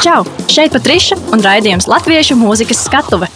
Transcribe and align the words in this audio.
Čau! 0.00 0.22
Šeit 0.48 0.72
Patriša 0.72 1.18
un 1.28 1.42
raidījums 1.44 1.84
Latviešu 1.84 2.32
mūzikas 2.40 2.78
skatuve. 2.86 3.26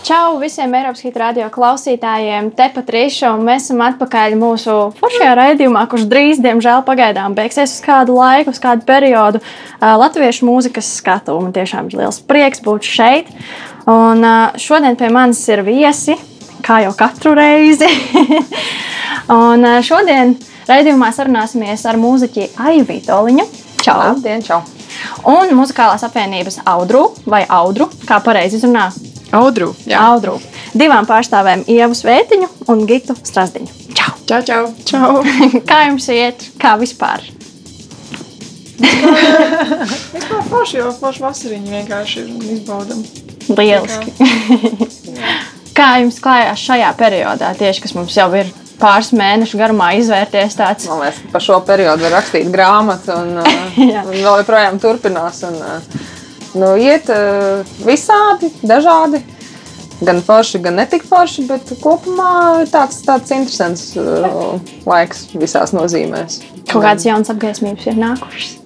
Čau 0.00 0.38
visiem 0.40 0.72
Eiropas 0.72 1.02
Hit 1.04 1.18
radio 1.20 1.50
klausītājiem, 1.52 2.48
te 2.56 2.70
Patriša, 2.72 3.34
un 3.36 3.44
mēs 3.44 3.66
esam 3.66 3.82
atpakaļ 3.84 4.38
mūsu 4.40 4.76
foršajā 4.96 5.34
raidījumā, 5.36 5.82
kurš 5.92 6.06
drīz, 6.08 6.40
diemžēl, 6.40 6.86
pagaidām 6.88 7.36
beigsies 7.36 7.76
uz 7.76 7.84
kādu 7.84 8.16
laiku, 8.16 8.56
uz 8.56 8.62
kādu 8.64 8.88
periodu. 8.88 9.44
Latviešu 9.84 10.48
mūzikas 10.48 10.88
skatu. 11.02 11.36
Man 11.44 11.52
tiešām 11.52 11.92
ir 11.92 12.00
liels 12.00 12.22
prieks 12.24 12.64
būt 12.64 12.88
šeit. 12.88 13.28
Un 13.84 14.24
šodien 14.56 14.96
pie 14.96 15.12
manis 15.12 15.44
ir 15.52 15.60
viesi, 15.68 16.16
kā 16.64 16.80
jau 16.86 16.96
katru 16.96 17.36
reizi. 17.36 17.92
un 19.42 19.68
šodien 19.84 20.38
raidījumā 20.64 21.12
sarunāsimies 21.12 21.84
ar 21.84 22.00
mūziķi 22.00 22.54
Aivītu 22.56 23.18
Oliņu. 23.20 23.50
Čau! 23.84 24.00
Labdien, 24.00 24.48
čau! 24.48 24.64
Un 25.30 25.54
muzikālās 25.58 26.04
apvienības 26.06 26.60
Audru 26.68 27.08
vai 27.26 27.44
Audru, 27.48 27.90
kā 28.06 28.20
pareizi 28.24 28.60
izrunā. 28.60 28.90
Audru, 29.36 29.70
jā. 29.86 30.00
Audru. 30.10 30.38
Divām 30.74 31.06
pārstāvēm 31.06 31.62
Ievu 31.70 31.94
Svētiņu 31.94 32.48
un 32.72 32.86
Gitu 32.88 33.14
Strasdiņu. 33.22 33.76
Čau! 33.94 34.14
Čau, 34.26 34.40
čau! 34.46 34.64
čau. 34.86 35.10
kā 35.70 35.84
jums 35.88 36.08
iet? 36.14 36.48
Kā 36.60 36.74
vispār? 36.80 37.22
vispār 38.80 40.42
forši, 40.48 40.78
jo 40.80 40.90
forši 40.96 41.24
vasariņi 41.24 41.74
vienkārši 41.76 42.24
izbaudam. 42.56 43.02
Lieliski. 43.50 44.14
kā 45.78 45.90
jums 46.02 46.20
klājās 46.22 46.64
šajā 46.64 46.90
periodā, 46.98 47.52
tieši 47.58 47.84
kas 47.84 47.94
mums 47.96 48.16
jau 48.16 48.28
ir 48.38 48.50
pāris 48.80 49.12
mēnešu 49.16 49.58
garumā 49.60 49.92
izvērties 50.00 50.56
tāds. 50.58 50.88
Man 50.90 51.04
liekas, 51.04 51.20
ka 51.24 51.34
par 51.34 51.44
šo 51.44 51.58
periodu 51.66 52.06
var 52.06 52.16
rakstīt 52.18 52.48
grāmatu, 52.52 53.16
un, 53.16 53.42
un 54.04 54.14
vēl 54.14 54.40
joprojām 54.42 54.80
turpinās. 54.82 55.42
Un, 55.48 55.60
nu, 56.60 56.72
iet 56.80 57.10
visādi, 57.86 58.52
dažādi. 58.62 59.22
Gan 60.00 60.22
forši, 60.24 60.62
gan 60.64 60.78
netik 60.80 61.02
forši, 61.04 61.44
bet 61.44 61.74
kopumā 61.82 62.64
tāds, 62.72 63.02
tāds 63.04 63.34
interesants 63.36 63.90
laiks 64.88 65.26
visās 65.36 65.76
nozīmēs. 65.76 66.40
Kaut 66.70 66.86
kādas 66.86 67.04
jaunas 67.04 67.34
apgaismības 67.34 67.92
ir 67.92 68.00
nākušas. 68.00 68.56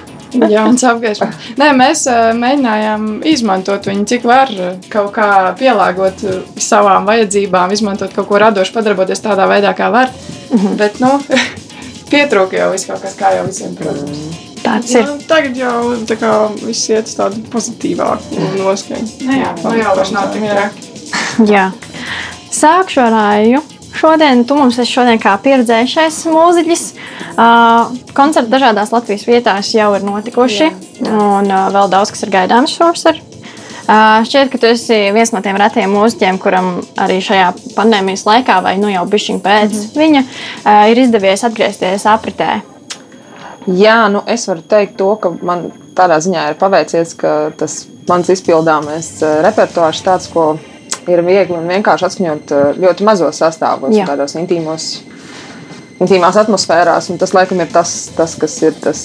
Jauns 0.54 0.84
apgaismojums. 0.86 1.50
Nē, 1.60 1.70
mēs 1.76 2.06
mēģinājām 2.40 3.08
izmantot 3.28 3.86
viņu, 3.88 4.06
cik 4.12 4.26
var 4.28 4.52
kaut 4.92 5.12
kā 5.16 5.28
pielāgot 5.58 6.24
savām 6.60 7.08
vajadzībām, 7.08 7.74
izmantot 7.76 8.14
kaut 8.16 8.28
ko 8.30 8.40
radošu, 8.42 8.74
padarboties 8.76 9.24
tādā 9.24 9.48
veidā, 9.50 9.74
kā 9.76 9.90
var. 9.92 10.12
Mm 10.50 10.58
-hmm. 10.58 10.76
Bet, 10.76 11.00
nu, 11.00 11.20
pietrūka 12.12 12.58
jau 12.58 12.72
viss 12.72 12.86
kaut 12.86 13.02
kas, 13.02 13.16
kā 13.18 13.36
jau 13.36 13.46
visiem, 13.46 13.74
protams. 13.74 14.18
Tāds 14.66 14.94
ir. 14.94 15.04
Nu, 15.06 15.18
tagad 15.28 15.56
jau 15.56 15.94
tā 16.08 16.16
kā 16.18 16.32
viss 16.64 16.90
iet 16.90 17.06
uz 17.06 17.14
tādu 17.14 17.42
pozitīvāku 17.52 18.48
noskaņu. 18.58 19.06
Jā, 19.20 19.54
nu 19.62 19.76
jau 19.78 19.96
vairs 19.96 20.10
nav 20.10 20.32
tik 20.32 20.42
traki. 20.50 20.80
Jā. 21.52 21.70
Sākšu 22.50 23.00
ar 23.00 23.12
Aju. 23.12 23.75
Šodien 23.96 24.42
tu 24.44 24.56
mums 24.58 24.76
esi 24.76 24.92
šodien 24.92 25.20
kā 25.20 25.32
pieredzējušais 25.40 26.18
mūziķis. 26.28 26.82
Uh, 27.36 27.94
koncerti 28.16 28.52
dažādās 28.52 28.92
Latvijas 28.92 29.24
vietās 29.28 29.70
jau 29.72 29.88
ir 29.96 30.04
notikuši, 30.04 30.66
jā, 30.66 30.72
jā. 31.00 31.14
un 31.14 31.48
uh, 31.48 31.70
vēl 31.72 31.88
daudz 31.94 32.12
kas 32.12 32.26
ir 32.26 32.32
gaidāms 32.34 32.74
šovasar. 32.76 33.22
Uh, 33.86 34.20
šķiet, 34.26 34.50
ka 34.52 34.60
tu 34.60 34.68
esi 34.68 34.98
viens 35.14 35.32
no 35.32 35.40
tiem 35.40 35.56
retiem 35.60 35.92
mūziķiem, 35.96 36.40
kuram 36.42 36.70
arī 37.00 37.22
šajā 37.24 37.48
pandēmijas 37.76 38.26
laikā, 38.28 38.58
vai 38.66 38.74
nu 38.82 38.92
jau 38.92 39.06
bišķiņ 39.08 39.42
pēc 39.44 39.72
mm 39.72 39.80
-hmm. 39.80 39.98
viņa, 40.02 40.24
uh, 40.26 40.84
ir 40.92 41.02
izdevies 41.06 41.46
atgriezties 41.48 42.06
apritē. 42.10 42.60
Jā, 43.66 43.98
nu 44.12 44.22
es 44.26 44.48
varu 44.48 44.60
teikt 44.60 44.96
to, 45.00 45.14
ka 45.16 45.32
man 45.40 45.70
tādā 45.96 46.20
ziņā 46.20 46.50
ir 46.50 46.60
paveicies, 46.60 47.14
ka 47.16 47.50
tas 47.56 47.86
mans 48.08 48.28
izpildāmais 48.28 49.08
repertuārs 49.42 50.04
tāds, 50.04 50.28
ko 50.32 50.58
ir 51.10 51.22
viegli 51.26 51.56
un 51.56 51.68
vienkārši 51.70 52.08
atskaņot 52.08 52.54
eh, 52.54 52.66
ļoti 52.82 53.06
mazos 53.06 53.40
sastāvos, 53.42 53.94
tādos 54.08 54.36
intīmos, 54.40 54.88
intīmās 56.02 56.38
atmosfērās. 56.42 57.10
Tas, 57.20 57.34
laikam, 57.36 57.62
ir 57.62 57.70
tas, 57.72 57.94
tas, 58.16 58.36
kas 58.40 58.56
ir 58.66 58.76
tas 58.82 59.04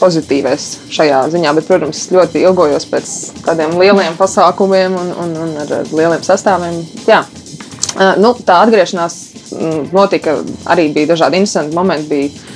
pozitīvais 0.00 0.66
šajā 0.92 1.22
ziņā. 1.32 1.54
Bet, 1.56 1.68
protams, 1.68 2.06
ļoti 2.12 2.42
ilgojos 2.44 2.88
pēc 2.90 3.14
tādiem 3.46 3.78
lieliem 3.80 4.18
pasākumiem 4.18 4.98
un, 4.98 5.14
un, 5.24 5.38
un 5.46 5.56
ar 5.64 5.74
lieliem 5.92 6.22
sastāviem. 6.26 6.82
Jā. 7.08 7.22
Eh, 7.96 8.18
nu, 8.22 8.34
tā 8.46 8.60
atgriešanās 8.66 9.20
mm, 9.54 9.88
notika 9.96 10.38
arī 10.72 10.90
bija 10.94 11.14
dažādi 11.14 11.42
interesanti 11.42 11.76
momenti. 11.76 12.10
Bija 12.10 12.54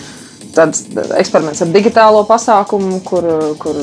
tāds 0.51 0.83
eksperiments 1.15 1.63
ar 1.63 1.71
digitālo 1.71 2.25
pasākumu, 2.27 3.05
kur, 3.07 3.27
kur 3.63 3.77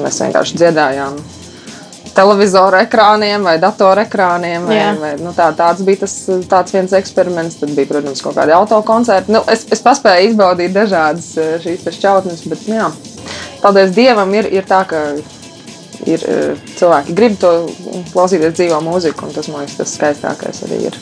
mēs 0.00 0.22
vienkārši 0.24 0.56
dziedājām 0.56 1.18
televizoru 2.16 2.80
ekrāniem 2.80 3.44
vai 3.46 3.56
datoru 3.62 4.02
ekrāniem. 4.02 4.66
Vai, 4.68 4.80
vai, 5.00 5.12
nu, 5.20 5.32
tā, 5.36 5.50
tāds 5.56 5.84
bija 5.86 6.04
tas 6.04 6.14
tāds 6.50 6.74
viens 6.74 6.94
eksperiments. 6.96 7.58
Tad 7.60 7.74
bija, 7.76 7.90
protams, 7.92 8.22
kaut 8.24 8.38
kādi 8.38 8.54
autokoncerti. 8.56 9.34
Nu, 9.34 9.42
es, 9.52 9.66
es 9.72 9.84
paspēju 9.84 10.32
izbaudīt 10.32 10.74
dažādas 10.76 11.32
eh, 11.40 11.56
šīs 11.64 11.88
šķautnes, 11.96 12.44
bet 12.50 12.68
jā, 12.70 12.90
paldies 13.62 13.94
Dievam, 13.96 14.32
ir, 14.36 14.48
ir 14.52 14.68
tā, 14.68 14.82
ka 14.88 15.02
ir, 16.06 16.22
eh, 16.22 16.68
cilvēki 16.78 17.16
grib 17.16 17.36
to 17.40 17.52
klausīties 18.12 18.56
dzīvo 18.56 18.80
mūziku, 18.84 19.28
un 19.28 19.36
tas 19.36 19.50
man 19.52 19.64
liekas 19.64 19.80
tas 19.80 19.96
skaistākais 19.98 20.64
arī 20.68 20.86
ir. 20.90 21.00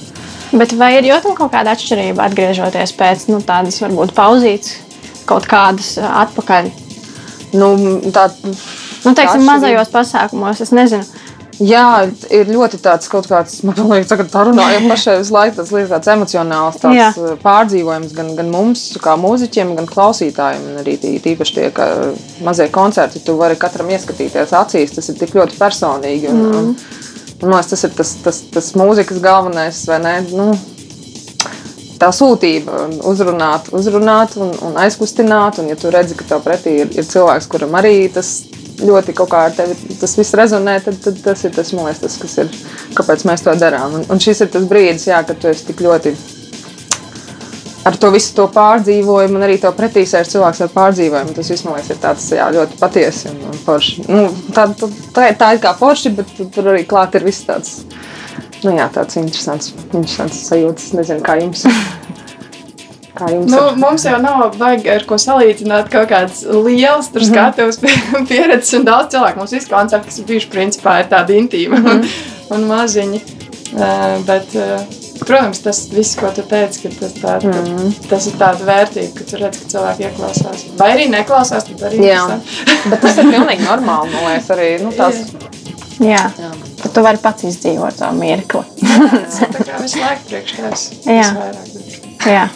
Bet 0.54 0.74
vai 0.78 0.92
ir 0.98 1.08
jūtama 1.08 1.34
kaut 1.38 1.50
kāda 1.54 1.74
atšķirība 1.74 2.28
atgriežoties 2.28 2.94
pēc 2.98 3.28
nu, 3.32 3.40
tādas 3.42 3.80
varbūt 3.82 4.14
pauzītes, 4.16 4.76
kaut 5.28 5.48
kādas 5.50 5.96
eh, 5.98 6.08
atpakaļ? 6.24 6.72
Nu, 7.54 7.68
tā, 8.10 8.28
Nu, 9.04 9.12
teiksim, 9.16 9.44
mazajos 9.46 9.92
pasākumos, 9.92 10.60
es 10.64 10.72
nezinu. 10.74 11.06
Jā, 11.62 12.08
ir 12.34 12.48
ļoti 12.50 12.80
tāds 12.82 13.06
kaut 13.10 13.28
kāds, 13.30 13.60
man 13.66 13.76
liekas, 13.92 14.10
ka 14.18 14.26
tā 14.26 14.42
runājot 14.48 14.88
pašai 14.90 15.18
visu 15.20 15.34
laiku, 15.36 15.56
tas 15.60 15.70
liekas 15.70 15.92
tāds 15.92 16.10
emocionāls 16.16 16.80
tāds 16.82 16.98
Jā. 16.98 17.10
Uh, 17.14 17.36
pārdzīvojums 17.42 18.14
gan, 18.16 18.32
gan 18.38 18.50
mums, 18.50 18.82
kā 19.02 19.14
mūziķiem, 19.20 19.74
gan 19.78 19.86
klausītājiem. 19.90 20.66
Un 20.72 20.82
arī 20.82 20.96
tīpaši 20.98 21.56
tie 21.56 21.68
mazie 22.46 22.66
koncerti, 22.74 23.22
tu 23.22 23.36
vari 23.38 23.58
katram 23.60 23.92
ieskatīties 23.94 24.54
acīs, 24.58 24.96
tas 24.96 25.10
ir 25.12 25.18
tik 25.20 25.36
ļoti 25.38 25.58
personīgi. 25.60 26.32
Un, 26.32 26.42
mm. 26.42 26.58
un, 26.58 26.74
un, 27.38 27.52
un, 27.52 27.58
tas 27.70 27.86
ir 27.86 27.94
tas, 27.94 28.16
tas, 28.24 28.42
tas 28.54 28.72
mūzikas 28.80 29.22
galvenais, 29.22 29.84
vai 29.90 30.00
ne? 30.02 30.16
Nu, 30.34 30.48
tā 32.02 32.10
sūtība, 32.10 32.88
uzrunāt, 33.06 33.70
uzrunāt 33.76 34.34
un, 34.42 34.50
un 34.66 34.82
aizkustināt. 34.82 35.62
Un, 35.62 35.70
ja 35.70 35.78
tu 35.78 35.94
redzi, 35.94 36.18
ka 36.18 36.26
tev 36.34 36.42
pretī 36.46 36.80
ir, 36.82 36.90
ir 36.98 37.06
cilvēks, 37.06 37.46
kuram 37.52 37.78
arī 37.78 37.96
tas 38.14 38.40
ļoti 38.82 39.14
kaut 39.16 39.30
kā 39.32 39.44
ar 39.48 39.56
tevi 39.56 39.76
tas 40.00 40.16
viss 40.18 40.36
rezonē, 40.38 40.78
tad, 40.84 40.98
tad 41.04 41.18
tas 41.24 41.44
ir 41.46 41.54
tas, 41.54 41.72
liekas, 41.74 42.00
tas, 42.02 42.16
kas 42.22 42.38
ir, 42.42 42.54
kāpēc 42.98 43.26
mēs 43.28 43.44
to 43.46 43.54
darām. 43.60 44.00
Un, 44.00 44.06
un 44.10 44.22
šis 44.22 44.46
ir 44.46 44.54
tas 44.54 44.66
brīdis, 44.70 45.10
jā, 45.10 45.20
kad 45.26 45.38
tu 45.40 45.50
esi 45.52 45.68
tik 45.70 45.84
ļoti 45.84 46.14
ar 47.84 47.96
to 48.00 48.10
visu 48.14 48.32
to 48.36 48.46
pārdzīvojumu, 48.52 49.36
un 49.38 49.46
arī 49.46 49.58
to 49.60 49.70
pretīsēs 49.76 50.32
cilvēks 50.32 50.62
ar 50.64 50.72
pārdzīvojumu. 50.74 51.34
Tas 51.36 51.50
viss, 51.52 51.66
man 51.66 51.76
liekas, 51.76 51.92
ir 51.92 52.00
tāds 52.02 52.28
jā, 52.32 52.48
ļoti 52.56 52.80
patiesi 52.80 53.28
un, 53.30 53.42
un 53.50 53.60
forši. 53.66 54.06
Nu, 54.08 54.24
tā, 54.56 54.66
tā, 54.78 55.28
tā 55.40 55.52
ir 55.56 55.62
kā 55.64 55.74
forši, 55.78 56.14
bet 56.16 56.34
tur 56.54 56.72
arī 56.72 56.86
klāt 56.88 57.18
ir 57.18 57.26
viss 57.28 57.44
tāds. 57.46 57.82
Nu, 58.64 58.72
jā, 58.72 58.88
tāds 58.92 59.20
interesants, 59.20 59.74
interesants 59.92 60.40
sajūtas. 60.48 60.94
Nezinu, 60.96 61.24
kā 61.24 61.36
jums. 61.42 61.66
Kā 63.14 63.28
jums 63.30 63.46
nu, 63.52 63.60
ir? 63.70 63.76
Mums 63.78 64.04
jau 64.08 64.16
nav 64.22 64.42
baigi 64.58 64.90
ar 64.90 65.04
ko 65.06 65.18
salīdzināt 65.22 65.90
kaut 65.92 66.08
kādas 66.10 66.42
lielas 66.48 67.10
mm 67.12 67.20
-hmm. 67.20 67.30
skatuves 67.30 67.78
pieredzes 68.30 68.74
un 68.74 68.84
daudz 68.84 69.14
cilvēku. 69.14 69.38
Mums 69.38 69.54
visi 69.54 69.70
koncerti, 69.70 70.08
kas 70.08 70.18
ir 70.18 70.24
bijuši 70.30 70.50
principā, 70.50 70.98
ir 71.00 71.10
tādi 71.12 71.38
intīmi 71.38 71.78
mm 71.78 71.84
-hmm. 71.84 71.90
un, 71.90 71.98
mhm. 71.98 72.54
un 72.54 72.68
maziņi. 72.72 73.22
Uh, 73.74 74.24
bet, 74.26 74.54
uh, 74.54 74.80
protams, 75.26 75.58
tas 75.58 75.88
viss, 75.90 76.16
ko 76.16 76.30
tu 76.30 76.42
teici, 76.42 76.82
ka 76.82 76.88
tas, 77.00 77.12
tā, 77.12 77.44
mm 77.44 77.52
-hmm. 77.52 78.08
tas 78.08 78.26
ir 78.26 78.32
tāds 78.32 78.62
vērtīgi, 78.66 79.12
ka 79.14 79.24
tu 79.30 79.36
redz, 79.36 79.58
ka 79.62 79.68
cilvēki 79.68 80.02
ieklausās. 80.02 80.64
Vai 80.78 80.90
arī 80.96 81.08
neklausās, 81.10 81.64
tad 81.64 81.82
arī 81.90 82.04
Jā, 82.06 82.38
bet 82.90 83.00
tas 83.00 83.16
ir 83.18 83.24
pilnīgi 83.24 83.62
normāli, 83.62 84.12
man 84.12 84.24
liekas, 84.28 84.50
arī 84.50 84.82
nu, 84.82 84.92
tās. 84.92 85.14
Jā. 86.00 86.30
Jā. 86.38 86.50
Tad 86.82 86.92
tu 86.92 87.02
vari 87.02 87.18
pats 87.18 87.44
izdzīvot 87.44 87.98
to 87.98 88.12
mirkli. 88.12 88.62
Jā, 88.82 89.48
tā 89.52 89.64
kā 89.64 89.82
visu 89.82 89.98
laiku 89.98 90.22
priekš 90.28 90.52
tevis. 90.56 90.90
Jā. 91.06 91.34
Jā. 92.26 92.48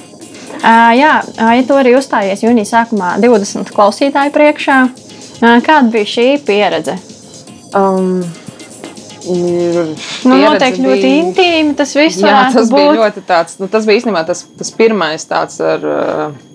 Uh, 0.58 0.90
jā, 0.98 1.12
ja 1.38 1.62
tu 1.66 1.76
arī 1.78 1.94
uzstājies 1.98 2.42
jūnijas 2.42 2.74
sākumā 2.74 3.14
20 3.22 3.70
klausītāju 3.74 4.34
priekšā, 4.34 4.80
uh, 4.88 5.56
kāda 5.64 5.86
bija 5.94 6.12
šī 6.16 6.28
pieredze? 6.46 6.98
Um, 7.76 8.20
Nu, 9.28 10.36
noteikti 10.40 10.80
bija... 10.80 10.88
ļoti 10.94 11.08
intīmi 11.18 11.74
tas 11.76 11.90
viss. 11.98 12.22
Jā, 12.22 12.46
tas 12.54 12.70
būt. 12.72 12.78
bija 12.78 12.94
ļoti 12.96 13.22
tāds, 13.28 13.58
nu, 13.60 13.68
tas 13.68 13.84
bija 13.84 14.00
īstenībā 14.00 14.22
tas, 14.24 14.46
tas 14.56 14.70
pirmais 14.72 15.26
tāds 15.28 15.58
ar. 15.60 15.84
Uh, 15.84 16.47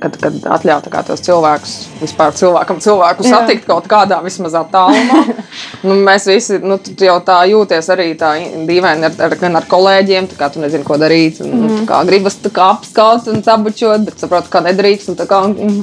kad, 0.00 0.16
kad 0.20 0.36
atļauj 0.56 1.04
tos 1.06 1.22
cilvēkus, 1.24 1.74
vispār 2.00 2.32
cilvēkam, 2.36 2.80
cilvēku 2.82 3.26
Jā. 3.26 3.34
satikt 3.34 3.66
kaut 3.68 3.88
kādā 3.90 4.20
vismaz 4.24 4.56
attālumā. 4.58 5.20
nu, 5.86 5.98
mēs 6.06 6.26
visi 6.30 6.60
nu, 6.64 6.78
jau 7.00 7.18
tā 7.26 7.42
jūties 7.50 7.90
arī 7.92 8.08
tā 8.20 8.32
dīvaini 8.68 9.10
ar, 9.10 9.18
ar, 9.28 9.36
gan 9.40 9.60
ar 9.60 9.68
kolēģiem, 9.70 10.30
kā 10.40 10.50
tu 10.52 10.64
nezini, 10.64 10.86
ko 10.86 10.98
darīt. 11.00 11.42
Un, 11.44 11.54
mm. 11.66 11.84
kā 11.90 12.00
gribas 12.08 12.40
kā 12.48 12.72
apskaut 12.76 13.28
un 13.32 13.44
sabučot, 13.46 14.08
bet 14.08 14.22
saproti, 14.22 14.52
kā 14.52 14.64
nedrīkst. 14.64 15.14
Kā, 15.28 15.44
mm, 15.52 15.80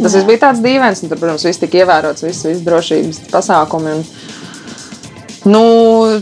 Tas 0.00 0.14
viss 0.16 0.24
bija 0.24 0.46
tāds 0.46 0.62
dīvains, 0.64 1.02
un 1.04 1.10
tur, 1.10 1.18
protams, 1.20 1.42
viss 1.44 1.60
tika 1.60 1.82
ievērots, 1.82 2.24
visas 2.24 2.46
vis 2.48 2.62
drošības 2.64 3.24
pasākumi. 3.32 3.98
Un, 3.98 4.06
Nu, 5.48 5.60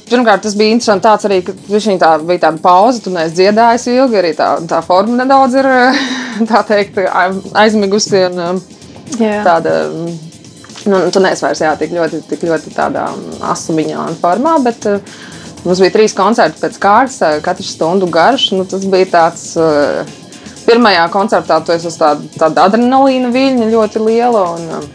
pirmkārt, 0.07 0.45
tas 0.45 0.55
bija 0.55 0.77
interesanti. 0.77 1.03
Tāds 1.03 1.27
arī, 1.27 1.41
ka 1.43 1.51
tā 1.59 2.11
bija 2.23 2.45
tāda 2.45 2.61
pauze, 2.63 3.01
tu 3.03 3.11
neesi 3.11 3.35
dziedājis 3.41 3.89
ilgi. 3.91 4.19
Arī 4.21 4.31
tā, 4.39 4.53
tā 4.71 4.79
forma 4.87 5.19
nedaudz 5.19 5.59
ir 5.59 5.67
teikt, 6.73 7.01
aizmigusi. 7.59 8.27
Un, 8.29 8.61
Jā. 9.19 9.41
tāda, 9.47 9.75
nu, 10.85 10.99
tu 11.13 11.23
neesi 11.25 11.43
vairs 11.47 11.63
jā, 11.65 11.73
tik, 11.81 11.95
ļoti, 11.97 12.23
tik 12.29 12.45
ļoti 12.45 12.75
tādā 12.77 13.07
asumiņā 13.55 14.05
un 14.05 14.19
formā. 14.21 14.59
Bet, 14.67 14.85
uh, 14.91 15.25
Mums 15.67 15.83
bija 15.83 15.95
trīs 15.95 16.15
koncerti 16.17 16.63
pēc 16.63 16.79
kārtas, 16.83 17.43
katrs 17.43 17.75
stundu 17.75 18.09
garš. 18.13 18.53
Nu, 18.55 18.67
tas 18.69 18.87
bija 18.89 19.11
tāds. 19.13 19.51
Pirmajā 20.69 21.07
koncertā 21.09 21.59
tu 21.65 21.73
esi 21.73 21.91
tāda, 21.97 22.29
tāda 22.37 22.67
adrenalīna 22.69 23.31
viļņa 23.35 23.69
ļoti 23.75 24.07
liela. 24.07 24.49
Un, 24.57 24.89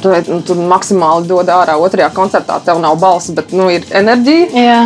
Tu, 0.00 0.08
nu, 0.30 0.38
tu 0.46 0.54
maksimāli 0.56 1.26
dod 1.28 1.50
ārā. 1.52 1.74
Otrajā 1.76 2.06
koncertā 2.16 2.54
tev 2.64 2.78
nav 2.80 2.94
balss, 3.02 3.28
bet 3.36 3.50
nu, 3.52 3.66
ir 3.68 3.82
enerģija. 3.92 4.46
Jā. 4.56 4.78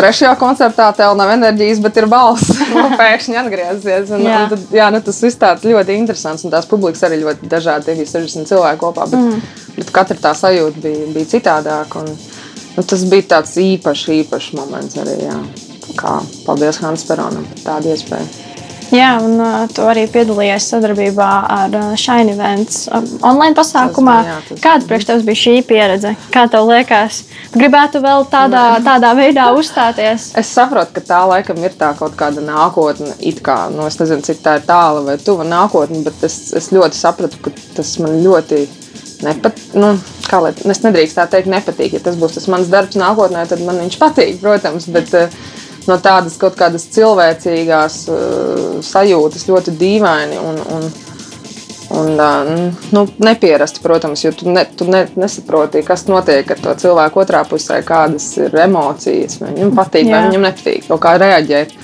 Trešajā 0.00 0.32
koncertā 0.40 0.86
tev 0.96 1.12
nav 1.18 1.30
enerģijas, 1.34 1.80
bet 1.84 1.98
ir 2.00 2.06
balss. 2.08 2.54
Pēkšņi 3.00 3.36
atgriezies. 3.42 4.12
Un, 4.16 4.24
Jā. 4.24 4.42
un 4.44 4.52
tad, 4.54 4.62
jā, 4.72 4.86
nu, 4.94 5.00
tas 5.04 5.20
viss 5.24 5.40
tāds 5.40 5.66
ļoti 5.68 5.96
interesants. 6.00 6.46
Un 6.46 6.54
tās 6.54 6.68
publikas 6.70 7.04
arī 7.08 7.20
ļoti 7.20 7.50
dažādi. 7.52 7.90
Tie 7.90 7.98
bija 8.00 8.12
60 8.14 8.48
cilvēki 8.48 8.80
kopā. 8.80 9.08
Bet, 9.12 9.20
mm. 9.20 9.74
bet 9.76 9.92
katra 9.94 10.16
tā 10.28 10.32
sajūta 10.38 10.80
bija, 10.84 11.08
bija 11.12 11.32
citādāka. 11.34 12.04
Un, 12.04 12.14
nu, 12.78 12.86
tas 12.94 13.04
bija 13.12 13.28
tāds 13.36 13.56
īpašs, 13.60 14.06
īpašs 14.22 14.54
moments 14.56 15.00
arī. 15.04 15.18
Jā. 15.26 15.36
Kā, 16.00 16.20
paldies 16.46 16.80
Hans 16.80 17.04
Peronam 17.04 17.44
par 17.50 17.64
tādu 17.66 17.92
iespēju. 17.92 18.49
Jā, 18.90 19.10
un 19.22 19.36
uh, 19.38 19.68
tu 19.70 19.84
arī 19.86 20.02
piedalījies 20.10 20.64
sadarbībā 20.72 21.26
ar 21.54 21.74
uh, 21.78 21.90
Shine 22.00 22.32
Events 22.34 22.88
um, 22.90 23.04
online 23.22 23.54
pasākumā. 23.54 24.16
Tas, 24.24 24.30
jā, 24.30 24.38
tas- 24.48 24.62
Kāda 24.64 24.88
priekš 24.90 25.06
tev 25.10 25.22
bija 25.28 25.40
šī 25.42 25.54
pieredze? 25.68 26.14
Kā 26.34 26.42
tev 26.50 26.66
liekas? 26.66 27.20
Tu 27.52 27.60
gribētu 27.62 28.02
vēl 28.02 28.26
tādā, 28.32 28.64
tādā 28.82 29.12
veidā 29.18 29.46
uzstāties? 29.54 30.30
Es 30.40 30.50
saprotu, 30.56 30.96
ka 30.98 31.04
tā 31.06 31.20
laikam 31.30 31.62
ir 31.62 31.76
tā 31.78 31.92
kaut 31.98 32.16
kāda 32.18 32.42
nākotne. 32.42 33.14
it 33.20 33.38
Kā, 33.46 33.70
nu, 33.70 33.86
es 33.86 33.96
nezinu, 34.02 34.26
cik 34.26 34.42
tā 34.42 34.56
ir 34.58 34.66
tāla 34.66 35.04
vai 35.06 35.16
tuva 35.22 35.46
nākotne, 35.46 36.02
bet 36.04 36.26
es, 36.26 36.52
es 36.58 36.70
ļoti 36.74 36.98
sapratu, 36.98 37.38
ka 37.46 37.54
tas 37.78 37.94
man 38.02 38.18
ļoti 38.24 38.64
nepatīk. 39.22 39.74
Nu, 39.78 39.94
kā 40.26 40.42
lai 40.42 40.50
es 40.56 40.82
nedrīkstu 40.82 41.18
tā 41.20 41.28
teikt, 41.30 41.48
nepatīk. 41.52 41.94
Ja 41.96 42.02
tas 42.04 42.18
būs 42.20 42.34
tas 42.38 42.46
mans 42.52 42.68
darbs 42.72 42.98
nākotnē, 43.00 43.46
tad 43.48 43.62
man 43.66 43.78
viņš 43.84 43.98
patīk, 44.02 44.38
protams. 44.42 44.86
Bet, 44.92 45.14
eh, 45.14 45.28
No 45.88 45.96
tādas 46.02 46.36
kaut 46.40 46.58
kādas 46.58 46.84
cilvēcīgās 46.92 48.02
uh, 48.12 48.80
sajūtas 48.84 49.46
ļoti 49.48 49.74
dīvaini 49.80 50.40
un, 50.40 50.58
un, 50.76 50.88
un 51.96 52.10
uh, 52.20 52.82
nu, 52.92 53.06
nepierasti, 53.24 53.82
protams, 53.84 54.24
jo 54.26 54.34
tu, 54.36 54.50
ne, 54.52 54.66
tu 54.76 54.88
ne, 54.90 55.06
nesaproti, 55.20 55.84
kas 55.86 56.04
notiek 56.10 56.52
ar 56.52 56.60
to 56.60 56.74
cilvēku 56.84 57.24
otrā 57.24 57.44
pusē, 57.48 57.80
kādas 57.86 58.28
ir 58.42 58.54
emocijas. 58.66 59.40
Vai 59.40 59.54
viņam 59.56 59.72
patīk, 59.78 60.10
vai 60.10 60.18
Jā. 60.18 60.26
viņam 60.28 60.46
nepatīk, 60.50 60.92
kā 61.00 61.16
reaģēt. 61.24 61.74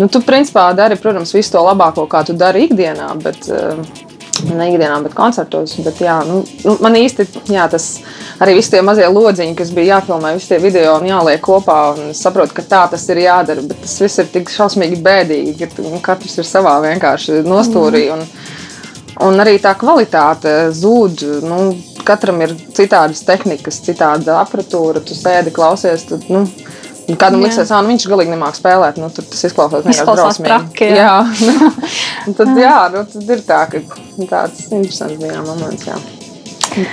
Nu, 0.00 0.08
tu 0.10 0.24
principā 0.26 0.70
dari, 0.74 0.96
protams, 0.98 1.36
visu 1.36 1.54
to 1.54 1.62
labāko, 1.62 2.08
kā 2.10 2.24
tu 2.26 2.34
dari 2.34 2.64
ikdienā, 2.66 3.12
bet 3.22 3.46
uh, 3.52 4.03
ne 4.48 4.68
ikdienā, 4.72 4.96
bet 5.04 5.14
koncertos. 5.16 5.76
Bet, 5.84 6.00
jā, 6.04 6.16
nu, 6.26 6.42
nu, 6.64 6.76
man 6.84 6.98
īsti 6.98 7.26
jā, 7.52 7.68
tas 7.70 7.88
arī 8.42 8.56
visi 8.58 8.74
tie 8.74 8.82
mazie 8.84 9.06
lodziņi, 9.10 9.54
kas 9.58 9.72
bija 9.76 9.98
jāfilmē, 9.98 10.34
visi 10.38 10.52
tie 10.52 10.60
video 10.62 10.96
un 10.98 11.08
jāliek 11.08 11.42
kopā. 11.44 11.78
un 11.94 12.10
Es 12.14 12.22
saprotu, 12.24 12.56
ka 12.56 12.66
tā 12.68 12.82
tas 12.92 13.06
ir 13.12 13.22
jādara, 13.24 13.64
bet 13.64 13.80
tas 13.84 13.96
viss 14.02 14.20
ir 14.22 14.30
tik 14.34 14.52
šausmīgi 14.52 15.00
bēdīgi, 15.04 15.56
ka 15.62 15.86
nu, 15.86 16.02
katrs 16.04 16.38
ir 16.42 16.50
savā 16.50 16.76
vienkārši 16.88 17.42
nostūrī. 17.46 18.08
Un, 18.14 18.26
Un 19.22 19.38
arī 19.38 19.60
tā 19.62 19.76
kvalitāte 19.78 20.72
zūd. 20.74 21.20
Nu, 21.46 21.58
katram 22.06 22.40
ir 22.42 22.54
citādas 22.74 23.22
tehnikas, 23.26 23.78
citāda 23.86 24.40
apatūra. 24.40 25.02
Tu 25.06 25.14
sēdi, 25.14 25.52
klausies. 25.54 26.02
Tu, 26.08 26.18
nu, 26.32 26.42
un 27.08 27.18
kādam 27.20 27.42
Jā. 27.42 27.48
liksies, 27.48 27.72
ka 27.72 27.80
viņš 27.86 28.06
galīgi 28.10 28.34
nemāks 28.34 28.60
spēlēt. 28.62 29.00
Nu, 29.02 29.10
tad 29.14 29.28
tas 29.32 29.46
izklausās 29.48 29.86
vienkārši 29.86 30.18
drausmīgi. 30.20 30.90
jā. 30.90 31.14
jā. 31.44 31.70
nu, 32.26 32.36
tad, 32.40 32.54
jā, 32.60 32.76
nu, 32.94 33.06
tad 33.14 33.34
ir 33.36 33.44
tā, 33.48 33.64
ka 33.72 33.82
tāds 34.30 34.68
interesants 34.70 35.20
bija 35.20 35.42
moments. 35.44 35.88
Jā. 35.90 35.98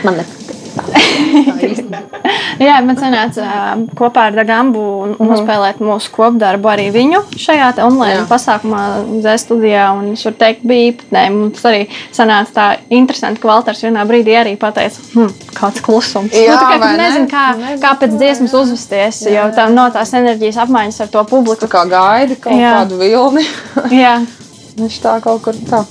Man 0.05 0.21
nepatīk. 0.21 0.60
Jā, 2.61 2.75
man 2.85 2.97
sanāca 2.99 3.41
uh, 3.41 3.81
kopā 3.97 4.27
ar 4.29 4.35
Dagambu 4.37 4.81
Mhm. 5.01 5.27
nospēlēt 5.31 5.79
mūsu 5.81 6.11
kopdarbu 6.13 6.69
arī 6.69 6.87
viņu 6.93 7.21
šajā 7.41 7.71
online 7.83 8.21
Jā. 8.21 8.25
pasākumā, 8.29 8.81
Z 9.23 9.33
studijā. 9.45 9.85
Un 9.97 10.11
es 10.13 10.23
varu 10.27 10.37
teikt, 10.39 10.61
bija 10.67 10.91
īpatnēji. 10.91 11.31
Mums 11.35 11.63
arī 11.65 11.81
sanāca 12.13 12.53
tā 12.53 12.65
interesanti, 12.89 13.41
ka 13.41 13.49
Valters 13.49 13.81
vienā 13.83 14.05
brīdī 14.07 14.35
arī 14.37 14.53
pateica, 14.61 15.01
hm, 15.15 15.31
kāds 15.57 15.81
klusums. 15.81 16.31
Jā, 16.33 16.53
nu, 16.53 16.57
tā 16.57 16.67
kā 16.69 16.79
vai 16.79 16.91
tu 16.91 16.97
ne? 16.97 17.03
nezini, 17.07 17.29
kā, 17.31 17.45
Nezinu, 17.57 17.81
kā 17.81 17.93
pēc 18.03 18.17
dziesmas 18.17 18.53
uzvesties, 18.61 19.21
jo 19.31 19.47
tā 19.57 19.69
no 19.73 19.89
tās 19.93 20.13
enerģijas 20.13 20.61
apmaiņas 20.65 21.01
ar 21.01 21.07
to 21.07 21.23
publiku. 21.25 21.65
Tā 21.65 21.71
kā 21.71 21.85
gaidi 21.89 22.35
kaut 22.41 22.53
Jā. 22.53 22.73
kādu 22.81 23.01
vilni. 23.01 23.45
Jā. 23.91 24.19
Viņš 24.81 25.01
tā 25.03 25.17
kaut 25.23 25.41
kur 25.43 25.53
tā. 25.67 25.83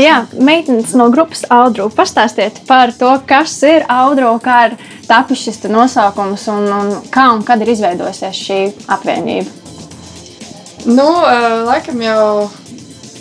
Jā, 0.00 0.24
meitenes 0.34 0.94
no 0.98 1.08
grupas 1.14 1.44
Audru. 1.52 1.86
Pastāstiet 1.94 2.62
par 2.68 2.92
to, 2.98 3.10
kas 3.28 3.54
ir 3.66 3.86
Audru, 3.92 4.32
kā 4.42 4.58
ir 4.70 4.76
tapis 5.08 5.44
šis 5.44 5.62
nosaukums 5.70 6.48
un, 6.52 6.66
un 6.66 6.92
kā 7.14 7.28
un 7.34 7.44
kad 7.46 7.62
ir 7.62 7.74
izveidojusies 7.74 8.42
šī 8.46 8.60
apvienība. 8.96 9.50
Nu, 10.84 11.06
laikam 11.64 12.02
jau 12.04 12.50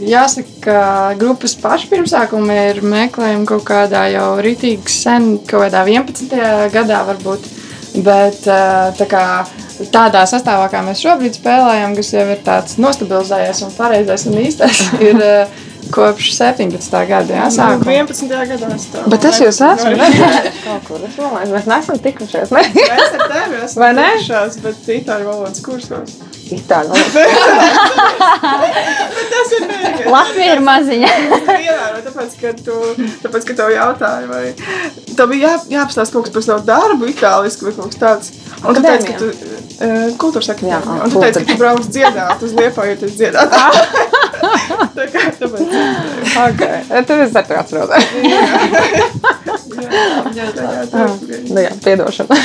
jāsaka, 0.04 0.54
ka 0.64 0.80
grupas 1.20 1.56
pašpirmsākumi 1.62 2.56
ir 2.72 2.82
meklējumi 2.84 3.48
kaut 3.48 3.66
kādā 3.68 4.08
jau 4.12 4.30
rītīgi 4.44 4.92
sen, 4.92 5.36
kaut 5.48 5.68
kādā 5.68 5.86
11. 5.88 6.34
gadā 6.74 7.04
varbūt. 7.08 7.52
Bet 8.04 8.40
tā 8.44 9.06
kā 9.06 9.24
tādā 9.94 10.24
sastāvā, 10.30 10.66
kā 10.72 10.82
mēs 10.82 11.04
šobrīd 11.04 11.38
spēlējam, 11.38 11.94
kas 11.98 12.10
jau 12.16 12.26
ir 12.34 12.42
tāds 12.46 12.80
nostabilizējies 12.82 13.62
un 13.68 13.76
pareizais 13.78 14.26
un 14.32 14.40
īstais, 14.42 14.82
ir 15.10 15.22
kopš 15.94 16.32
17. 16.36 16.98
gada 17.10 17.30
Sākumā 17.30 17.46
jāsākuma. 17.46 17.96
11. 18.02 18.34
gadā 18.52 18.70
es 18.76 18.86
tā 18.94 19.04
Bet 19.14 19.28
es 19.30 19.42
jūs 19.44 19.62
esmu 19.70 19.96
redzējis. 20.00 20.62
Es 21.04 21.18
domāju, 21.20 21.50
mēs 21.54 21.66
neesam 21.70 22.00
tikušies. 22.02 22.52
Ne? 22.54 22.62
Mēs 22.74 23.14
ar 23.14 23.24
tevi 23.30 23.96
ne? 23.98 24.06
tikušās, 24.16 24.56
bet 24.64 24.88
itāļu 24.96 25.28
valodas 25.30 25.62
kursos. 25.66 26.16
Itāļu. 26.54 26.94
Tas 29.34 29.54
ir 29.58 29.66
vienīgais. 29.70 30.08
Latvija 30.14 30.56
ir 30.56 30.64
maziņa. 30.66 31.12
Ievēroju, 31.54 32.04
tāpēc, 32.08 32.36
ka 32.42 32.54
tu, 32.66 32.80
tāpēc, 33.24 33.48
ka 33.50 33.58
tev 33.62 33.74
jautāja, 33.74 34.26
vai 34.30 34.44
tev 35.18 35.30
bija 35.32 35.54
jā, 35.54 35.54
jāapstāsta 35.78 36.16
kaut 36.16 36.28
kas 36.28 36.36
par 36.36 36.46
savu 36.48 36.68
darbu 36.68 37.10
itāliski 37.12 37.70
vai 37.70 37.76
kaut 37.78 37.94
kas 37.94 38.02
tāds. 38.04 38.34
Un 38.64 38.78
tu 38.78 38.84
teici, 38.86 39.06
ka 39.10 39.14
tu 39.20 39.28
uh, 39.30 40.10
kultūras 40.22 40.50
Jā, 40.50 40.56
akadēmijā. 40.56 41.00
Un 41.04 41.14
tu 41.14 41.24
teici, 41.24 41.44
ka 41.44 41.48
tu 41.50 41.60
brauc 41.60 41.88
dziedāt 41.90 42.46
uz 42.48 42.58
liepājoties 42.60 43.18
dziedāt. 43.20 43.58
Tā 44.98 45.06
kā 45.14 45.26
tāpēc. 45.40 45.76
Okay. 46.44 46.80
Tad 46.94 47.14
es 47.26 47.36
arī 47.42 47.60
atceros. 47.60 47.90
Jā, 50.34 50.48
tā, 50.54 50.70
jā, 50.70 50.86
tā. 50.94 51.06
Jā, 51.66 51.76
piedošana. 51.84 52.40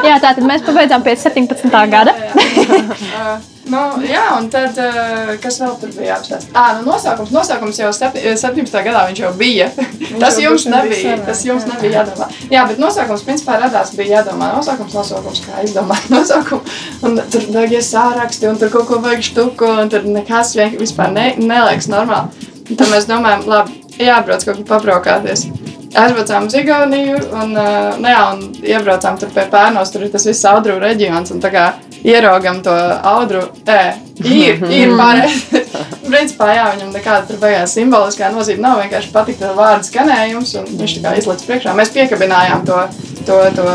Jā, 0.00 0.18
tā 0.18 0.34
tad 0.34 0.44
mēs 0.48 0.66
pabeidzām 0.66 1.06
pēc 1.06 1.28
17. 1.30 1.80
gada. 1.92 2.16
Nu, 3.72 3.80
jā, 4.04 4.24
un 4.36 4.48
tad, 4.52 4.76
uh, 4.76 5.32
kas 5.40 5.56
vēl 5.62 5.76
tur 5.80 5.92
bija 5.96 6.10
jāapstāsta? 6.10 6.52
Ah, 6.52 6.74
nu, 6.78 6.84
nosaukums, 6.90 7.32
nosaukums 7.32 7.80
jau 7.80 7.92
septi- 7.96 8.24
17. 8.36 8.82
gadā 8.84 9.06
viņš 9.08 9.22
jau 9.24 9.32
bija. 9.38 9.70
tas 10.22 10.36
jau 10.36 10.50
jums 10.50 10.66
nebija, 10.68 10.98
senāk, 11.00 11.24
tas 11.30 11.44
jums 11.46 11.64
jā. 11.64 11.72
nebija 11.72 12.02
jādomā. 12.02 12.28
Jā, 12.52 12.66
bet 12.68 12.82
nosaukums 12.82 13.24
principā 13.26 13.56
radās 13.62 13.94
bija 13.96 14.18
jādomā. 14.18 14.52
Nosaukums, 14.58 14.96
nosaukums, 14.98 15.42
kā 15.46 15.64
izdomāt 15.64 16.10
nosaukumu. 16.14 16.76
Un 17.08 17.20
tur 17.32 17.48
vajag 17.54 17.78
iesāraksti, 17.78 18.50
un 18.50 18.60
tur 18.60 18.72
kaut 18.74 18.90
ko 18.90 19.00
vajag 19.04 19.24
štuku, 19.32 19.72
un 19.84 19.92
tur 19.92 20.04
nekas 20.04 20.52
vienkārši 20.58 20.80
vispār 20.82 21.12
ne, 21.14 21.26
neliekas 21.40 21.88
normāli. 21.92 22.50
Un 22.68 22.78
tad 22.78 22.88
mēs 22.92 23.08
domājam, 23.08 23.46
labi, 23.48 23.78
jābrauc 24.00 24.44
kaut 24.44 24.60
kur 24.60 24.68
pabraukāties. 24.74 25.46
Aizbraucām 25.92 26.46
uz 26.48 26.54
Igauniju 26.56 27.18
un, 27.36 27.50
uh, 27.52 27.98
nu 28.00 28.08
jā, 28.08 28.20
un 28.32 28.44
iebraucām 28.64 29.18
tur 29.20 29.32
pie 29.34 29.44
Pērnos. 29.52 29.92
Tur 29.92 30.06
ir 30.06 30.12
tas 30.14 30.24
viss 30.24 30.46
audru 30.48 30.78
reģions. 30.80 31.34
Un 31.34 31.42
tā 31.42 31.50
kā 31.52 31.66
ieraugam 32.06 32.60
to 32.64 32.74
audru, 33.12 33.44
ē, 33.66 33.80
ir, 34.26 34.62
ir 34.72 34.92
pareizi. 34.98 35.62
Principā, 36.02 36.50
jā, 36.52 36.66
viņam 36.74 36.90
nekāda 36.92 37.22
tur 37.28 37.38
beigās 37.42 37.74
simboliskā 37.76 38.28
nozīme 38.34 38.64
nav. 38.64 38.82
Vienkārši 38.82 39.12
patika 39.14 39.46
tā 39.46 39.52
vārdu 39.56 39.88
skanējums, 39.88 40.54
un 40.60 40.68
viņš 40.80 40.96
tā 40.98 41.04
kā 41.06 41.14
izlaiž 41.20 41.46
priekšā. 41.48 41.76
Mēs 41.78 41.94
piekabinājām 41.94 42.66
to, 42.68 42.80
to, 43.28 43.38
to, 43.56 43.66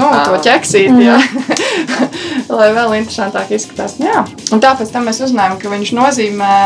nu, 0.00 0.08
to 0.30 0.40
ķeksīti, 0.46 1.04
jā. 1.04 1.18
lai 2.58 2.70
vēl 2.76 2.98
interesantāk 3.02 3.52
izskatās. 3.58 3.98
Nu 4.00 4.04
Jā. 4.04 4.24
Un 4.52 4.60
tāpēc 4.62 4.90
tam 4.92 5.08
mēs 5.08 5.22
uzzinājām, 5.24 5.58
ka 5.58 5.72
viņš 5.72 5.94
nozīmē 5.96 6.56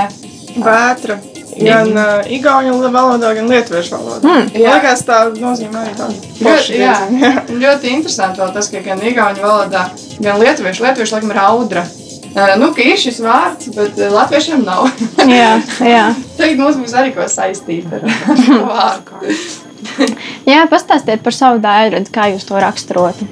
Vētra. 0.58 1.18
Gan 1.58 1.92
uh, 1.92 2.28
igauņu 2.30 2.76
valodā, 2.94 3.32
gan 3.34 3.48
lietuviešu 3.50 3.96
valodā. 3.96 4.22
Mm, 4.22 4.50
jā. 4.54 4.74
Liekas, 4.76 5.04
tā 5.08 5.20
nozīmē 5.34 5.80
arī 5.82 5.94
tādu 5.98 6.18
Ļoti, 6.38 6.76
jā, 6.78 6.96
jā. 7.24 7.32
ļoti 7.50 7.94
interesanti 7.96 8.42
vēl 8.42 8.52
tas, 8.54 8.70
ka 8.72 8.82
gan 8.84 9.02
igauņu 9.10 9.42
valodā, 9.42 9.88
gan 10.22 10.38
lietuviešu, 10.42 10.86
lietuviešu 10.86 11.16
laikam 11.16 11.34
ir 11.34 11.40
audra. 11.42 11.84
Uh, 12.28 12.54
nu, 12.60 12.70
ka 12.76 12.84
ir 12.84 13.00
šis 13.00 13.18
vārds, 13.24 13.70
bet 13.74 13.98
latviešiem 14.12 14.62
nav. 14.66 14.86
Jā, 15.38 15.54
jā. 15.82 16.04
Tagad 16.38 16.60
mums 16.60 16.78
būs 16.78 16.94
arī 17.00 17.14
ko 17.16 17.26
saistīt 17.30 17.88
ar 17.90 18.04
vārdu. 18.06 19.32
jā 20.52 20.64
pastāstiet 20.70 21.24
par 21.24 21.34
savu 21.34 21.62
daļradu, 21.64 22.12
kā 22.14 22.28
jūs 22.34 22.46
to 22.46 22.60
raksturotu. 22.62 23.26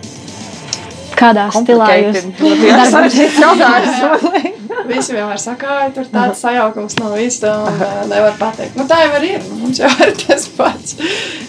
Kādā 1.16 1.46
stilā 1.54 1.87
jūs 2.02 2.26
jautājums. 3.44 4.52
Visi 4.87 5.14
vienmēr 5.16 5.38
saka, 5.40 5.66
ka 5.66 5.87
tur 5.96 6.04
tāds 6.12 6.40
sajaukums 6.44 6.94
no 7.00 7.08
visa 7.16 7.54
un 7.64 7.80
uh, 7.82 7.94
nevar 8.11 8.35
pateikt. 8.38 8.76
Nu, 8.78 8.85
tā 8.87 8.99
jau 9.02 9.16
ir. 9.25 9.40
Nu, 9.49 9.56
mums 9.64 9.80
jau 9.80 9.88
ir 10.04 10.12
tas 10.20 10.44
pats. 10.54 10.94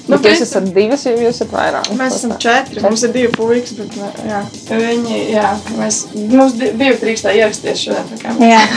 Nu, 0.07 0.15
Nu, 0.15 0.19
jūs 0.23 0.41
esat 0.45 0.69
divas, 0.73 1.03
jau 1.05 1.13
jūs 1.19 1.35
esat 1.35 1.51
vairāk. 1.53 1.89
Mēs 1.99 2.15
esam 2.17 2.33
četri. 2.41 2.81
Mums 2.81 3.03
ir 3.05 3.11
divi 3.13 3.29
puikas, 3.35 3.75
bet 3.77 3.93
ne- 3.99 4.29
jā. 4.31 4.39
Viņi, 4.71 5.19
jā, 5.35 5.49
mēs, 5.77 5.99
mums 6.31 6.55
di- 6.57 6.71
divi 6.79 6.95
trīkstā 7.03 7.35
ieraksties 7.37 7.83
šodien. 7.83 8.05
tā 8.23 8.33
Jā, 8.47 8.63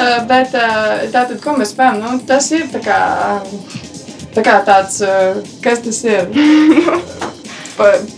Uh, 0.00 0.22
bet 0.24 0.54
uh, 0.56 1.02
tātad, 1.12 1.36
ko 1.44 1.52
mēs 1.58 1.74
spējam, 1.74 1.98
nu, 2.00 2.14
tas 2.24 2.46
ir 2.56 2.62
tā 2.72 2.80
kā, 2.80 2.96
tā 4.32 4.44
kā 4.46 4.54
tāds, 4.64 4.96
uh, 5.04 5.42
kas 5.60 5.82
tas 5.84 5.98
ir? 6.08 6.30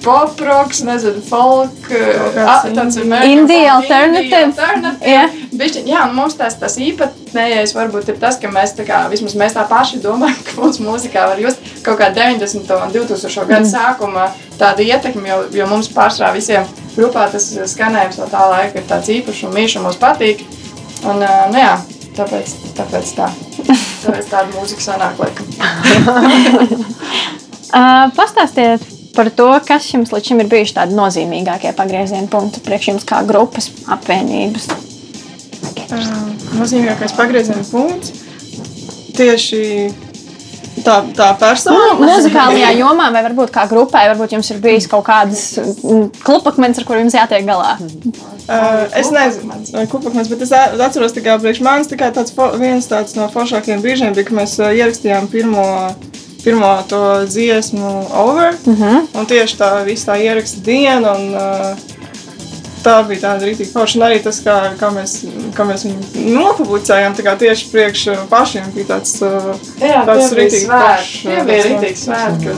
Poproks, 0.02 0.80
nezinu, 0.86 1.22
folk, 1.28 1.90
a- 1.90 2.62
tāds 2.66 2.96
folk, 2.96 3.08
alternative. 3.12 3.30
indie 3.30 3.68
alternative. 3.70 4.52
Jā. 5.06 5.24
Bišķi, 5.52 5.82
jā, 5.86 6.00
un 6.08 6.14
mums 6.16 6.34
tas, 6.38 6.56
tas 6.58 6.76
īpatnējais 6.80 7.74
varbūt 7.76 8.08
ir 8.08 8.16
tas, 8.22 8.38
ka 8.40 8.48
mēs 8.50 8.72
tā 8.78 8.86
kā, 8.88 9.02
vismaz 9.12 9.34
mēs 9.38 9.54
tā 9.56 9.64
paši 9.68 10.00
domājam, 10.02 10.40
ka 10.48 10.56
mūsu 10.62 10.82
mūzikā 10.86 11.26
var 11.28 11.38
just 11.42 11.60
kaut 11.84 11.98
kā 12.00 12.08
90. 12.14 12.72
un 12.78 12.94
2000. 12.94 13.46
gadu 13.50 13.68
sākuma 13.68 14.30
tāda 14.58 14.80
ietekme, 14.86 15.28
jo, 15.28 15.38
jo 15.60 15.66
mums 15.70 15.88
pārsvarā 15.92 16.32
visiem 16.34 16.64
grupā 16.96 17.28
tas 17.32 17.46
skanējums 17.74 18.18
no 18.18 18.26
tā 18.32 18.42
laika 18.50 18.80
ir 18.80 18.88
tāds 18.88 19.08
īpašs 19.12 19.44
un 19.48 19.54
mīļš 19.56 19.76
un 19.78 19.86
mums 19.88 20.00
patīk. 20.00 20.42
Un, 21.04 21.22
ā, 21.22 21.48
nu 21.52 21.58
jā, 21.58 21.76
tāpēc, 22.16 22.56
tāpēc 22.78 23.14
tā. 23.18 23.28
Tāpēc 24.02 24.26
tāda 24.32 24.48
mūzika 24.56 24.82
sanāk 24.82 25.14
laikam. 25.22 25.46
Uh, 27.72 28.10
pastāstiet 28.12 28.82
par 29.16 29.30
to, 29.36 29.48
kas 29.66 29.88
jums 29.92 30.12
līdz 30.14 30.32
šim 30.32 30.42
ir 30.44 30.50
bijuši 30.52 30.76
tādi 30.78 30.96
nozīmīgākie 30.98 31.74
pagrieziena 31.76 32.30
punkti 32.32 32.62
priekš 32.64 32.92
jums 32.92 33.08
kā 33.08 33.22
grupas 33.28 33.70
apvienības. 33.92 34.70
Nozīmīgākais 36.56 37.16
pagrieziena 37.18 37.64
punkts 37.68 38.14
tieši 39.16 39.62
tā, 40.80 40.96
tā 41.16 41.28
persona. 41.40 41.76
Nu, 41.76 42.06
muzikālajā 42.06 42.72
jomā, 42.78 43.08
vai 43.14 43.22
varbūt 43.26 43.52
kā 43.54 43.66
grupai, 43.70 44.06
varbūt 44.12 44.36
jums 44.36 44.50
ir 44.54 44.60
bijis 44.62 44.88
kaut 44.90 45.04
kādas 45.06 45.44
mm, 45.58 46.08
klupakmens, 46.24 46.80
ar 46.80 46.88
kuriem 46.88 47.06
jums 47.06 47.18
jātiek 47.18 47.46
galā. 47.48 47.74
Uh, 47.78 48.88
es 48.98 49.12
nezinu, 49.14 49.60
vai 49.74 49.84
kupakmens, 49.90 50.30
bet 50.32 50.46
es 50.46 50.54
atceros, 50.56 51.14
ka 51.16 51.38
priekš 51.42 51.62
manis 51.64 51.92
tikai 51.92 52.12
tāds 52.16 52.34
viens 52.60 52.88
tāds 52.90 53.16
no 53.18 53.28
foršākajiem 53.32 53.84
brīžiem 53.84 54.16
bija, 54.16 54.28
kad 54.30 54.40
mēs 54.40 54.56
ierakstījām 54.62 55.28
pirmo, 55.32 55.66
pirmo 56.44 56.82
to 56.88 57.26
dziesmu 57.26 58.06
over. 58.14 58.54
Uh 58.66 58.78
-huh. 58.78 59.06
Un 59.14 59.26
tieši 59.26 59.56
tā 59.56 59.84
visa 59.84 60.12
tā 60.12 60.20
ieraksta 60.22 60.60
diena. 60.60 61.12
Un, 61.12 61.34
uh, 61.34 61.76
Tā 62.82 62.96
bija 63.06 63.20
tāda 63.20 63.46
rītīga 63.46 63.72
forša. 63.72 63.98
Arī 63.98 64.22
tas, 64.22 64.40
kā, 64.42 64.54
kā, 64.80 64.88
mēs, 64.90 65.12
kā 65.54 65.64
mēs 65.68 65.84
viņu 65.86 66.32
nopublicējām, 66.34 67.14
tā 67.14 67.22
kā 67.22 67.36
tieši 67.38 67.68
priekš 67.70 68.06
uh, 68.06 68.16
pašiem 68.30 68.64
bija 68.74 68.86
tāds 68.86 69.12
uh, 69.22 69.54
Jā, 69.80 70.02
Tāds 70.06 70.32
ritīgi 70.34 70.66
svētki. 70.66 71.22
Tie 71.22 71.36
jā, 71.36 71.44
bija 71.44 71.62
tas 71.62 71.70
rītīgi 71.70 72.00
svētki 72.04 72.48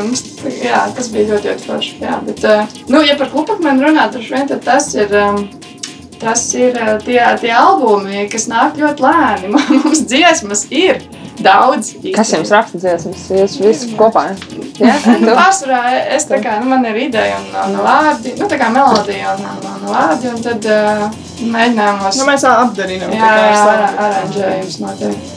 un 0.00 0.10
st- 0.14 0.64
Jā, 0.64 0.80
tas 0.96 1.08
bija 1.08 1.28
ļoti, 1.34 1.48
ļoti 1.48 1.66
forši. 1.66 1.94
Jā, 2.00 2.18
bet, 2.26 2.44
ā, 2.44 2.66
nu, 2.88 3.02
ja 3.06 3.14
par 3.16 3.30
klupakmeni 3.30 3.84
runā, 3.84 4.08
droši 4.12 4.34
vien 4.34 4.48
tad 4.48 4.64
tas 4.64 4.94
ir. 4.94 5.14
um, 5.14 5.48
Tas 6.20 6.54
ir 6.54 6.74
tie, 7.04 7.20
tie 7.40 7.52
albumi, 7.56 8.28
kas 8.28 8.44
nāk 8.48 8.76
ļoti 8.76 9.00
lēni. 9.00 9.48
Mums 9.84 10.02
dziesmas 10.04 10.66
ir 10.70 10.98
daudz. 11.44 11.92
Kas 12.16 12.32
jums 12.34 12.50
raksta 12.54 12.78
dziesmas? 12.82 13.24
Jūs 13.32 13.56
visi 13.62 13.90
kopā? 13.98 14.26
Jā, 14.80 14.94
Nu, 15.24 15.34
Pārsvarā 15.36 15.80
es 16.16 16.26
tā 16.30 16.38
kā, 16.44 16.56
nu, 16.62 16.68
man 16.72 16.84
ir 16.88 16.96
ideja 17.06 17.36
un, 17.40 17.50
un 17.64 17.78
vārdi, 17.84 18.34
nu, 18.40 18.48
tā 18.50 18.58
kā 18.60 18.70
melodija 18.74 19.34
un, 19.36 19.44
un, 19.50 19.68
un 19.76 19.86
vārdi, 19.92 20.30
un 20.32 20.42
tad 20.46 20.68
uh, 20.70 21.06
mēģinājumos. 21.44 22.20
Nu, 22.20 22.28
mēs 22.30 22.46
tā 22.46 22.54
apdarinām. 22.64 23.12
Jā, 23.16 23.30
jā, 23.44 23.62
ar- 23.74 24.02
aranžējums 24.08 24.80
noteikti. 24.84 25.36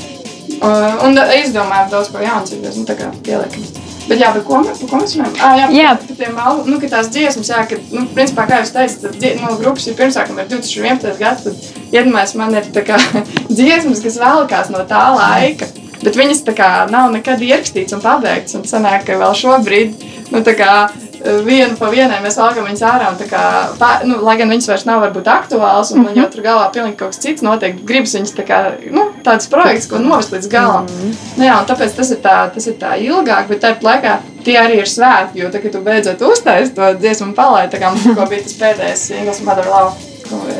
Uh, 0.63 1.01
un 1.03 1.17
izdomājām 1.41 1.89
daudz 1.91 2.11
ko 2.13 2.21
cik 2.23 2.61
mēs 2.63 2.77
nu, 2.79 2.85
tā 2.87 2.95
kā 2.99 3.09
pieliekam. 3.25 3.65
Bet 4.07 4.19
jā, 4.19 4.29
bet 4.35 4.43
ko, 4.47 4.57
mēs- 4.63 4.79
par 4.83 4.89
ko 4.93 4.97
mēs 5.01 5.13
runājam? 5.15 5.35
Ah, 5.43 5.53
jā, 5.59 5.67
Jā. 5.71 5.91
par 5.99 6.17
tiem 6.19 6.39
albumiem, 6.39 6.73
nu, 6.73 6.79
ka 6.81 6.87
tās 6.91 7.07
dziesmas, 7.11 7.49
jā, 7.51 7.61
ka, 7.69 7.77
nu, 7.95 8.03
principā, 8.15 8.45
kā 8.49 8.59
jūs 8.61 8.73
teicat, 8.75 8.99
tad 9.05 9.15
dzie- 9.19 9.35
nu, 9.39 9.53
grupas 9.61 9.87
ir 9.87 9.95
pirmsākuma 9.99 10.43
ir 10.43 10.49
2011. 10.51 11.17
gads, 11.19 11.43
tad 11.47 11.55
iedomājas 11.95 12.35
man 12.39 12.55
ir 12.59 12.67
tā 12.75 12.83
kā 12.87 12.99
dziesmas, 13.57 14.03
kas 14.03 14.19
vēlkās 14.19 14.71
no 14.75 14.83
tā 14.89 15.03
laika. 15.15 15.67
Bet 16.01 16.17
viņas 16.19 16.43
tā 16.47 16.55
kā 16.57 16.69
nav 16.91 17.11
nekad 17.13 17.41
ierakstītas 17.43 17.95
un 17.97 18.03
pabeigtas. 18.03 18.57
Un 18.57 18.67
sanāk, 18.67 19.05
ka 19.07 19.19
vēl 19.21 19.35
šobrīd, 19.39 20.05
nu, 20.33 20.41
tā 20.43 20.55
kā 20.59 20.71
eh, 20.89 21.39
vienu 21.45 21.77
pa 21.79 21.91
vienai 21.93 22.19
mēs 22.23 22.39
valkam 22.41 22.67
viņas 22.67 22.83
ārā. 22.89 23.11
Kā, 23.29 23.43
pā, 23.79 23.91
nu, 24.07 24.17
lai 24.25 24.35
gan 24.41 24.51
viņas 24.51 24.69
vairs 24.71 24.85
nav 24.89 25.03
varbūt 25.05 25.29
aktuāls, 25.31 25.93
un 25.93 26.01
mm 26.01 26.07
-hmm. 26.07 26.19
jau 26.19 26.27
tur 26.33 26.43
galvā 26.47 26.67
pilnīgi 26.75 26.97
kaut 26.99 27.13
kas 27.15 27.23
cits 27.23 27.45
notiek, 27.45 27.79
gribas 27.85 28.15
viņas 28.15 28.35
tā 28.35 28.47
kā, 28.47 28.59
nu, 28.91 29.07
tāds 29.23 29.49
projekts, 29.49 29.87
ko 29.87 29.99
novest 29.99 30.33
līdz 30.35 30.49
galam. 30.51 30.85
Mm 30.85 30.99
-hmm. 30.99 31.15
nu, 31.37 31.45
jā, 31.45 31.57
tāpēc 31.67 31.95
tas 31.95 32.11
ir 32.11 32.17
tā, 32.17 32.37
tas 32.53 32.67
ir 32.67 32.73
tā 32.79 32.97
ilgāk, 32.99 33.47
bet 33.47 33.63
tāpat 33.63 33.83
laikā 33.83 34.17
tie 34.43 34.59
arī 34.59 34.77
ir 34.83 34.87
svētki, 34.87 35.39
jo 35.39 35.49
tagad 35.49 35.71
tu 35.71 35.81
beidzot 35.81 36.21
uztaisīt 36.21 36.75
to 36.75 36.93
dziesmu 36.99 37.27
un 37.27 37.33
palaid, 37.33 37.73
tā 37.73 37.79
kā 37.79 37.91
mums 37.91 38.29
bija 38.29 38.43
tas 38.43 38.53
pēdējais 38.53 39.07
singls 39.07 39.41
Mother 39.41 39.65
Love. 39.65 39.91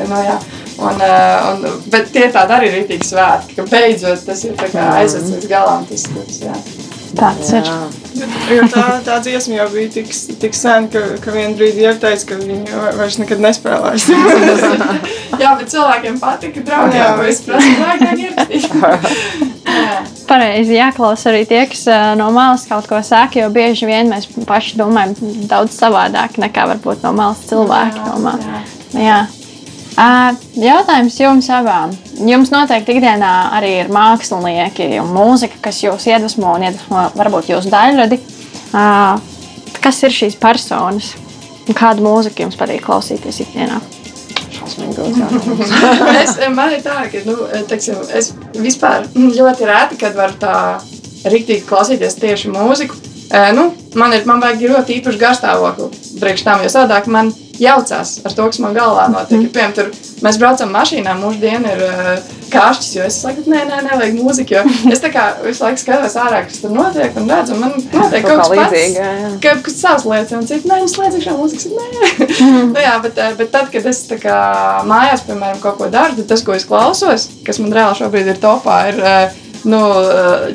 Nu, 0.08 0.16
jā. 0.22 0.38
Un, 0.74 0.98
uh, 0.98 1.52
un, 1.52 1.82
bet 1.92 2.08
tie 2.14 2.26
tādi 2.34 2.56
arī 2.56 2.70
ir 2.70 2.80
rītīgi 2.80 3.06
svētki, 3.06 3.54
ka 3.58 3.66
beidzot 3.70 4.24
tas 4.26 4.42
ir 4.46 4.56
tā 4.58 4.70
kā 4.72 4.88
aizvests 4.98 5.36
līdz 5.36 5.50
galam. 5.50 5.86
Tas, 5.90 6.08
tas, 6.10 6.40
jā. 6.42 6.56
Tāds 7.14 7.50
ir. 7.54 7.68
Jo 8.50 8.64
tā, 8.70 8.84
tā 9.06 9.18
dziesma 9.22 9.54
jau 9.60 9.66
bija 9.70 9.90
tik, 10.00 10.10
tik 10.42 10.56
sen, 10.58 10.88
ka, 10.90 11.02
ka 11.22 11.34
vienā 11.34 11.54
brīdī 11.58 11.84
jau 11.84 11.94
teica, 12.02 12.26
ka 12.32 12.38
viņi 12.40 12.74
va- 12.74 12.94
vairs 12.98 13.18
nekad 13.22 13.42
nespēlēs. 13.44 14.08
jā, 15.42 15.52
bet 15.60 15.70
cilvēkiem 15.70 16.18
patika, 16.22 16.64
draugiem 16.66 16.98
Jā, 16.98 17.06
jau 17.06 17.22
viss 17.22 17.44
prasa, 17.46 17.74
vajag 17.84 18.24
ierakstīt. 18.26 19.50
Jā. 19.74 19.94
Pareizi 20.28 20.76
jāklausa 20.76 21.30
arī 21.32 21.42
tie, 21.50 21.62
kas 21.70 21.82
ā, 21.90 22.00
no 22.18 22.28
malas 22.34 22.66
kaut 22.68 22.86
ko 22.90 23.00
saka, 23.02 23.40
jo 23.42 23.48
bieži 23.54 23.88
vien 23.88 24.10
mēs 24.12 24.28
paši 24.46 24.78
domājam 24.78 25.14
daudz 25.50 25.74
savādāk 25.80 26.38
nekā 26.42 26.68
varbūt 26.74 27.02
no 27.06 27.14
malas 27.16 27.42
cilvēki 27.48 28.04
domā. 28.06 28.36
Jā. 28.94 29.24
Ā, 30.00 30.08
Jautājums 30.58 31.18
jums 31.20 31.50
abām. 31.54 31.92
Jums 32.26 32.50
noteikti 32.54 32.96
ikdienā 32.96 33.34
arī 33.58 33.76
ir 33.82 33.92
mākslinieki 33.94 34.88
un 35.02 35.12
mūzika, 35.14 35.60
kas 35.68 35.82
jūs 35.84 36.08
iedvesmo 36.10 36.56
un 36.56 36.66
iedvesmo 36.66 37.06
varbūt 37.18 37.52
jūsu 37.54 37.70
daļradi. 37.74 38.18
Ā, 38.74 38.88
Kas 39.84 39.98
ir 40.00 40.14
šīs 40.14 40.38
personas? 40.40 41.10
Un 41.68 41.76
kādu 41.76 42.04
mūziku 42.04 42.44
jums 42.44 42.56
patīk 42.56 42.84
klausīties 42.86 43.42
ikdienā? 43.44 43.80
Es, 46.22 46.38
man 46.56 46.72
ir 46.72 46.80
tā, 46.84 46.94
ka 47.12 47.20
nu, 47.26 47.34
teiksim, 47.68 47.98
es 48.16 48.30
vispār 48.56 49.04
ļoti 49.12 49.66
reti, 49.68 49.98
kad 50.00 50.16
varu 50.16 50.38
tā 50.40 50.54
rīktīgi 51.28 51.66
klausīties 51.68 52.16
tieši 52.20 52.52
mūziku. 52.54 52.96
E, 53.28 53.42
nu, 53.56 53.66
man 54.00 54.14
ir 54.16 54.24
man 54.28 54.40
vajag 54.40 54.64
ļoti 54.70 54.96
īpašu 55.00 55.20
garstāvokli 55.20 55.90
priekš 56.22 56.46
tam, 56.46 56.64
jo 56.64 56.72
savādāk 56.72 57.10
man 57.12 57.32
jaucās 57.60 58.16
ar 58.24 58.34
to, 58.34 58.46
kas 58.50 58.60
man 58.62 58.74
galvā 58.76 59.08
notiek. 59.12 59.44
Ja, 59.46 59.52
piemēram, 59.54 59.74
tur 59.76 60.24
mēs 60.24 60.38
braucam 60.40 60.72
mašīnā, 60.74 61.14
mūsu 61.20 61.40
diena 61.42 61.74
ir 61.74 61.84
uh, 61.86 62.32
kāršķis, 62.54 62.90
jo 62.96 63.04
es 63.06 63.18
saku, 63.22 63.44
nē, 63.50 63.64
nē, 63.68 63.80
nevajag 63.88 64.16
mūziku. 64.18 64.56
Jo 64.56 64.62
es 64.94 65.02
tā 65.02 65.10
kā 65.14 65.26
visu 65.44 65.64
laiku 65.64 65.82
skatos 65.82 66.16
ārā, 66.20 66.42
kas 66.48 66.62
tur 66.62 66.74
notiek, 66.74 67.14
un 67.20 67.30
redzu, 67.30 67.58
man 67.60 67.76
notiek 67.76 67.92
Kaut 67.94 68.10
kaut, 68.10 68.24
kas 68.24 68.50
pats. 68.50 68.54
līdzīgi, 68.54 68.98
jā, 69.00 69.12
jā. 69.20 69.30
Ka, 69.44 69.54
kas 69.68 69.78
savs 69.80 70.08
lietas, 70.08 70.34
un 70.38 70.48
citi, 70.50 70.70
nē, 70.70 70.80
viņš 70.82 70.96
slēdz 70.96 71.20
iekšā 71.20 71.36
mūzikas, 71.38 71.70
nē. 71.78 72.28
nu, 72.72 72.82
jā, 72.82 72.98
bet, 73.04 73.22
eh, 73.22 73.38
bet 73.40 73.54
tad, 73.54 73.70
kad 73.74 73.88
es 73.90 74.04
tā 74.10 74.20
kā 74.22 74.40
mājās, 74.88 75.24
piemēram, 75.28 75.62
kaut 75.64 75.80
ko 75.80 75.90
daru, 75.92 76.18
tad 76.20 76.30
tas, 76.34 76.44
ko 76.46 76.56
es 76.56 76.68
klausos, 76.68 77.30
kas 77.46 77.62
man 77.62 77.74
reāli 77.74 78.02
šobrīd 78.02 78.34
ir 78.34 78.42
topā, 78.42 78.80
ir 78.92 79.02
eh, 79.02 79.40
nu, 79.64 79.80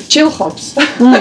chillhops. 0.08 0.74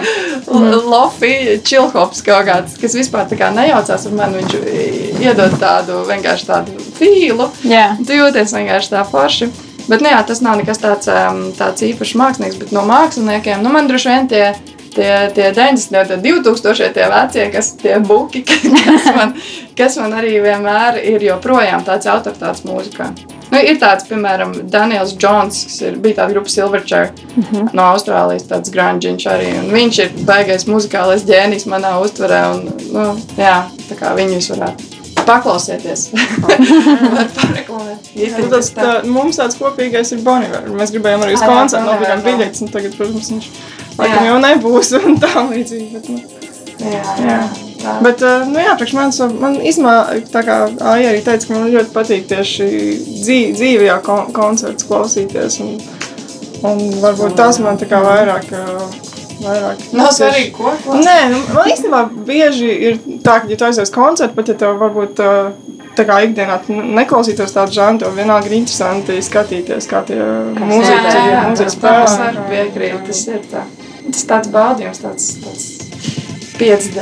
Lofi 0.92 1.60
chillhops 1.66 2.22
kaut 2.26 2.48
kāds, 2.50 2.78
kas 2.82 2.96
vispār 2.98 3.28
tā 3.30 3.38
kā 3.40 3.50
nejaucās 3.54 4.06
ar 4.10 4.16
mani. 4.18 4.44
Viņš 4.44 5.09
iedod 5.22 5.56
tādu 5.62 6.04
vienkārši 6.10 6.48
tādu 6.50 6.78
fīlu. 6.98 7.50
Jā. 7.68 7.92
Tu 8.06 8.20
jūties 8.20 8.56
vienkārši 8.56 8.94
tā 8.94 9.04
forši. 9.08 9.50
Bet 9.90 10.04
nu, 10.04 10.10
jā, 10.12 10.20
tas 10.26 10.42
nav 10.46 10.60
nekas 10.60 10.82
tāds, 10.82 11.10
um, 11.10 11.48
tāds 11.58 11.86
īpašs 11.88 12.18
mākslinieks, 12.20 12.60
bet 12.62 12.74
no 12.76 12.84
māksliniekiem 12.86 13.64
nu, 13.66 13.72
man 13.74 13.90
droši 13.90 14.14
vien 14.14 14.30
tie. 14.32 14.50
Tie, 14.90 15.06
tie 15.36 15.52
90, 15.54 16.08
tie 16.10 16.16
2000, 16.18 16.88
tie 16.96 17.06
vecie, 17.12 17.44
kas 17.54 17.68
tie 17.78 18.00
buki, 18.02 18.42
kas 18.50 19.06
man, 19.14 19.36
kas 19.78 20.00
man 20.02 20.16
arī 20.18 20.40
vienmēr 20.42 20.98
ir 21.06 21.28
joprojām 21.28 21.86
tāds 21.86 22.10
autoritāts 22.10 22.66
mūzikā. 22.66 23.12
Nu, 23.54 23.62
ir 23.62 23.78
tāds, 23.82 24.10
piemēram, 24.10 24.58
Daniels 24.74 25.14
Jones, 25.14 25.62
kas 25.70 25.78
ir, 25.86 26.02
bija 26.02 26.24
tāda 26.24 26.34
grupa 26.34 26.50
Silverchair 26.50 27.14
mm 27.14 27.44
-hmm. 27.44 27.70
no 27.78 27.88
Austrālijas, 27.94 28.50
tāds 28.50 28.74
grunģiņš 28.74 29.30
arī. 29.30 29.50
Viņš 29.72 30.04
ir 30.04 30.12
baigais 30.26 30.66
muzikālais 30.66 31.26
ģēnijs 31.30 31.70
manā 31.70 32.00
uztverē. 32.02 32.46
Un, 32.54 32.70
nu, 32.94 33.10
jā, 33.38 33.60
tā 33.90 33.96
kā 34.02 34.18
viņu 34.18 34.42
jūs 34.42 34.56
varētu 34.58 34.89
paklausieties. 35.30 36.10
Nu, 38.20 38.48
Tas, 38.50 38.70
tā. 38.74 38.82
tā, 38.82 38.94
mums 39.08 39.38
tāds 39.40 39.58
kopīgais 39.60 40.12
ir 40.16 40.22
Boniver. 40.26 40.66
Mēs 40.76 40.92
gribējām 40.94 41.24
arī 41.26 41.36
uz 41.38 41.44
koncertu, 41.46 41.96
jā. 42.04 42.18
biļetes, 42.26 42.64
un 42.66 42.72
tagad, 42.74 42.96
protams, 42.98 43.30
viņš 43.32 43.48
laikam 44.00 44.26
jau 44.28 44.38
nebūs 44.44 44.92
un 45.00 45.18
tā 45.22 45.44
līdzīgi. 45.50 45.88
Bet, 45.94 46.10
nu. 46.10 46.40
Jā, 46.80 47.04
jā. 47.24 47.38
jā. 47.84 47.96
Bet, 48.06 48.24
uh, 48.26 48.48
nu 48.50 48.62
jā, 48.64 48.74
priekš 48.80 48.96
manis, 48.98 49.20
man 49.42 49.60
īstenībā, 49.60 49.96
tā 50.34 50.44
kā 50.48 50.58
Aija 50.94 51.14
arī 51.14 51.22
teica, 51.26 51.48
ka 51.48 51.58
man 51.58 51.70
ļoti 51.74 51.94
patīk 51.96 52.26
tieši 52.32 52.70
dzīv, 53.06 53.54
dzīvajā 53.60 54.00
kon 54.08 54.34
koncerts 54.36 54.88
klausīties. 54.90 55.60
Un, 55.66 55.78
un 56.68 56.84
varbūt 57.04 57.38
tas 57.40 57.62
man 57.64 57.80
tā 57.80 57.90
kā 57.92 58.02
vairāk. 58.06 58.50
uh, 58.56 59.09
vairāk 59.44 59.84
Nav 59.98 60.12
svarīgi, 60.16 60.52
ko 60.56 60.74
klausīt. 60.84 61.06
Nē, 61.08 61.18
nu, 61.34 61.42
man 61.56 61.72
īstenībā 61.74 62.04
bieži 62.28 62.70
ir 62.90 63.02
tā, 63.26 63.40
ka, 63.42 63.50
ja 63.52 63.60
tu 63.60 63.68
aizies 63.68 63.94
koncertu, 63.94 64.36
pat 64.38 64.52
ja 64.52 64.58
tev 64.60 64.80
varbūt 64.82 65.22
tā 66.00 66.06
kā 66.08 66.22
ikdienā 66.28 66.60
neklausītos 67.00 67.56
tādu 67.56 67.76
žanru, 67.76 68.06
tev 68.06 68.16
vienalga 68.20 68.52
ir 68.52 68.60
interesanti 68.60 69.20
skatīties, 69.26 69.90
kā 69.90 70.04
tie 70.08 70.20
mūziķi, 70.20 70.96
jā, 70.96 71.26
jā, 71.34 71.44
mūziķi 71.50 71.68
tas 71.68 71.78
spēlē. 71.78 72.06
tas 72.06 72.18
var 72.24 72.42
piekrīt, 72.54 73.04
tas 73.10 73.28
ir 73.28 73.46
tā. 73.52 73.68
Tas 74.10 74.26
tāds 74.30 74.52
baudījums, 74.54 75.04
tāds, 75.04 75.32
tāds 75.44 75.66
5D. 76.60 76.98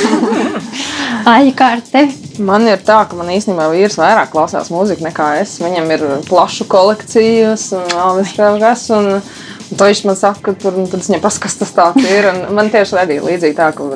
Aija, 1.30 1.52
kā 1.56 1.66
ar 1.76 1.82
tevi? 1.84 2.14
Man 2.40 2.64
ir 2.70 2.80
tā, 2.84 3.02
ka 3.08 3.16
man 3.18 3.28
īstenībā 3.34 3.66
vīrs 3.72 3.98
vairāk 4.00 4.30
klausās 4.32 4.70
mūziku 4.72 5.04
nekā 5.04 5.26
es. 5.42 5.58
Viņam 5.60 5.90
ir 5.92 6.04
plaša 6.28 6.64
kolekcijas 6.70 7.66
un 7.76 7.84
vēl 7.92 8.60
kas. 8.62 8.86
Un 8.96 9.10
to 9.70 9.86
viņš 9.86 10.00
man 10.08 10.16
saka, 10.18 10.40
ka 10.50 10.54
tur, 10.58 10.74
es 10.82 11.08
viņam 11.10 11.22
pasaku, 11.22 11.46
kas 11.46 11.56
tas 11.60 11.98
ir. 12.02 12.26
Un 12.32 12.54
man 12.56 12.70
tieši 12.72 12.96
arī 12.98 13.18
līdzīgi 13.22 13.56
tā, 13.58 13.68
ka, 13.76 13.86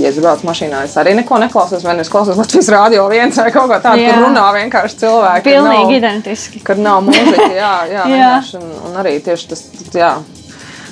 ja 0.00 0.08
es 0.08 0.18
braucu 0.22 0.48
mašīnā, 0.48 0.84
es 0.88 0.96
arī 1.00 1.14
neko 1.18 1.38
neklausos. 1.42 1.84
Vai 1.84 1.94
nu 1.98 2.04
es 2.04 2.12
klausos 2.12 2.38
Latvijas 2.40 2.70
rādio 2.72 3.04
viens 3.12 3.36
vai 3.36 3.50
kaut 3.54 3.68
ko 3.72 3.80
tādu, 3.84 4.06
kur 4.08 4.24
runā 4.26 4.46
vienkārši 4.56 5.00
cilvēki. 5.04 5.44
Pilnīgi 5.50 5.84
nav- 5.84 5.96
identiski. 5.98 6.62
Kad 6.64 6.80
nav 6.80 7.02
mūzika, 7.08 7.50
jā, 7.52 7.74
jā, 7.92 8.06
Jā. 8.16 8.32
Un, 8.60 8.70
un 8.90 9.00
arī 9.02 9.18
tieši 9.24 9.48
tas, 9.52 9.64
jā, 9.94 10.14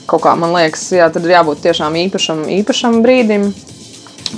kaut 0.08 0.23
kā 0.25 0.37
man 0.38 0.52
liekas, 0.56 0.85
jā, 0.92 1.08
tad 1.12 1.25
ir 1.25 1.37
jābūt 1.38 1.64
tiešām 1.64 1.97
īpašam, 2.06 2.44
īpašam 2.61 3.00
brīdim. 3.04 3.50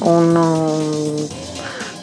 Un, 0.07 0.37
um, 0.39 1.50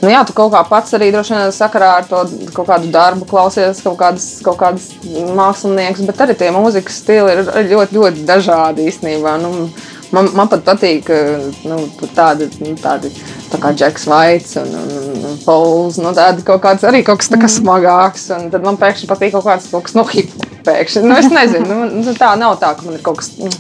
nu 0.04 0.12
jā, 0.12 0.22
tu 0.28 0.36
kaut 0.38 0.54
kā 0.54 0.62
pats 0.70 0.96
arī 0.98 1.10
droši 1.14 1.36
vien 1.36 1.54
sakarā 1.56 1.92
ar 2.00 2.08
to 2.10 2.24
kaut 2.56 2.70
kādu 2.70 2.92
darbu 2.94 3.28
klausies, 3.30 3.82
kaut 3.86 3.98
kādas, 4.00 4.30
kaut 4.46 4.60
kādas 4.62 4.90
māksliniekus, 5.38 6.08
bet 6.08 6.26
arī 6.26 6.38
tie 6.38 6.54
mūzikas 6.56 7.02
stili 7.04 7.38
ir 7.38 7.72
ļoti, 7.72 7.98
ļoti 7.98 8.26
dažādi 8.28 8.88
īstenībā. 8.92 9.38
Nu, 9.42 9.70
man, 10.16 10.30
man 10.38 10.52
pat 10.52 10.64
patīk 10.68 11.10
uh, 11.14 11.48
nu, 11.68 11.80
tādi, 12.16 12.50
nu, 12.64 12.76
tādi 12.82 13.12
tā 13.52 13.60
kā 13.64 13.74
Džeks 13.76 14.08
Vaits 14.12 14.58
un, 14.62 14.72
un, 14.82 15.26
un 15.32 15.42
Pols, 15.46 16.00
nu, 16.02 16.14
tādi 16.18 16.46
kaut 16.48 16.64
kāds 16.66 16.86
arī 16.88 17.04
kaut 17.08 17.22
kas 17.24 17.32
tā 17.34 17.42
kā 17.42 17.50
smagāks. 17.52 18.30
Un 18.38 18.50
tad 18.54 18.66
man 18.68 18.80
pēkšņi 18.82 19.10
patīk 19.12 19.36
kaut 19.36 19.48
kāds, 19.50 19.70
kaut 19.74 19.88
kas 19.88 19.98
no 19.98 20.06
hip 20.12 20.34
pēkšņi. 20.68 21.06
Nu, 21.08 21.18
es 21.20 21.30
nezinu, 21.32 21.68
nu, 21.68 22.04
nu, 22.04 22.18
tā 22.18 22.34
nav 22.40 22.58
tā, 22.62 22.74
ka 22.78 22.88
man 22.88 23.00
ir 23.00 23.06
kaut 23.06 23.22
kas 23.22 23.34
mm, 23.40 23.60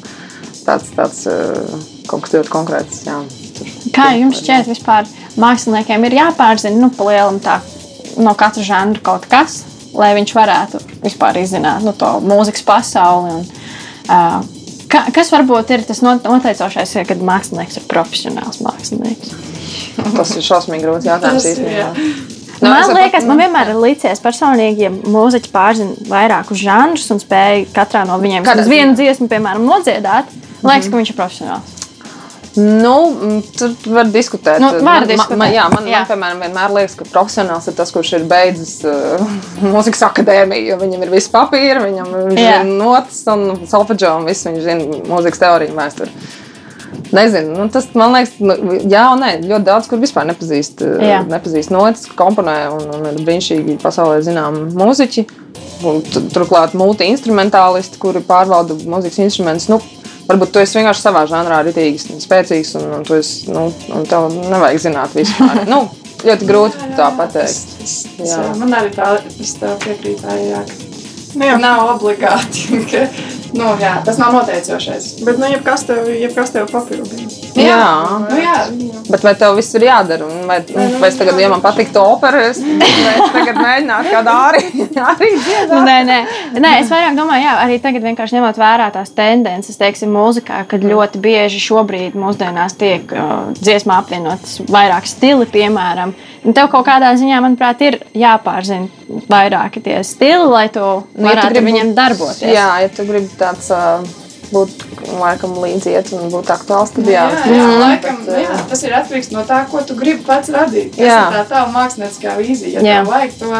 tāds, 0.68 0.92
tāds 0.96 1.24
uh, 1.32 1.88
kaut 2.10 2.26
kas 2.26 2.38
ļoti 2.38 2.54
konkrēts. 2.54 3.06
Jā. 3.08 3.22
Kā 3.96 4.12
jums 4.20 4.44
šķiet, 4.44 4.70
vispār 4.70 5.08
māksliniekiem 5.42 6.06
ir 6.08 6.18
jāpārzina 6.20 6.82
nu, 6.82 6.92
pa 6.94 7.10
lielam 7.10 7.40
tā, 7.44 7.60
no 8.18 8.34
katra 8.38 8.66
žanra 8.66 9.02
kaut 9.04 9.28
kas, 9.32 9.62
lai 9.98 10.14
viņš 10.18 10.34
varētu 10.38 10.82
vispār 11.04 11.42
izzināt 11.42 11.86
nu, 11.86 11.94
to 11.98 12.18
mūzikas 12.26 12.66
pasauli? 12.68 13.38
Un, 13.38 13.44
uh, 14.10 14.40
ka, 14.92 15.06
kas 15.16 15.32
varbūt 15.34 15.76
ir 15.76 15.86
tas 15.88 16.02
not- 16.06 16.26
noteicošais, 16.28 16.96
ja, 17.00 17.06
kad 17.08 17.22
mākslinieks 17.24 17.82
ir 17.82 17.88
profesionāls 17.92 18.62
mākslinieks? 18.66 19.36
Tas 20.18 20.34
ir 20.38 20.46
šausmīgi 20.46 20.86
grūts 20.86 21.08
jautājums 21.10 21.46
ir, 21.46 21.56
īstenībā. 21.58 21.86
jā. 21.86 22.34
Nu, 22.58 22.72
man 22.74 22.90
liekas, 22.98 23.26
man 23.30 23.38
vienmēr 23.38 23.70
ir 23.70 23.78
līdzies 23.82 24.22
personīgi, 24.24 24.88
ja 24.88 24.90
mūziķi 24.90 25.52
pārzina 25.54 26.08
vairākus 26.10 26.58
žanrus 26.58 27.06
un 27.14 27.22
spēj 27.22 27.68
katrā 27.76 28.02
no 28.10 28.18
viņiem 28.22 28.46
vismaz 28.48 28.72
vienu 28.72 28.98
dziesmu, 28.98 29.30
piemēram, 29.30 29.66
nodziedāt. 29.68 30.32
Man 30.64 30.74
liekas, 30.74 30.90
ka 30.90 30.98
viņš 30.98 31.12
ir 31.14 31.20
profesionāls. 31.20 31.77
Nu, 32.58 32.94
mm, 33.14 33.42
tur 33.54 33.74
var 33.94 34.08
diskutēt. 34.10 34.58
Nu, 34.64 34.72
var 34.80 34.82
man, 34.88 35.04
diskutēt, 35.10 35.38
Man, 35.38 35.52
jā, 35.54 35.68
man, 35.70 35.86
jā. 35.86 36.00
man, 36.02 36.08
piemēram, 36.10 36.40
vienmēr 36.46 36.74
liekas, 36.74 36.96
ka 36.98 37.06
profesionāls 37.12 37.68
ir 37.70 37.76
tas, 37.78 37.92
kurš 37.94 38.14
ir 38.18 38.26
beidzis 38.30 38.80
uh, 38.90 39.22
mūzikas 39.76 40.02
akadēmiju. 40.10 40.80
Viņam 40.82 41.06
ir 41.06 41.14
viss 41.14 41.30
papīra, 41.34 41.84
viņam 41.86 42.10
ir 42.34 42.66
notis 42.72 43.22
un 43.30 43.68
solfeģo 43.70 44.16
un 44.20 44.26
viss. 44.32 44.48
Viņš 44.50 44.66
zina 44.66 45.02
mūzikas 45.12 45.44
teoriju 45.46 45.78
vēsturi. 45.78 46.12
Nezinu, 47.14 47.54
nu, 47.56 47.66
tas 47.72 47.86
man 47.96 48.16
liekas, 48.16 48.34
nu, 48.44 48.56
jā, 48.90 49.04
un 49.14 49.22
nē, 49.24 49.30
ļoti 49.46 49.64
daudz, 49.68 49.88
kur 49.88 50.00
vispār 50.02 50.26
nepazīst, 50.28 50.82
uh, 50.84 50.98
Jā. 51.04 51.20
nepazīst 51.30 51.72
notis, 51.72 52.08
komponē 52.20 52.56
un, 52.74 52.84
un 52.98 53.06
ir 53.14 53.22
brīnišķīgi 53.28 53.78
pasaulē 53.84 54.18
zināmi 54.26 54.66
mūziķi. 54.76 55.28
Un 55.88 56.02
tu- 56.02 56.24
Turklāt 56.34 56.74
multi-instrumentālisti, 56.80 58.00
kuri 58.02 58.24
pārvalda 58.26 58.76
mūzikas 58.90 59.20
instrumentus. 59.28 59.70
Nu, 59.70 59.78
Varbūt 60.28 60.52
tu 60.52 60.60
esi 60.60 60.80
vienkārši 60.80 61.06
savā 61.06 61.24
žanrā 61.30 61.62
rītīgs, 61.68 62.10
un 62.12 62.20
spēcīgs, 62.24 62.74
un, 62.80 62.90
un, 62.98 63.06
esi, 63.16 63.48
nu, 63.54 63.70
un 63.96 64.04
tev 64.10 64.28
nevajag 64.36 64.84
zināt 64.90 65.16
vispār. 65.16 65.64
nu, 65.74 65.86
ļoti 66.28 66.50
grūti 66.50 66.92
tā 66.98 67.12
pateikt. 67.16 67.78
Tas, 67.80 67.96
tas, 68.18 68.28
Jā. 68.34 68.44
jā. 68.44 68.52
Man 68.60 68.76
arī 68.76 68.92
tā, 68.96 69.14
es 69.40 69.56
jā, 70.52 70.66
Nu, 71.38 71.46
jā. 71.46 71.58
nav 71.62 71.84
obligāti, 71.94 72.80
ka 72.92 73.04
nu, 73.58 73.74
jā, 73.82 73.96
tas 74.06 74.20
nav 74.22 74.34
noteicošais. 74.38 75.10
Bet, 75.26 75.40
nu, 75.42 75.50
jebkas 75.52 75.86
tev, 75.90 76.08
jebkas 76.14 76.54
tev 76.56 76.68
papildina. 76.72 77.28
Jā. 77.58 77.82
Nu, 78.28 78.38
jā. 78.38 78.56
Bet 79.10 79.24
vai 79.26 79.34
tev 79.40 79.56
viss 79.58 79.76
ir 79.78 79.88
jādara? 79.88 80.28
Un 80.28 80.46
Vai, 80.48 80.62
nu, 80.72 81.00
vai 81.02 81.10
es 81.12 81.18
tagad, 81.20 81.36
ja 81.42 81.50
man 81.52 81.60
patiktu 81.64 82.00
opera, 82.00 82.46
es, 82.48 82.62
vai 82.64 83.16
es 83.18 83.34
tagad 83.34 83.58
mēģinātu 83.60 84.12
kādu 84.14 84.32
arī, 84.32 84.62
arī 85.12 85.32
Nu, 85.34 85.42
dziedāt? 85.44 85.82
nē, 85.88 85.98
nē. 86.08 86.18
nē, 86.64 86.72
es 86.84 86.92
vairāk 86.94 87.18
domāju, 87.18 87.44
jā, 87.44 87.56
arī 87.66 87.80
tagad 87.84 88.06
vienkārši 88.08 88.38
ņemot 88.38 88.60
vērā 88.62 88.88
tās 88.96 89.12
tendences, 89.18 89.76
teiksim, 89.80 90.14
mūzikā, 90.16 90.62
kad 90.72 90.86
ļoti 90.88 91.20
bieži 91.24 91.60
šobrīd 91.66 92.16
mūsdienās 92.16 92.78
tiek 92.80 93.12
uh, 93.12 93.50
dziesmā 93.60 94.00
apvienotas 94.04 94.62
vairāk 94.72 95.10
stili, 95.10 95.50
piemēram. 95.52 96.16
Un 96.48 96.56
tev 96.56 96.70
kaut 96.72 96.86
kādā 96.88 97.10
ziņā, 97.20 97.42
manuprāt, 97.44 97.82
ir 97.84 98.00
jāpārzina 98.16 98.88
vairāki 99.28 99.82
tie 99.84 99.98
stili, 100.08 100.46
lai 100.48 100.68
tu 100.72 100.80
Nu, 100.80 100.94
ja 100.94 101.02
tu 101.18 101.28
varētu 101.28 101.52
gribi 101.56 101.72
viņiem 101.72 101.92
darboties. 101.98 102.44
Jā, 102.56 102.70
ja 102.86 102.90
tu 102.94 103.04
gribi 103.08 103.28
tāds 103.48 103.72
uh, 103.74 104.06
būt 104.52 104.86
laikam 105.18 105.58
līdziet 105.64 106.14
un 106.16 106.30
būt 106.32 106.52
aktuāls, 106.54 106.94
tad 106.96 107.10
jā. 107.10 107.26
Jā, 107.32 107.58
jā, 107.58 107.66
laikam, 107.82 108.22
nu 108.28 108.38
jā, 108.44 108.60
tas 108.70 108.84
ir 108.86 108.96
atkarīgs 109.00 109.34
no 109.34 109.44
tā, 109.48 109.64
ko 109.72 109.82
tu 109.88 109.98
gribi 110.00 110.24
pats 110.28 110.52
radīt. 110.54 110.94
Tas 110.96 111.04
Jā. 111.04 111.20
ir 111.26 111.38
tā 111.40 111.44
tava 111.52 111.74
mākslinieckā 111.76 112.38
vīzija. 112.40 112.80
Jā. 112.80 112.86
Ja 112.88 113.04
tev 113.04 113.12
vajag 113.12 113.38
to, 113.42 113.52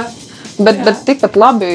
Bet, 0.58 0.80
bet 0.82 1.04
tikpat 1.06 1.36
labi 1.38 1.68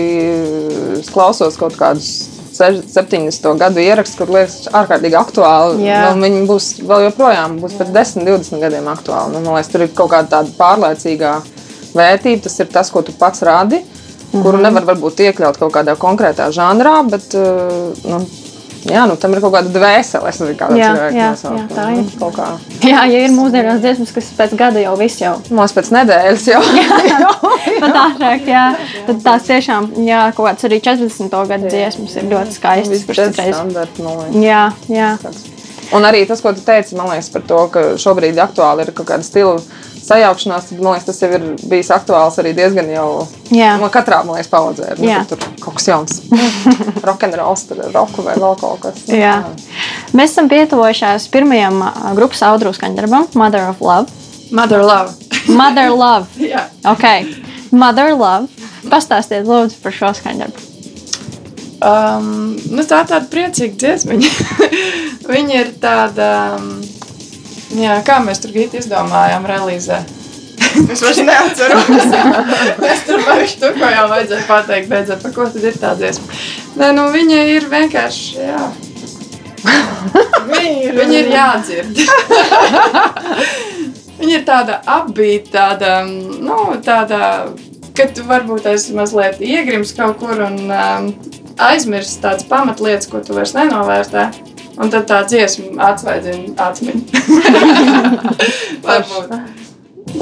klausos 1.12 1.54
kaut 1.54 1.76
kādus 1.78 2.08
70. 2.52 3.46
gadu 3.60 3.78
ierakstus, 3.78 4.18
kur 4.18 4.32
liekas, 4.34 4.56
ārkārtīgi 4.74 5.16
aktuāli. 5.20 5.86
Jā. 5.86 6.00
Nu, 6.10 6.24
viņi 6.26 6.42
būs 6.50 6.66
vēl 6.82 7.06
joprojām, 7.06 7.60
būs 7.62 7.76
pēc 7.78 7.92
10, 7.94 8.26
20 8.26 8.64
gadiem 8.64 8.90
aktuāli. 8.90 9.36
Nu, 9.36 9.44
man 9.44 9.60
liekas, 9.60 9.70
tur 9.70 9.86
ir 9.86 9.94
kaut 9.94 10.10
kāda 10.12 10.34
tāda 10.34 10.50
pārliecīga 10.58 11.36
vērtība. 11.94 12.42
Tas 12.48 12.58
ir 12.58 12.72
tas, 12.74 12.90
ko 12.90 13.04
tu 13.06 13.14
pats 13.16 13.46
radi, 13.46 13.84
kuru 13.86 14.01
Mhm. 14.32 14.62
nevar 14.64 14.84
varbūt 14.92 15.20
iekļaut 15.28 15.58
kaut 15.60 15.72
kādā 15.74 15.96
konkrētā 16.00 16.48
žanrā, 16.54 16.94
bet 17.10 17.34
uh, 17.36 17.92
nu, 18.08 18.20
jā, 18.88 19.02
nu, 19.06 19.16
tam 19.20 19.34
ir 19.36 19.40
kaut 19.44 19.52
kāda 19.54 19.68
dvēsele. 19.74 20.28
Es 20.28 20.40
nezinu, 20.40 20.56
kāda 20.58 20.78
Jā, 20.78 20.92
jā, 21.12 21.28
nosaukt. 21.30 21.58
jā, 21.60 21.66
tā 21.76 21.84
Nu, 21.90 22.00
ir. 22.00 22.14
Kaut 22.18 22.34
kā. 22.38 22.46
Jā, 22.82 23.04
ja 23.12 23.20
ir 23.26 23.34
mūsdienās 23.36 23.80
dziesmas, 23.84 24.12
kas 24.16 24.30
pēc 24.38 24.56
gada 24.58 24.80
jau 24.82 24.96
viss 24.98 25.20
jau 25.20 25.34
Mums 25.50 25.74
pēc 25.76 25.92
nedēļas 25.98 26.46
jau 26.48 26.62
pat 27.82 27.98
ātrāk, 28.06 28.46
jā, 28.48 28.64
tad 29.06 29.22
tās 29.22 29.46
tiešām, 29.48 29.90
jā, 30.06 30.24
kaut 30.36 30.48
kāds 30.48 30.66
arī 30.68 30.80
40. 30.82 31.38
gada 31.52 31.68
dziesmas 31.68 32.16
ir 32.16 32.28
ļoti 32.32 32.56
skaistas. 32.56 33.04
kuras 33.06 33.18
ir 33.28 33.36
liekas. 33.36 34.42
Jā, 34.42 34.62
jā. 34.88 35.16
Un 35.92 36.06
arī 36.08 36.22
tas, 36.26 36.40
ko 36.40 36.54
tu 36.56 36.62
teici, 36.64 36.96
man 36.96 37.10
liekas, 37.12 37.28
par 37.34 37.42
to, 37.44 37.58
ka 37.68 37.80
šobrīd 38.00 38.38
aktuāli 38.40 38.86
ir 38.86 38.92
kaut 38.96 39.10
kāda 39.10 39.26
stila 39.26 39.58
sajaukšanās, 40.02 40.68
tad 40.68 40.80
man 40.82 40.96
liekas, 40.96 41.06
tas 41.08 41.22
jau 41.22 41.30
ir 41.36 41.44
bijis 41.70 41.90
aktuāls 41.94 42.38
arī 42.42 42.52
diezgan 42.56 42.88
jau 42.90 43.06
Jā. 43.54 43.76
no 43.80 43.90
katrā, 43.92 44.22
man 44.26 44.36
liekas, 44.38 44.50
paudzē. 44.52 44.94
Nu, 44.98 45.06
Jā. 45.08 45.22
ka 45.22 45.36
Tur 45.36 45.44
kaut 45.62 45.78
kas 45.78 45.88
jauns. 45.88 46.18
Rock'n'rolls, 47.06 47.66
tur 47.68 47.84
ir 47.84 47.94
roku 47.94 48.24
vai 48.26 48.34
vēl 48.40 48.58
kaut 48.60 48.82
kas. 48.86 49.04
Jā. 49.10 49.36
Mēs 50.16 50.34
esam 50.34 50.50
pietuvojušies 50.52 51.28
pirmajam 51.32 51.80
grupas 52.18 52.42
audru 52.50 52.74
skaņdarbam, 52.76 53.30
Mother 53.38 53.68
of 53.70 53.80
Love. 53.80 54.10
mother 54.52 54.82
love. 54.84 55.14
Mother 55.48 55.90
Love. 55.90 56.26
jā. 56.52 56.66
Okay. 56.84 57.26
Mother 57.70 58.12
Love. 58.14 58.50
Pastāstiet, 58.90 59.46
lūdzu, 59.46 59.78
par 59.82 59.94
šo 59.94 60.10
skaņdarbu. 60.18 60.68
Um, 61.82 62.54
nu, 62.70 62.82
tā 62.86 63.00
ir 63.02 63.08
tāda 63.10 63.26
priecīga 63.30 63.74
dziesma. 63.78 64.18
Viņa 65.34 65.54
ir 65.58 65.70
tāda, 65.82 66.28
um, 66.58 66.76
jā, 67.76 67.96
kā 68.06 68.18
mēs 68.24 68.42
tur 68.42 68.52
gīti 68.54 68.80
izdomājām, 68.82 69.46
relīzē. 69.48 70.02
Es 70.92 71.02
vairs 71.04 71.20
neatceros. 71.26 71.88
Mēs 72.84 73.02
tur 73.04 73.20
vairs 73.26 73.56
tur 73.60 73.74
ko 73.76 73.88
jau 73.92 74.06
vajadzēja 74.12 74.46
pateikt, 74.48 74.88
beidzot, 74.88 75.20
par 75.24 75.34
ko 75.34 75.46
tad 75.52 75.66
ir 75.68 75.76
tā 75.80 75.92
dziesma. 75.98 76.38
Nē, 76.80 76.92
nu 76.96 77.08
viņa 77.12 77.42
ir 77.56 77.66
vienkārši, 77.72 78.38
jā. 78.40 78.62
Ir, 80.62 80.96
viņa 80.96 81.18
ir 81.18 81.28
jādzird. 81.32 82.00
Viņa 84.22 84.34
ir 84.36 84.42
tāda 84.46 84.76
apbīta, 84.86 85.50
tāda, 85.50 85.92
nu, 86.06 86.56
tāda, 86.84 87.18
ka 87.96 88.04
tu 88.14 88.22
varbūt 88.28 88.68
esi 88.70 88.94
mazliet 88.94 89.40
iegrims 89.42 89.90
kaut 89.96 90.20
kur 90.20 90.44
un 90.46 90.60
um, 90.68 91.08
aizmirsti 91.58 92.22
tādas 92.22 92.46
pamatlietas, 92.46 93.08
ko 93.10 93.18
tu 93.24 93.34
vairs 93.34 93.56
nenovērtē. 93.56 94.28
Un 94.80 94.88
tad 94.92 95.04
tā 95.10 95.18
dziesma 95.28 95.90
atsvaidzina 95.90 96.54
atmiņu. 96.68 97.02
Varbūt. 98.86 99.34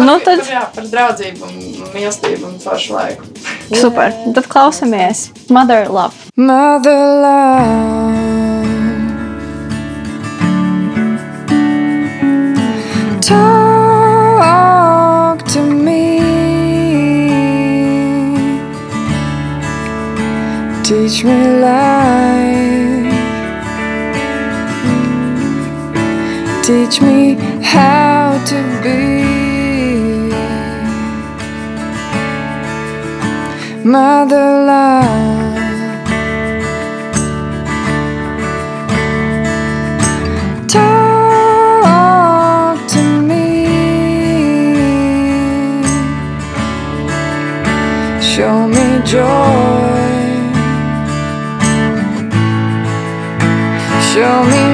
Nu, 0.01 0.15
tad 0.23 0.39
Par, 0.43 0.51
jā, 0.53 0.63
par 0.75 0.85
draudzību, 0.91 1.47
mīlestību 1.95 2.47
un 2.51 2.59
foršu 2.63 2.95
laiku. 2.95 3.25
super. 3.75 4.13
Tad 4.37 4.47
klausamies 4.53 5.29
Mother 5.51 5.89
Love. 5.89 6.15
Mother 6.37 7.01
love, 7.23 8.69
talk 14.11 15.43
to 15.53 15.61
me. 15.63 16.03
Teach 20.85 21.25
me 21.25 21.39
life. 21.65 23.00
Teach 26.71 27.03
me 27.03 27.35
how 27.65 28.39
to 28.47 28.59
be. 28.81 30.31
Mother 33.83 34.49
love. 34.71 35.57
Talk 40.69 41.67
to 42.95 43.03
me. 43.31 43.47
Show 48.23 48.69
me 48.69 48.87
joy. 49.05 50.11
Show 54.13 54.45
me 54.45 54.70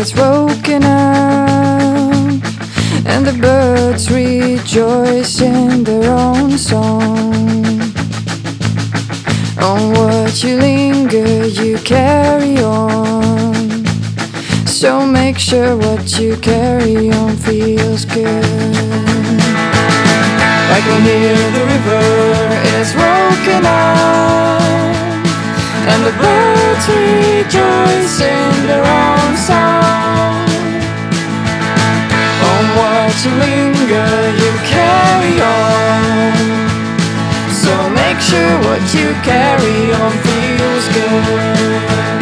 it's 0.00 0.12
broken 0.12 0.84
up, 0.84 2.40
and 3.04 3.26
the 3.26 3.36
birds 3.40 4.08
rejoice 4.12 5.40
in 5.40 5.82
their 5.82 6.12
own 6.12 6.56
song. 6.56 7.80
On 9.60 9.92
what 9.92 10.44
you 10.44 10.56
linger, 10.56 11.46
you 11.46 11.78
carry 11.78 12.58
on. 12.58 13.84
So 14.66 15.04
make 15.04 15.36
sure 15.36 15.76
what 15.76 16.16
you 16.16 16.36
carry 16.36 17.10
on 17.10 17.36
feels 17.36 18.04
good. 18.04 18.44
I 20.74 20.80
can 20.86 21.02
hear 21.02 21.34
the 21.56 21.64
river 21.74 22.04
is 22.78 22.92
broken 22.92 23.66
up, 23.66 25.07
and 25.90 26.04
the 26.04 26.14
birds 26.20 26.84
rejoice 26.88 28.20
in 28.20 28.52
their 28.68 28.84
own 28.84 29.30
song. 29.36 30.44
On 32.52 32.64
what 32.78 33.14
you 33.24 33.32
linger, 33.46 34.12
you 34.42 34.50
carry 34.74 35.36
on. 35.40 36.32
So 37.62 37.72
make 38.00 38.20
sure 38.20 38.54
what 38.68 38.82
you 38.94 39.08
carry 39.30 39.92
on 40.02 40.12
feels 40.26 40.86
good. 40.96 42.17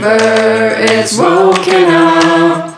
River, 0.00 0.74
it's 0.78 1.18
woken 1.18 1.84
up. 1.90 2.76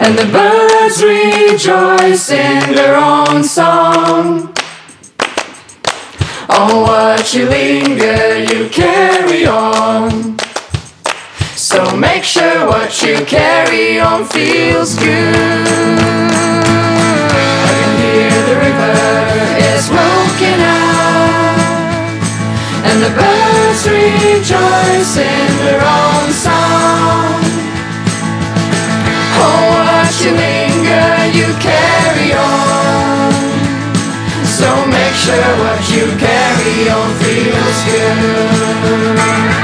And 0.00 0.16
the 0.18 0.26
birds 0.30 1.02
rejoice 1.02 2.30
in 2.30 2.74
their 2.74 2.96
own 2.96 3.42
song. 3.42 4.54
On 6.50 6.82
what 6.82 7.32
you 7.34 7.48
linger, 7.48 8.38
you 8.38 8.68
carry 8.68 9.46
on. 9.46 10.38
So 11.56 11.96
make 11.96 12.24
sure 12.24 12.66
what 12.66 13.02
you 13.02 13.24
carry 13.24 13.98
on 13.98 14.24
feels 14.24 14.94
good. 14.94 15.36
I 17.64 17.72
can 17.80 17.92
hear 18.00 18.30
the 18.46 18.56
river, 18.60 18.94
it's 19.58 19.88
woken. 19.90 20.17
And 22.84 23.02
the 23.02 23.10
birds 23.10 23.82
rejoice 23.86 25.16
in 25.16 25.50
their 25.64 25.82
own 25.82 26.32
song. 26.32 27.42
Oh, 29.40 29.60
what 29.74 30.12
you 30.22 30.32
linger, 30.32 31.10
you 31.38 31.48
carry 31.58 32.32
on. 32.34 33.32
So 34.44 34.68
make 34.86 35.14
sure 35.14 35.52
what 35.62 35.80
you 35.90 36.06
carry 36.18 36.88
on 36.90 37.10
feels 37.22 37.78
good. 37.88 39.57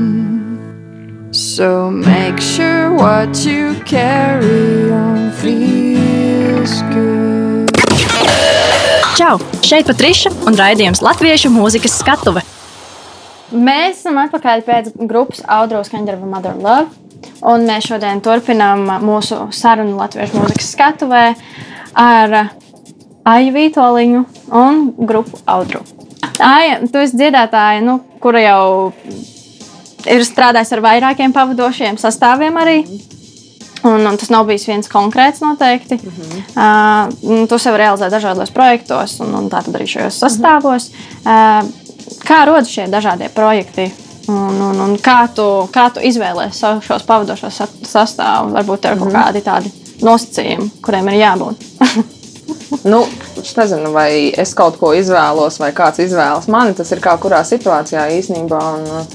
So 1.32 1.90
make 1.90 2.40
sure 2.40 2.94
what 2.94 3.46
you 3.46 3.74
carry 3.86 4.92
on 4.92 5.32
feels 5.32 6.82
good. 6.94 7.72
Čau! 9.18 9.40
Šeit 9.66 9.90
Patriša 9.90 10.30
un 10.46 10.54
raidījums 10.60 11.02
Latviešu 11.02 11.50
mūzikas 11.50 11.98
skatuve. 11.98 12.46
Mēs 13.50 14.04
esam 14.04 14.22
atpakaļ 14.22 14.62
pēc 14.68 14.92
grupas 15.10 15.42
Audros 15.50 15.90
Kanģerva 15.90 16.30
Mother 16.30 16.54
Love. 16.62 16.94
Un 17.42 17.66
mēs 17.66 17.90
šodien 17.90 18.22
turpinām 18.22 18.86
mūsu 19.02 19.50
sarunu 19.56 19.98
Latviešu 19.98 20.38
mūzikas 20.44 20.70
skatuvē 20.78 21.26
ar 21.98 22.54
Aiju 23.28 23.52
Vītoliņu 23.58 24.22
un 24.54 24.92
grupu 25.10 25.42
Audru. 25.50 25.97
Aija, 26.40 26.80
tu 26.92 27.02
esi 27.02 27.18
dziedātāja 27.18 27.82
nu, 27.86 28.00
kura 28.22 28.42
jau 28.44 28.64
ir 30.08 30.26
strādājusi 30.26 30.76
ar 30.78 30.84
vairākiem 30.86 31.34
pavadošiem 31.36 31.98
sastāviem 32.02 32.58
arī. 32.62 32.80
Un, 33.88 34.02
un 34.10 34.18
tas 34.20 34.32
nav 34.34 34.48
bijis 34.50 34.66
viens 34.68 34.90
konkrēts 34.90 35.42
noteikti. 35.44 35.96
Mm 35.96 36.12
-hmm. 36.12 36.42
uh, 36.58 37.48
tu 37.48 37.60
sev 37.60 37.76
realizē 37.76 38.10
dažādos 38.10 38.52
projektos, 38.52 39.20
un, 39.20 39.36
un 39.36 39.50
tā 39.50 39.64
tad 39.64 39.76
arī 39.76 39.88
šajos 39.88 40.24
sastāvos. 40.24 40.90
Mm 40.90 40.96
-hmm. 41.24 41.64
uh, 41.64 41.88
kā 42.28 42.46
rodas 42.46 42.70
šie 42.70 42.88
dažādie 42.88 43.30
projekti? 43.30 43.92
Un, 44.28 44.62
un, 44.62 44.80
un 44.82 44.98
kā, 44.98 45.28
tu, 45.36 45.70
kā 45.72 45.88
tu 45.94 46.00
izvēlējies 46.00 46.60
šos 46.84 47.04
pavadošos 47.04 47.62
sastāvus? 47.88 48.54
Varbūt 48.54 48.86
ir 48.86 48.98
kaut 49.00 49.08
mhm. 49.08 49.16
kādi 49.16 49.42
tādi 49.42 49.72
nosacījumi, 50.02 50.70
kuriem 50.82 51.08
ir 51.08 51.14
jābūt. 51.14 51.56
nu, 52.92 53.06
es 53.50 53.58
nezinu, 53.58 53.92
vai 53.96 54.30
es 54.38 54.54
kaut 54.58 54.78
ko 54.82 54.94
izvēlos, 54.98 55.60
vai 55.62 55.72
kāds 55.76 56.02
izvēlas 56.04 56.50
mani. 56.52 56.76
Tas 56.78 56.92
ir 56.92 57.02
kā 57.04 57.18
kurā 57.22 57.44
situācijā 57.48 58.10
īstenībā. 58.20 58.62
Un, 58.78 59.10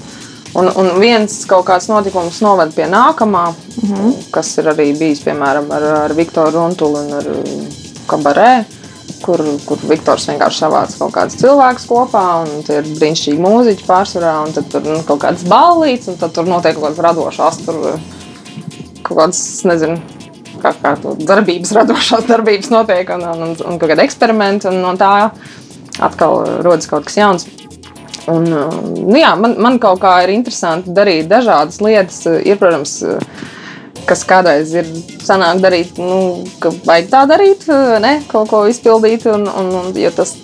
Un, 0.53 0.66
un 0.77 0.90
viens 1.01 1.33
kaut 1.49 1.64
kāds 1.64 1.87
notikums 1.88 2.42
noved 2.45 2.75
pie 2.77 2.85
nākamā, 2.85 3.47
mm 3.55 3.88
-hmm. 3.88 4.11
kas 4.35 4.51
ir 4.59 4.66
arī 4.68 4.90
bijis 4.99 5.23
piemēram 5.25 5.71
ar, 5.73 5.83
ar 5.83 6.12
Viktoru 6.12 6.51
Runtulu 6.53 6.99
un 6.99 7.12
ar 7.12 7.25
Kabarē. 8.07 8.64
Kur, 9.23 9.40
kur 9.64 9.79
Viktors 9.88 10.29
vienkārši 10.29 10.59
savāca 10.59 10.99
kaut 10.99 11.12
kādus 11.14 11.38
cilvēkus 11.40 11.87
kopā, 11.87 12.25
un 12.42 12.62
tie 12.66 12.77
ir 12.81 12.85
brīnišķīgi 12.85 13.40
mūziķi 13.40 13.87
pārsvarā, 13.87 14.33
un 14.47 14.53
tad 14.53 14.68
tur 14.68 14.83
nu, 14.83 15.03
kaut 15.07 15.21
kādas 15.23 15.45
ballītes, 15.49 16.09
un 16.09 16.16
tad 16.16 16.33
tur 16.33 16.45
notiek 16.45 16.75
kaut 16.75 16.88
kāds 16.88 17.03
radošs, 17.07 17.64
tur 17.64 18.01
kaut 19.03 19.18
kāds, 19.18 19.64
nezinu, 19.64 20.01
kā, 20.62 20.72
kā 20.83 20.94
darbības, 21.29 21.75
radošās 21.79 22.29
darbības 22.31 22.70
notiek, 22.72 23.11
un, 23.16 23.27
un, 23.33 23.42
un, 23.48 23.57
un 23.72 23.81
kāda 23.83 24.07
eksperimenta, 24.07 24.70
un 24.70 24.81
no 24.85 24.94
tā 25.01 25.12
atkal 26.03 26.62
rodas 26.64 26.88
kaut 26.90 27.09
kas 27.09 27.18
jauns. 27.20 27.48
Un, 28.31 28.46
nu 28.46 29.18
jā, 29.18 29.33
man, 29.38 29.57
man 29.59 29.81
kaut 29.83 30.01
kā 30.03 30.14
ir 30.22 30.35
interesanti 30.37 30.94
darīt 30.94 31.27
dažādas 31.31 31.81
lietas. 31.83 32.22
Ir, 32.46 32.59
protams, 32.61 33.01
kas 34.07 34.22
kādreiz 34.29 34.75
ir 34.77 34.88
sanāk 35.22 35.62
darīt, 35.62 35.98
nu, 35.98 36.44
ka 36.62 36.70
vajag 36.87 37.11
tā 37.11 37.25
darīt, 37.31 37.66
ne, 38.03 38.14
kaut 38.31 38.51
ko 38.53 38.64
izpildīt. 38.70 39.27
Un, 39.33 39.48
un, 39.51 39.72
un, 39.81 39.90
jo 39.98 40.12
tas, 40.14 40.37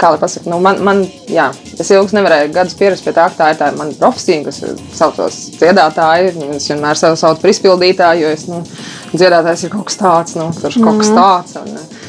kā 0.00 0.10
lai 0.14 0.20
pasaka, 0.22 0.48
nu, 0.50 0.58
man, 0.62 0.80
man, 0.86 1.02
jā, 1.30 1.48
es 1.78 1.90
ilgi 1.94 2.16
nevarēju 2.18 2.52
gadus 2.54 2.76
pierast 2.78 3.06
pie 3.06 3.14
tā, 3.14 3.28
ka 3.30 3.38
tā 3.38 3.50
ir 3.52 3.60
tā 3.60 3.70
mana 3.78 3.94
profesija, 3.98 4.42
kas 4.46 4.62
saucos 4.96 5.38
dziedātāji. 5.60 6.32
Es 6.56 6.70
vienmēr 6.72 6.98
sevi 6.98 7.20
saucu 7.20 7.44
par 7.44 7.52
izpildītāju, 7.52 8.24
jo 8.24 8.32
es, 8.34 8.48
nu, 8.50 8.62
dziedātājs 9.14 9.66
ir 9.66 9.74
kaut 9.74 9.88
kas 9.90 10.00
tāds, 10.00 10.38
nu, 10.40 10.50
kurš 10.58 10.80
kaut 10.82 11.00
kas 11.02 11.12
mhm. 11.12 11.20
tāds. 11.20 11.58
Un, 11.62 12.02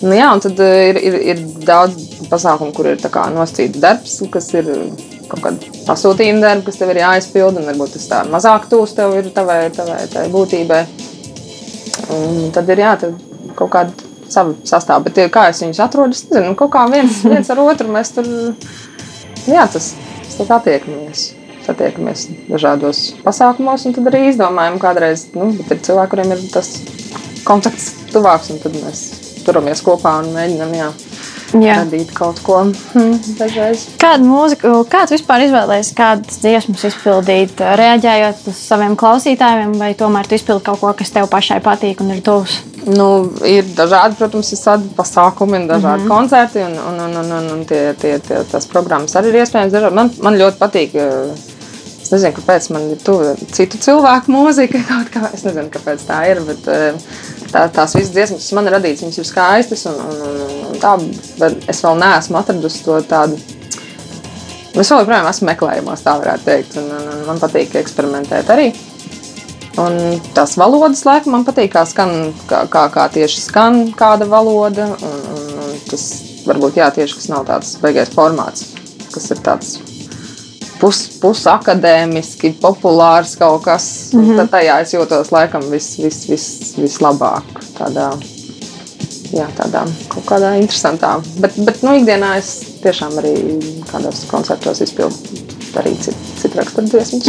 Nu, 0.00 0.14
jā, 0.16 0.30
un 0.32 0.40
tad 0.40 0.56
ir, 0.64 0.96
ir, 0.96 1.14
ir 1.28 1.40
daudz 1.68 2.22
pasākumu, 2.30 2.72
kur 2.72 2.86
ir 2.88 3.02
nosacīts 3.34 3.82
darbs, 3.82 4.14
kas 4.32 4.46
ir 4.56 4.70
kaut 5.28 5.42
kāda 5.44 5.72
pasūtījuma 5.84 6.40
darba, 6.40 6.64
kas 6.70 6.80
tev 6.80 6.92
ir 6.94 7.02
jāizpild, 7.02 7.58
un 7.60 7.68
varbūt 7.68 7.98
tas 7.98 8.06
tā 8.08 8.20
mazāk 8.32 8.70
tūs 8.70 8.96
tev 8.96 9.12
ir 9.18 9.28
tavai, 9.36 9.58
tavai, 9.76 9.98
tavai 10.08 10.30
būtībai. 10.32 10.80
Un 12.16 12.48
tad 12.54 12.72
ir 12.72 12.80
jā, 12.80 12.94
tad 13.02 13.20
kaut 13.58 13.74
kāda 13.74 14.09
sava 14.32 14.54
sastāvā. 14.66 15.04
Bet 15.08 15.20
kā 15.34 15.48
es 15.50 15.62
viņus 15.64 15.82
atrodu, 15.84 16.16
es 16.16 16.24
nezinu, 16.30 16.54
kaut 16.58 16.72
kā 16.74 16.86
viens, 16.92 17.22
viens 17.32 17.50
ar 17.52 17.62
otru 17.64 17.90
mēs 17.92 18.14
tur, 18.16 18.30
jā, 19.48 19.66
tas, 19.70 19.92
tas 20.36 20.56
attiekamies. 20.60 21.30
Satiekamies 21.60 22.24
dažādos 22.48 23.02
pasākumos, 23.20 23.84
un 23.86 23.94
tad 23.94 24.08
arī 24.08 24.30
izdomājam, 24.30 24.78
kādreiz, 24.80 25.26
nu, 25.36 25.50
ir 25.60 25.82
cilvēki, 25.84 26.12
kuriem 26.14 26.32
ir 26.34 26.46
tas 26.54 26.72
kontakts 27.44 27.92
tuvāks, 28.14 28.48
un 28.54 28.62
tad 28.62 28.78
mēs 28.80 29.04
turamies 29.44 29.82
kopā 29.84 30.16
un 30.22 30.32
mēģinām 30.34 30.72
jā, 30.76 30.88
jā. 31.60 31.76
radīt 31.82 32.12
kaut 32.16 32.40
ko 32.44 32.62
hm, 32.70 33.14
dažreiz. 33.38 33.86
Kādu 34.00 34.28
mūziku, 34.28 34.72
kāds 34.90 35.14
vispār 35.14 35.46
izvēlējies, 35.46 35.92
kādas 35.98 36.40
dziesmas 36.42 36.86
izpildīt, 36.90 37.60
reaģējot 37.80 38.50
uz 38.52 38.64
saviem 38.70 38.96
klausītājiem, 39.00 39.76
vai 39.80 39.92
tomēr 39.98 40.28
tu 40.28 40.38
izpildi 40.38 40.66
kaut 40.70 40.82
ko, 40.82 40.92
kas 40.96 41.14
tev 41.14 41.30
pašai 41.32 41.60
patīk 41.64 42.04
un 42.04 42.14
ir 42.16 42.24
tuvs? 42.26 42.60
Nu, 42.88 43.06
ir 43.44 43.66
dažādi, 43.76 44.16
protams, 44.16 44.50
ir 44.54 44.84
pasākumi 44.96 45.58
un 45.58 45.66
dažādi 45.68 46.02
mm 46.02 46.06
-hmm. 46.06 46.16
koncerti, 46.16 46.58
un, 46.64 46.78
un, 46.88 47.00
un, 47.04 47.16
un, 47.16 47.32
un, 47.38 47.50
un 47.52 47.64
tie, 47.64 47.94
tie, 47.94 48.18
tie, 48.18 48.42
tās 48.52 48.66
programmas 48.66 49.14
arī 49.16 49.28
ir 49.28 49.40
iespējams. 49.42 49.72
Dažādi. 49.72 49.94
Man, 49.94 50.10
man 50.20 50.38
ļoti 50.38 50.56
patīk. 50.58 50.94
Es 52.02 52.10
nezinu, 52.10 52.32
kāpēc 52.32 52.70
man 52.72 52.90
ir 52.90 52.98
tuva 53.04 53.34
citu 53.52 53.78
cilvēku 53.78 54.32
mūzika. 54.32 54.78
Kā, 55.14 55.28
es 55.34 55.44
nezinu, 55.44 55.68
kāpēc 55.70 56.00
tā 56.08 56.22
ir. 56.30 56.40
Bet, 56.40 56.64
tā, 57.52 57.68
tās 57.68 57.94
visas 57.94 58.12
dziesmas, 58.12 58.42
kas 58.42 58.52
man 58.52 58.66
ir 58.66 58.72
radītas, 58.72 59.02
viņas 59.02 59.18
ir 59.18 59.24
skaistas. 59.24 59.86
Un, 59.86 59.94
un, 59.94 60.22
un, 60.26 60.52
un 60.72 60.78
tā, 60.80 60.96
bet 61.38 61.68
es 61.68 61.84
vēl 61.84 61.98
neesmu 62.00 62.38
atradusi 62.38 62.84
to 62.84 63.00
tādu. 63.02 63.38
Es 64.74 64.90
joprojām 64.90 65.26
esmu 65.26 65.46
meklējumos, 65.50 66.02
tā 66.02 66.16
varētu 66.18 66.44
teikt. 66.44 66.76
Un, 66.76 66.90
un, 66.96 67.08
un 67.14 67.26
man 67.26 67.38
patīk 67.38 67.74
eksperimentēt 67.74 68.50
arī. 68.50 68.72
Un 69.78 70.18
tās 70.34 70.56
valodas, 70.58 71.04
laikam, 71.06 71.36
man 71.36 71.44
patīk, 71.46 71.70
kā, 71.74 71.84
skan, 71.86 72.32
kā, 72.50 72.64
kā, 72.70 72.88
kā 72.90 73.06
tieši 73.14 73.44
skan 73.44 73.78
kāda 73.96 74.26
valoda. 74.30 74.88
Un, 74.98 75.22
un, 75.30 75.52
un 75.62 75.78
tas 75.90 76.06
varbūt 76.46 76.80
jā, 76.80 76.88
tieši 76.96 77.20
tas 77.20 77.30
nav 77.30 77.46
tāds 77.48 77.76
beigais 77.82 78.10
formāts, 78.14 78.66
kas 79.14 79.30
ir 79.30 79.42
tāds 79.46 79.78
pusakadēmiski, 80.80 82.54
pus 82.56 82.60
populārs 82.62 83.36
kaut 83.38 83.62
kas. 83.64 84.10
Mm 84.12 84.24
-hmm. 84.24 84.36
Tad 84.36 84.50
tajā 84.50 84.80
es 84.82 84.94
jūtos 84.94 85.32
laikam 85.32 85.70
vis, 85.70 85.98
vis, 85.98 86.28
vis, 86.28 86.74
vislabāk. 86.76 87.44
Tādā, 87.78 88.10
jā, 89.32 89.46
tādā 89.56 89.84
kaut 90.08 90.24
kādā 90.24 90.56
interesantā. 90.60 91.20
Bet, 91.38 91.52
bet 91.56 91.82
nu, 91.82 91.90
ikdienā 91.90 92.36
es 92.38 92.60
tiešām 92.82 93.18
arī 93.18 93.34
kādos 93.92 94.26
koncertos 94.30 94.80
izpildu 94.80 95.49
arī 95.78 95.92
citu, 96.02 96.16
citu 96.40 96.58
raksturu 96.58 96.88
dziesmas. 96.88 97.28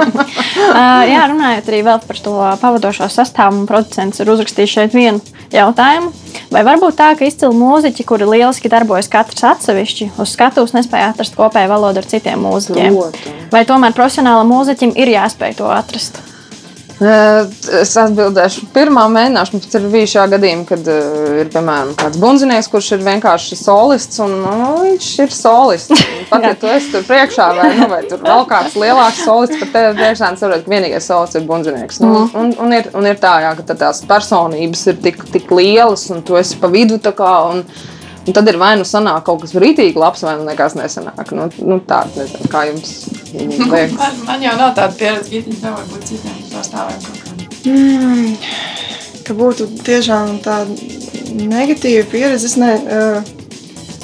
jā, 1.12 1.26
runājot 1.30 1.70
arī 1.70 1.82
par 1.84 2.22
to 2.24 2.34
pavadošo 2.62 3.10
sastāvu, 3.12 3.66
producents 3.68 4.22
ir 4.22 4.32
uzrakstījis 4.32 4.76
šeit 4.76 4.96
vienu 4.96 5.20
jautājumu. 5.52 6.12
Vai 6.50 6.64
varbūt 6.66 6.96
tā, 6.98 7.10
ka 7.18 7.26
izcili 7.26 7.54
mūziķi, 7.58 8.06
kuri 8.06 8.28
lieliski 8.30 8.70
darbojas 8.72 9.10
katrs 9.10 9.44
atsevišķi, 9.52 10.12
uz 10.22 10.34
skatuves 10.34 10.74
nespēja 10.76 11.12
atrast 11.12 11.36
kopēju 11.38 11.70
valodu 11.70 12.02
ar 12.02 12.10
citiem 12.10 12.42
mūziķiem? 12.46 12.98
Vai 13.52 13.66
tomēr 13.68 13.94
profesionālam 13.96 14.50
mūziķim 14.50 14.96
ir 14.98 15.14
jāspēj 15.18 15.58
to 15.60 15.70
atrast? 15.74 16.22
Es 17.00 17.94
atbildēšu, 17.96 18.66
pirmā 18.74 19.06
mēneša 19.08 19.54
mums 19.54 19.76
ir 19.78 19.86
bijušā 19.92 20.26
gadījuma, 20.34 20.66
kad 20.68 20.88
uh, 20.92 21.38
ir 21.40 21.48
piemēram 21.52 21.94
kāds 21.96 22.18
bunzinieks, 22.20 22.68
kurš 22.68 22.90
ir 22.98 23.06
vienkārši 23.06 23.56
solists. 23.56 24.20
Un, 24.20 24.34
nu, 24.44 24.66
viņš 24.84 25.06
ir 25.24 25.32
solists. 25.32 26.02
Pat 26.28 26.44
ja 26.44 26.52
tu 26.60 26.68
esi 26.68 26.92
tur 26.92 27.06
priekšā, 27.08 27.46
vai, 27.56 27.70
nu, 27.78 27.88
vai 27.88 28.02
tur 28.10 28.20
vēl 28.26 28.44
kāds 28.50 28.76
lielāks 28.80 29.22
solists, 29.24 29.62
pat 29.62 29.72
tev 29.76 29.96
priekšā 29.96 30.34
saprot, 30.42 30.66
ka 30.66 30.74
vienīgais 30.74 31.08
solists 31.08 31.40
ir 31.40 31.46
bunzinieks. 31.48 32.02
Nu, 32.04 32.10
mm. 32.10 32.36
un, 32.42 32.52
un, 32.66 32.76
ir, 32.76 32.90
un 33.00 33.08
ir 33.08 33.22
tā, 33.22 33.32
jā, 33.46 33.54
ka 33.62 33.78
tās 33.86 34.04
personības 34.10 34.84
ir 34.92 35.00
tik, 35.00 35.24
tik 35.32 35.48
lielas, 35.56 36.04
un 36.12 36.20
tu 36.26 36.36
esi 36.40 36.60
pa 36.60 36.68
vidu. 36.72 37.00
Kā, 37.00 37.32
un, 37.48 37.64
Un 38.26 38.34
tad 38.36 38.48
ir 38.52 38.58
vai 38.60 38.74
nu 38.76 38.84
sanāk 38.84 39.24
kaut 39.24 39.40
kas 39.44 39.54
rītīgi 39.56 39.96
labs, 39.98 40.22
vai 40.26 40.34
nu 40.36 40.44
nekas 40.44 40.76
nesanāk. 40.76 41.32
Nu, 41.36 41.46
nu 41.64 41.78
tā, 41.88 42.02
nezinu, 42.16 42.48
kā 42.52 42.66
jums 42.68 42.92
liekas. 43.32 43.94
man, 43.96 44.18
man 44.26 44.44
jau 44.44 44.56
nav 44.58 44.74
tāda 44.76 44.92
pieredze, 44.98 45.30
ka 45.30 45.36
viņi 45.36 45.60
nevar 45.62 45.86
būt 45.88 46.08
citiem 46.10 46.42
sastāviem 46.50 46.98
kaut 47.06 47.22
kā. 47.24 47.30
Mm, 47.70 48.34
ka 49.24 49.36
būtu 49.36 49.68
tiešām 49.86 50.34
tāda 50.44 50.76
negatīva 51.32 52.04
pieredze. 52.12 52.50
Es 52.50 52.58
ne, 52.60 52.74
uh, 52.76 53.32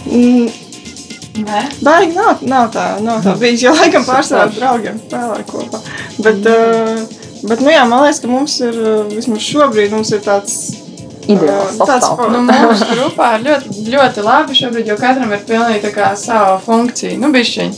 mm, 0.08 1.44
baigi 1.84 2.16
nav, 2.16 2.40
nav 2.48 2.72
tā, 2.72 2.86
nav 3.04 3.20
tā 3.26 3.36
bijis. 3.42 3.66
Jo 3.66 3.76
laikam 3.76 4.08
pārsvarā 4.08 4.48
draugiem 4.56 4.98
spēlē 5.04 5.44
kopā. 5.52 5.84
Bet, 6.24 6.40
uh, 6.48 7.04
bet 7.44 7.60
nu 7.60 7.68
jā, 7.74 7.84
man 7.84 8.06
liekas, 8.06 8.24
ka 8.24 8.32
mums 8.32 8.58
ir 8.64 8.80
vismaz 9.12 9.44
šobrīd 9.44 9.92
mums 9.92 10.16
ir 10.16 10.24
tāds 10.24 10.85
ideāls 11.32 11.76
sastāvs. 11.78 12.30
Nu, 12.32 12.42
mūsu 12.46 12.88
grupā 12.90 13.30
ir 13.36 13.46
ļoti, 13.46 13.84
ļoti 13.94 14.24
labi 14.26 14.58
šobrīd, 14.58 14.90
jo 14.90 14.96
katram 15.00 15.32
ir 15.34 15.42
pilnīgi 15.48 15.92
sava 16.20 16.56
funkcija. 16.62 17.18
Nu, 17.22 17.30
bišķiņ. 17.34 17.74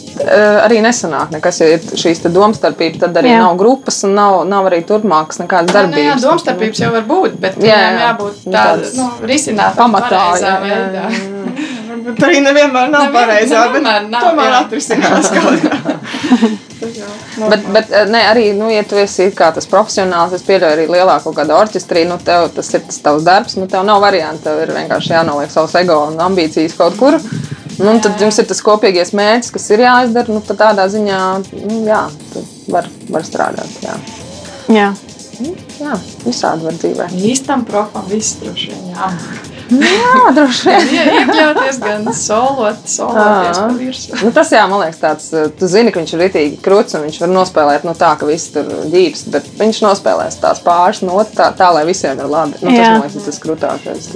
arī 0.65 0.83
nesanāk 0.85 1.33
nekas, 1.35 1.63
ja 1.63 1.71
ir 1.77 1.99
šīs 2.03 2.25
domstarpības, 2.29 3.03
tad 3.05 3.19
arī 3.21 3.33
jā. 3.35 3.41
nav 3.45 3.57
grupas 3.61 4.03
un 4.09 4.17
nav, 4.19 4.43
nav 4.49 4.69
arī 4.71 4.83
turpmākas 4.89 5.43
nekādas 5.43 5.75
darbības. 5.75 6.05
Jā, 6.05 6.15
jā, 6.15 6.21
domstarpības 6.27 6.85
jau 6.85 6.93
var 6.95 7.09
būt, 7.09 7.39
bet 7.43 7.59
jā, 7.63 7.79
jā. 7.79 7.91
jābūt 8.05 8.45
tādām 8.49 8.87
nu, 8.99 9.11
risinātām 9.31 9.83
pamatā. 9.83 10.23
Jā, 10.43 10.55
jā, 10.69 10.81
jā. 10.99 11.38
Arī 12.17 12.41
nevienmēr 12.45 12.91
nav 12.93 13.11
pareizā, 13.15 13.67
bet 13.75 13.85
nav, 13.85 14.09
tomēr 14.31 14.57
atrisinās 14.63 15.31
kaut 15.35 15.65
kā. 15.65 15.97
bet, 17.51 17.67
bet 17.75 17.93
ne, 18.13 18.23
arī, 18.31 18.47
nu, 18.57 18.69
ja 18.73 18.85
tu 18.89 18.99
esi 19.01 19.29
tas 19.37 19.69
profesionāls, 19.71 20.35
es 20.37 20.47
pieļauju 20.47 20.77
arī 20.77 20.87
lielāko 20.93 21.35
kādu 21.37 21.57
orķestrī, 21.59 22.07
nu, 22.09 22.19
tev 22.25 22.49
tas 22.55 22.73
ir 22.75 22.85
tas 22.87 23.01
tavs 23.05 23.27
darbs, 23.27 23.59
nu, 23.59 23.69
tev 23.71 23.85
nav 23.89 24.01
variantu, 24.05 24.47
tev 24.47 24.63
ir 24.65 24.75
vienkārši 24.77 25.15
jānoliek 25.17 25.53
savs 25.53 25.77
ego 25.83 25.99
un 26.09 26.21
ambīcijas 26.29 26.77
kaut 26.79 26.99
kur. 27.01 27.19
Nu, 27.79 27.93
tad 28.03 28.19
jums 28.19 28.39
ir 28.41 28.47
tas 28.51 28.63
kopīgais 28.67 29.13
mērķis, 29.15 29.53
kas 29.55 29.69
ir 29.71 29.85
jāizdara. 29.85 30.35
Nu, 30.35 30.43
tādā 30.43 30.89
ziņā, 30.91 31.21
nu, 31.63 31.83
jā, 31.87 32.01
var, 32.75 32.89
var 33.13 33.27
strādāt. 33.27 33.77
Jā. 33.85 33.95
Jā. 34.69 34.89
jā, 35.79 36.01
visādi 36.25 36.67
var 36.67 36.81
dzīvē. 36.81 37.07
Īstam 37.31 37.63
profam 37.69 38.11
viss 38.11 38.41
droši 38.43 38.73
vien. 38.73 38.91
Jā. 38.97 39.13
Jā, 39.69 40.31
droši 40.37 40.71
vien. 40.71 40.91
Ja 40.95 41.05
iekļauties, 41.19 41.79
gan 41.83 42.07
solot, 42.17 42.85
soloties 42.89 43.59
pa 43.61 43.67
virsmu. 43.77 44.19
Nu, 44.25 44.33
tas, 44.37 44.53
jā, 44.55 44.65
man 44.71 44.83
liekas, 44.83 45.01
tāds, 45.03 45.29
uh, 45.35 45.49
tu 45.53 45.69
zini, 45.71 45.93
ka 45.93 46.01
viņš 46.01 46.15
ir 46.15 46.23
rītīgi 46.25 46.61
krūts 46.65 46.97
un 46.97 47.05
viņš 47.05 47.21
var 47.25 47.33
nospēlēt 47.35 47.85
no 47.85 47.95
tā, 47.99 48.15
ka 48.19 48.29
viss 48.29 48.53
tur 48.55 48.69
ģības, 48.89 49.25
bet 49.35 49.51
viņš 49.61 49.81
nospēlēs 49.85 50.41
tās 50.43 50.63
pāris 50.65 51.03
notas 51.05 51.37
tā, 51.37 51.51
tā, 51.59 51.69
lai 51.77 51.85
visiem 51.89 52.17
ir 52.17 52.31
labi. 52.33 52.57
Nu, 52.63 52.71
tas, 52.71 52.79
Jā. 52.81 52.93
man 52.97 53.05
liekas, 53.05 53.27
tas 53.29 53.43
krūtākais. 53.45 54.13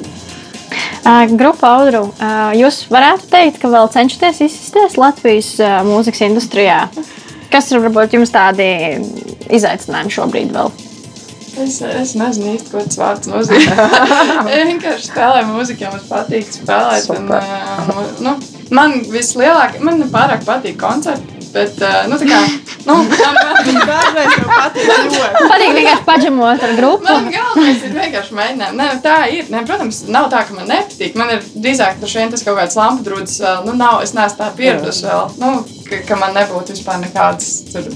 Uh, 1.03 1.27
Grupa 1.37 1.75
Audru, 1.77 2.07
uh, 2.15 2.53
jūs 2.57 2.85
varētu 2.93 3.29
teikt, 3.33 3.61
ka 3.61 3.73
vēl 3.73 3.91
cenšaties 3.93 4.41
izsisties 4.47 4.97
Latvijas 5.01 5.53
uh, 5.61 5.83
mūzikas 5.85 6.25
industrijā. 6.31 6.87
Kas 7.53 7.69
ir 7.69 7.83
varbūt 7.85 8.17
jums 8.17 8.33
tādi 8.33 8.71
izaicinājumi 9.53 10.17
šobrīd 10.17 10.57
vēl? 10.57 10.73
Es, 11.61 11.81
es 11.85 12.15
nezinu 12.17 12.55
īsti, 12.55 12.71
ko 12.73 12.81
tas 12.87 12.97
vārds 12.97 13.29
nozīmē. 13.29 13.75
es 14.55 14.65
vienkārši 14.71 15.11
spēlēju 15.11 15.51
mūziku, 15.51 15.85
jo 15.85 15.93
man 15.93 16.07
patīk 16.09 16.49
spēlēt. 16.55 17.11
Un, 17.13 17.29
uh, 17.29 18.01
nu, 18.25 18.35
man 18.73 18.97
vislielākais, 19.13 19.85
man 19.85 20.01
nepārāk 20.01 20.47
patīk 20.49 20.79
koncerti. 20.81 21.41
Bet, 21.53 21.77
uh, 21.85 22.07
nu, 22.09 22.17
tā 22.17 22.25
kā, 22.31 22.39
nu, 22.89 22.95
man, 23.37 23.83
Dažreiz 23.91 24.39
jau 24.39 24.47
patīk 24.49 24.89
ļoti. 24.89 25.43
Patīk 25.53 25.75
vienkārši 25.77 26.07
paģemot 26.07 26.65
ar 26.65 26.73
grupu. 26.79 27.05
man 27.05 27.29
galvenais 27.35 27.85
ir 27.85 27.93
vienkārši 27.99 28.39
mēģināt. 28.39 28.79
Nē, 28.79 28.89
tā 29.05 29.19
ir. 29.37 29.53
Ne, 29.53 29.61
protams, 29.69 30.01
nav 30.09 30.31
tā, 30.33 30.41
ka 30.49 30.57
man 30.57 30.73
nepatīk. 30.73 31.19
Man 31.21 31.35
ir 31.37 31.45
drīzāk 31.53 32.01
droši 32.01 32.23
vien 32.23 32.33
tas 32.33 32.47
kaut 32.47 32.57
kāds 32.63 32.81
lampu 32.81 33.05
drūdzes 33.11 33.45
vēl. 33.45 33.63
Nu, 33.69 33.77
nav, 33.77 34.01
es 34.07 34.17
neesmu 34.17 34.41
tā 34.41 34.49
pieradusi 34.57 35.05
vēl. 35.11 35.37
Nu, 35.43 35.53
ka, 35.91 36.01
ka 36.09 36.21
man 36.25 36.33
nebūtu 36.39 36.79
vispār 36.79 37.05
nekādas 37.05 37.53
tur 37.69 37.93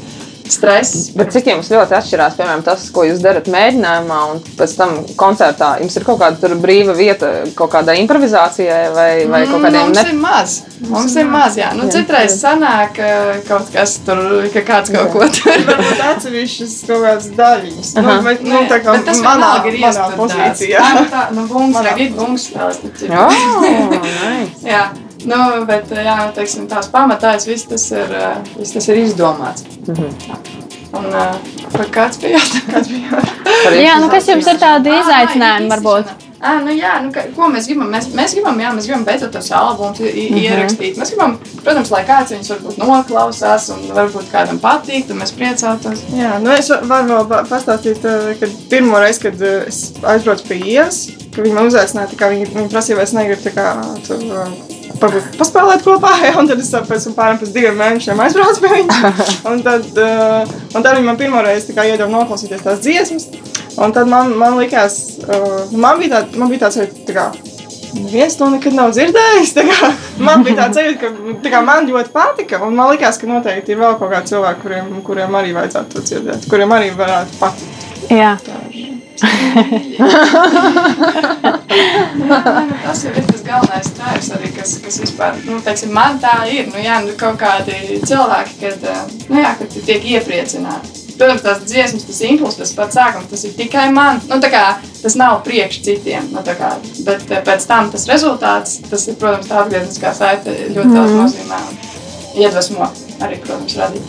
stress. 0.52 1.10
Bet 1.16 1.32
cik 1.34 1.50
jums 1.52 1.70
ļoti 1.72 1.96
atšķirās, 1.98 2.36
piemēram, 2.38 2.64
tas, 2.66 2.86
ko 2.94 3.06
jūs 3.06 3.22
darat 3.24 3.50
mēģinājumā, 3.52 4.20
un 4.32 4.42
pēc 4.58 4.76
tam 4.78 4.96
koncertā? 5.18 5.76
Jums 5.82 5.98
ir 5.98 6.06
kaut 6.06 6.20
kāda 6.22 6.40
tur 6.42 6.56
brīva 6.60 6.96
vieta 6.96 7.32
kaut 7.58 7.72
kādai 7.74 7.98
improvizācijai 8.02 8.82
vai, 8.94 9.10
vai 9.30 9.42
kaut 9.50 9.64
kādiem 9.66 9.86
Mums 9.86 10.00
ne... 10.00 10.06
ir 10.10 10.20
maz. 10.20 10.56
Mums 10.86 11.16
ir 11.16 11.28
maz, 11.30 11.56
jā. 11.56 11.70
Nu, 11.76 11.86
Jā. 11.86 11.94
citreiz 11.98 12.36
sanāk 12.36 12.98
uh, 13.00 13.32
kaut 13.48 13.70
kas 13.72 13.96
tur, 14.06 14.20
ka 14.52 14.62
kāds 14.66 14.92
kaut 14.94 15.14
ko 15.14 15.28
tur. 15.32 15.64
Varbūt 15.70 16.04
atsevišķas 16.10 16.76
kaut 16.90 17.06
kādas 17.06 17.30
daļiņas. 17.38 17.94
Nu, 17.96 18.16
bet, 18.26 18.44
nu, 18.44 18.60
tā 18.70 18.80
kā 18.84 18.96
Bet 18.98 19.08
tas 19.08 19.22
manā, 19.24 19.52
ir 19.70 19.80
manā 19.82 20.10
pozīcijā. 20.18 20.82
Tā, 20.84 20.92
nu, 21.00 21.08
tā, 21.12 21.24
nu, 21.36 21.46
bungs, 21.50 21.76
Manā 21.76 21.94
tagad 21.94 22.16
bungs 22.18 22.50
Oh, 23.06 23.62
nice. 23.62 24.66
Jā, 24.72 24.86
nu, 25.24 25.64
bet, 25.66 25.90
jā, 25.90 26.18
teiksim, 26.36 26.66
tās 26.68 26.88
pamatās, 26.92 27.46
viss 27.48 27.64
tas 27.70 27.88
ir, 27.90 28.12
uh, 28.12 28.36
viss 28.58 28.72
tas 28.76 28.88
ir 28.88 28.96
izdomāts. 29.06 29.64
Un, 30.96 31.06
uh, 31.12 31.34
kāds 31.92 32.20
bija 32.22 32.38
jautājums? 32.38 32.92
Par 33.64 33.74
Jā, 33.76 33.96
nu 34.00 34.08
kas 34.12 34.28
jums 34.28 34.46
ir 34.48 34.60
tādi 34.62 34.92
Ā, 34.92 35.00
izaicinājumi 35.02 35.68
varbūt? 35.74 36.12
À, 36.46 36.58
nu 36.62 36.70
jā, 36.76 36.92
nu, 37.02 37.08
ka, 37.12 37.24
ko 37.34 37.48
mēs 37.50 37.64
gribam? 37.66 37.88
Mēs, 37.90 38.06
mēs 38.14 38.34
gribam, 38.36 38.58
jā, 38.60 38.70
mēs 38.76 38.86
gribam 38.86 39.04
beidzot 39.08 39.32
tos 39.34 39.48
albumus 39.56 39.98
i- 40.04 40.12
i- 40.12 40.42
ierakstīt. 40.44 40.98
Mēs 41.00 41.10
gribam, 41.14 41.38
protams, 41.64 41.90
lai 41.90 42.02
kāds 42.06 42.32
viņus 42.34 42.50
varbūt 42.52 42.76
noklausās 42.82 43.70
un 43.74 43.82
varbūt 43.96 44.28
kādam 44.30 44.60
patīk, 44.62 45.08
tad 45.08 45.16
mēs 45.16 45.32
priecātos. 45.36 46.04
Jā, 46.14 46.36
nu 46.44 46.52
es 46.54 46.68
varu 46.70 47.08
vēl 47.08 47.28
pa- 47.32 47.42
pastāstīt, 47.50 48.04
eh, 48.04 48.34
kad 48.40 48.50
pirmo 48.70 49.00
reizi, 49.02 49.20
kad 49.26 49.42
eh, 49.42 49.64
es 49.66 49.92
aizbraucu 50.04 50.46
pie 50.46 50.60
ielas, 50.76 51.06
ka 51.34 51.42
viņi 51.42 51.54
man 51.56 51.68
uzaicināja, 51.72 52.12
tā 52.12 52.20
kā 52.20 52.30
viņi, 52.30 52.50
viņi 52.54 52.70
prasīja, 52.70 52.96
vai 53.00 53.08
es 53.08 53.16
negribu 53.16 53.42
tā 53.48 53.54
kā 53.56 53.68
eh, 53.72 53.90
varbūt 54.12 54.75
paspēlēt 55.00 55.84
kopā, 55.86 56.12
ja, 56.26 56.34
un 56.40 56.48
tad 56.50 56.62
es 56.62 56.70
pēc 56.72 57.08
pāriem 57.16 57.40
pēc 57.40 57.52
diviem 57.54 57.76
mēnešiem 57.80 58.22
aizbraucu 58.26 58.64
pie 58.64 58.72
viņiem. 58.74 59.20
Un 59.52 59.64
tad, 59.66 59.90
eh, 60.02 60.54
un 60.74 60.80
tad 60.80 60.94
viņi 60.96 61.06
man 61.08 61.20
pirmo 61.20 61.42
reizi 61.44 61.74
tā 61.76 61.86
iedeva 61.88 62.08
noklausīties 62.12 62.64
tās 62.64 62.80
dziesmas, 62.84 63.28
un 63.78 63.92
tad 63.96 64.08
man, 64.10 64.32
man 64.38 64.58
likās, 64.60 64.98
eh, 65.26 65.76
man 65.76 66.00
bija 66.02 66.18
tā, 66.18 66.40
man 66.40 66.52
bija 66.52 66.66
tāds, 66.66 66.82
tā 67.08 67.16
kā, 67.16 67.30
Viens 67.96 68.34
to 68.36 68.48
nekad 68.52 68.74
nav 68.76 68.90
dzirdējis. 68.92 69.54
tā 69.56 69.62
kā 69.64 69.90
Man 70.26 70.42
bija 70.44 70.66
tāds 70.66 70.76
sajūta, 70.76 70.98
ka 71.00 71.36
tā 71.44 71.52
kā 71.54 71.62
man 71.64 71.88
ļoti 71.88 72.12
patika. 72.12 72.60
Un 72.66 72.76
man 72.76 72.90
liekas, 72.92 73.16
ka 73.20 73.30
noteikti 73.30 73.72
ir 73.72 73.80
vēl 73.80 73.96
kaut 73.96 74.12
kādi 74.12 74.34
cilvēki, 74.34 74.62
kuriem, 74.64 74.90
kuriem 75.06 75.38
arī 75.38 75.54
vajadzētu 75.56 75.94
to 75.94 76.04
dzirdēt, 76.04 76.48
kuriem 76.50 76.76
arī 76.76 76.90
varētu 76.98 77.40
patikt. 77.40 77.86
Jā, 78.12 78.34
nu, 78.44 79.05
tas 82.84 83.04
ir 83.04 83.12
tas 83.26 83.42
galvenais 83.46 83.88
tēvs 83.96 84.28
arī, 84.36 84.48
kas, 84.56 84.70
kas 84.84 84.96
vispār, 85.02 85.32
nu, 85.46 85.54
teiksim, 85.64 85.90
man 85.96 86.12
tā 86.22 86.34
ir. 86.52 86.64
Nu, 86.72 86.78
jā, 86.82 86.96
nu, 87.04 87.10
kaut 87.20 87.36
kādi 87.40 87.74
cilvēki, 88.06 88.52
kad, 88.62 88.78
eh, 88.92 89.02
nu, 89.30 89.36
jā, 89.42 89.50
kad 89.60 89.68
tiek 89.86 90.02
iepriecināti. 90.16 90.86
Protams, 91.16 91.42
tās 91.46 91.60
dziesmas, 91.64 92.04
tas 92.04 92.18
impulss, 92.28 92.58
tas 92.60 92.74
pats 92.76 92.96
sākums, 92.98 93.30
tas 93.30 93.42
ir 93.48 93.52
tikai 93.56 93.86
man. 93.94 94.14
Nu, 94.28 94.34
tā 94.42 94.48
kā, 94.52 94.64
tas 95.00 95.14
nav 95.16 95.32
priekš 95.46 95.76
citiem. 95.86 96.24
Nu, 96.34 96.40
kā, 96.44 96.70
bet 97.08 97.20
eh, 97.30 97.40
pēc 97.46 97.60
tam 97.70 97.84
tas 97.94 98.04
rezultāts, 98.10 98.70
tas 98.90 99.02
ir, 99.08 99.14
protams, 99.20 99.48
tā 99.48 99.54
atgriezniskā 99.64 100.10
saite 100.16 100.50
ļoti 100.74 100.92
daudz 100.92 101.12
Mhm. 101.12 101.20
nozīmē 101.22 101.58
un 101.70 101.74
iedvesmo 102.44 102.84
arī, 103.24 103.36
protams, 103.40 103.74
radīt. 103.80 104.06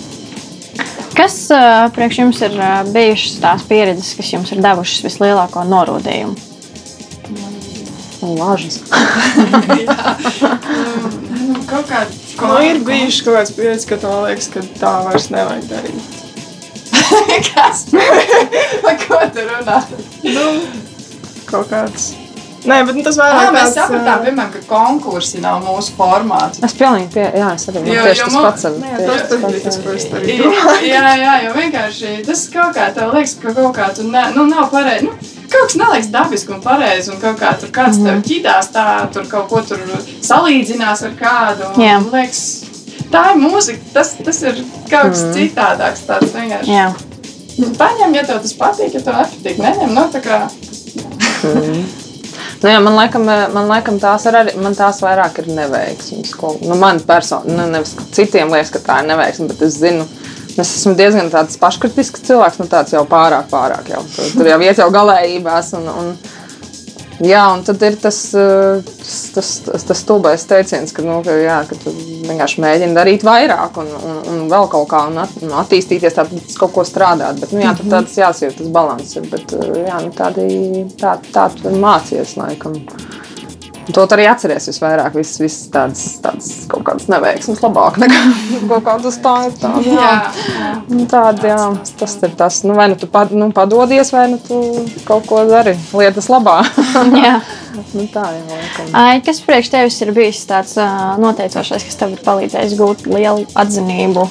Kas 1.17 1.37
uh, 1.49 1.87
priekš 1.95 2.19
jums 2.21 2.41
ir 2.45 2.53
uh, 2.59 2.83
bijušas 2.93 3.39
tās 3.41 3.63
pieredzes, 3.65 4.13
kas 4.19 4.29
jums 4.35 4.51
ir 4.53 4.61
devušas 4.61 5.01
vislielāko 5.07 5.63
norūdījumu? 5.65 6.37
Lāžas. 8.37 8.79
Nu, 11.37 11.59
kaut 11.71 11.89
kā, 11.89 12.05
Nu, 12.41 12.57
ir 12.61 12.79
bijuši 12.85 13.23
kaut 13.25 13.39
kāds 13.39 13.53
pieredzi, 13.57 13.87
ka 13.89 13.97
tev 14.01 14.13
liekas, 14.27 14.49
ka 14.53 14.61
tā 14.77 14.93
vairs 15.07 15.29
nevajag 15.33 15.65
darīt. 15.71 16.17
Kas? 17.49 17.85
Par 18.83 19.01
ko 19.01 19.21
tu 19.33 19.45
runā? 19.47 19.81
Nu, 20.21 20.45
kaut 21.49 21.71
kāds. 21.73 22.11
Nē, 22.65 22.77
bet 22.87 22.95
nu, 22.97 23.03
tas 23.05 23.15
Jā, 23.15 23.23
vairāk 23.23 23.51
mēs 23.53 23.61
tāds, 23.61 23.75
sapratām, 23.77 24.23
piemēram, 24.25 24.49
ka 24.51 24.59
konkursi 24.67 25.39
nav 25.43 25.61
mūsu 25.63 25.93
formāts. 25.95 26.59
Es 26.65 26.73
pilnīgi 26.73 27.11
pie, 27.13 27.25
jā, 27.37 27.51
es 27.55 27.67
arī 27.69 27.83
Jo- 27.85 28.03
tieši 28.07 28.19
jo 28.19 28.25
tas 28.25 28.37
pats. 28.43 28.65
ar- 28.65 28.71
tieši 28.73 29.07
tas, 29.07 29.29
tas 29.29 29.63
tas, 29.63 29.77
ar- 29.77 29.83
ko 29.83 29.89
es 29.93 30.05
arī 30.05 30.25
Jā, 30.27 30.37
domāju. 30.41 30.87
jā, 30.93 31.03
jā, 31.21 31.33
jo 31.45 31.53
vienkārši 31.53 32.13
tas 32.25 32.41
kaut 32.53 32.75
kā 32.75 32.87
tev 32.95 33.13
liekas, 33.13 33.35
ka 33.43 33.53
kaut 33.53 33.75
kā 33.77 33.89
tu 33.95 34.03
ne, 34.09 34.23
nu, 34.35 34.45
nav 34.49 34.69
pareizi. 34.73 35.05
Nu, 35.05 35.11
kaut 35.53 35.67
kas 35.69 35.75
neliekas 35.79 36.09
dabiski 36.11 36.51
un 36.57 36.61
pareizi, 36.65 37.11
un 37.13 37.21
kaut 37.21 37.37
kā 37.39 37.53
tur 37.61 37.69
kāds 37.77 38.01
tev 38.03 38.23
ķidās, 38.25 38.71
tā 38.73 38.87
tur 39.13 39.29
kaut 39.31 39.47
ko 39.53 39.61
tur 39.61 39.79
salīdzinās 40.25 41.05
ar 41.07 41.13
kādu. 41.21 41.69
un 41.75 41.83
Jā. 41.85 41.99
Liekas, 42.11 42.41
tā 43.13 43.21
ir 43.31 43.37
mūzika, 43.45 43.79
tas, 43.93 44.15
tas 44.25 44.41
ir 44.43 44.63
kaut 44.89 45.13
kas 45.13 45.23
citādāks. 45.37 46.03
Tāds 46.09 46.33
vienkārši. 46.35 46.73
Jā. 46.73 46.89
Paņem, 47.77 48.13
ja 48.17 48.23
tev 48.27 48.41
tas 48.43 48.53
patīk, 48.53 48.93
ja 48.93 48.99
tev 49.01 49.13
nepatīk, 49.21 49.57
neņem. 49.63 49.93
Nu, 49.93 50.03
tā 50.13 50.19
kā, 50.25 50.41
Nu, 52.61 52.69
jā, 52.71 52.79
man 52.81 52.95
laikam, 52.97 53.27
man 53.27 53.69
laikam 53.69 53.99
tās 54.01 54.25
ir 54.29 54.37
arī, 54.39 54.55
man 54.61 54.73
tās 54.77 55.01
vairāk 55.05 55.43
ir 55.43 55.51
neveiksmes. 55.53 56.33
Ko, 56.39 56.55
nu, 56.63 56.77
man 56.79 57.01
personīgi, 57.05 57.53
nu, 57.53 57.67
nevis 57.73 57.93
citiem 58.15 58.53
liekas, 58.53 58.73
ka 58.73 58.81
tā 58.85 59.01
ir 59.03 59.11
neveiksme, 59.11 59.49
bet 59.51 59.61
es 59.67 59.77
zinu, 59.81 60.07
es 60.55 60.63
esmu 60.65 60.95
diezgan 60.97 61.29
paškritisks 61.61 62.25
cilvēks, 62.25 62.57
nu 62.61 62.69
tāds 62.71 62.95
jau 62.95 63.03
pārāk, 63.09 63.49
pārāk 63.51 63.91
jau. 63.93 64.01
Tur, 64.15 64.33
tur 64.39 64.51
jau 64.53 64.59
iet 64.65 64.81
jau 64.81 64.89
galējībās. 64.93 65.73
Un, 65.77 65.89
un, 65.93 66.11
jā, 67.23 67.43
un 67.53 67.63
tad 67.65 67.81
ir 67.87 67.97
tas, 68.01 68.17
eh, 68.37 68.81
tas, 69.33 69.51
tas, 69.65 69.85
tas, 69.89 69.97
stulbais 69.97 70.45
teiciens, 70.49 70.93
ka, 70.93 71.05
nu, 71.05 71.19
ka, 71.25 71.35
jā, 71.41 71.57
ka 71.69 71.77
tu 71.81 71.93
vienkārši 72.27 72.63
mēģini 72.63 72.97
darīt 72.97 73.25
vairāk 73.27 73.79
un, 73.81 73.91
un, 73.97 74.19
un 74.33 74.43
vēl 74.51 74.69
kaut 74.71 74.89
kā 74.91 75.03
un 75.09 75.21
at, 75.23 75.37
un 75.41 75.55
attīstīties, 75.63 76.17
tad 76.17 76.33
kaut 76.59 76.75
ko 76.75 76.85
strādāt. 76.87 77.41
Bet, 77.41 77.55
nu, 77.55 77.63
jā, 77.65 77.73
tur 77.77 77.89
tāds 77.93 78.17
jāsajūt, 78.19 78.59
tas 78.61 78.73
balans 78.73 79.15
ir. 79.17 79.29
Bet, 79.31 79.55
eh, 79.57 79.83
jā, 79.87 80.01
nu, 80.03 80.13
tādi, 80.17 80.49
tā, 81.01 81.17
tā 81.33 81.49
tu 81.55 81.73
mācies 81.77 82.37
laikam. 82.39 82.77
To 83.95 84.03
arī 84.03 84.25
atceries 84.27 84.67
visvairāk. 84.67 85.15
Viss 85.15 85.39
vis 85.39 85.57
tādas, 85.71 86.17
tādas 86.23 86.49
kaut 86.71 86.83
kādas 86.87 87.07
neveiksmes 87.11 87.61
labāk 87.63 87.99
nekā 88.03 88.23
kaut 88.71 88.83
kādas 88.87 89.19
tādas. 89.23 89.59
Tā, 89.61 89.71
jā. 89.85 90.09
jā. 90.57 90.71
Nu, 90.91 91.05
Tāda, 91.07 91.47
jā, 91.47 91.61
tas 91.99 92.17
ir 92.19 92.33
tas, 92.39 92.59
nu, 92.67 92.75
vai 92.77 92.89
nu 92.91 92.97
tu 92.99 93.07
pad, 93.11 93.31
nu, 93.35 93.49
padodies, 93.55 94.11
vai 94.15 94.25
nu 94.33 94.41
tu 94.43 94.59
kaut 95.07 95.27
ko 95.29 95.45
dari 95.47 95.77
lietas 95.93 96.29
labā. 96.33 96.59
Nu, 97.93 98.07
tā 98.09 98.23
jau. 98.33 98.57
Ai, 98.97 99.19
kas 99.21 99.37
priekš 99.45 99.69
tevis 99.69 99.99
ir 100.01 100.09
bijis 100.15 100.39
tāds 100.49 100.73
noteicošais, 101.21 101.85
kas 101.85 101.99
tev 101.99 102.15
ir 102.15 102.23
palīdzējis 102.25 102.73
gūt 102.79 103.05
lielu 103.05 103.45
atzinību? 103.53 104.25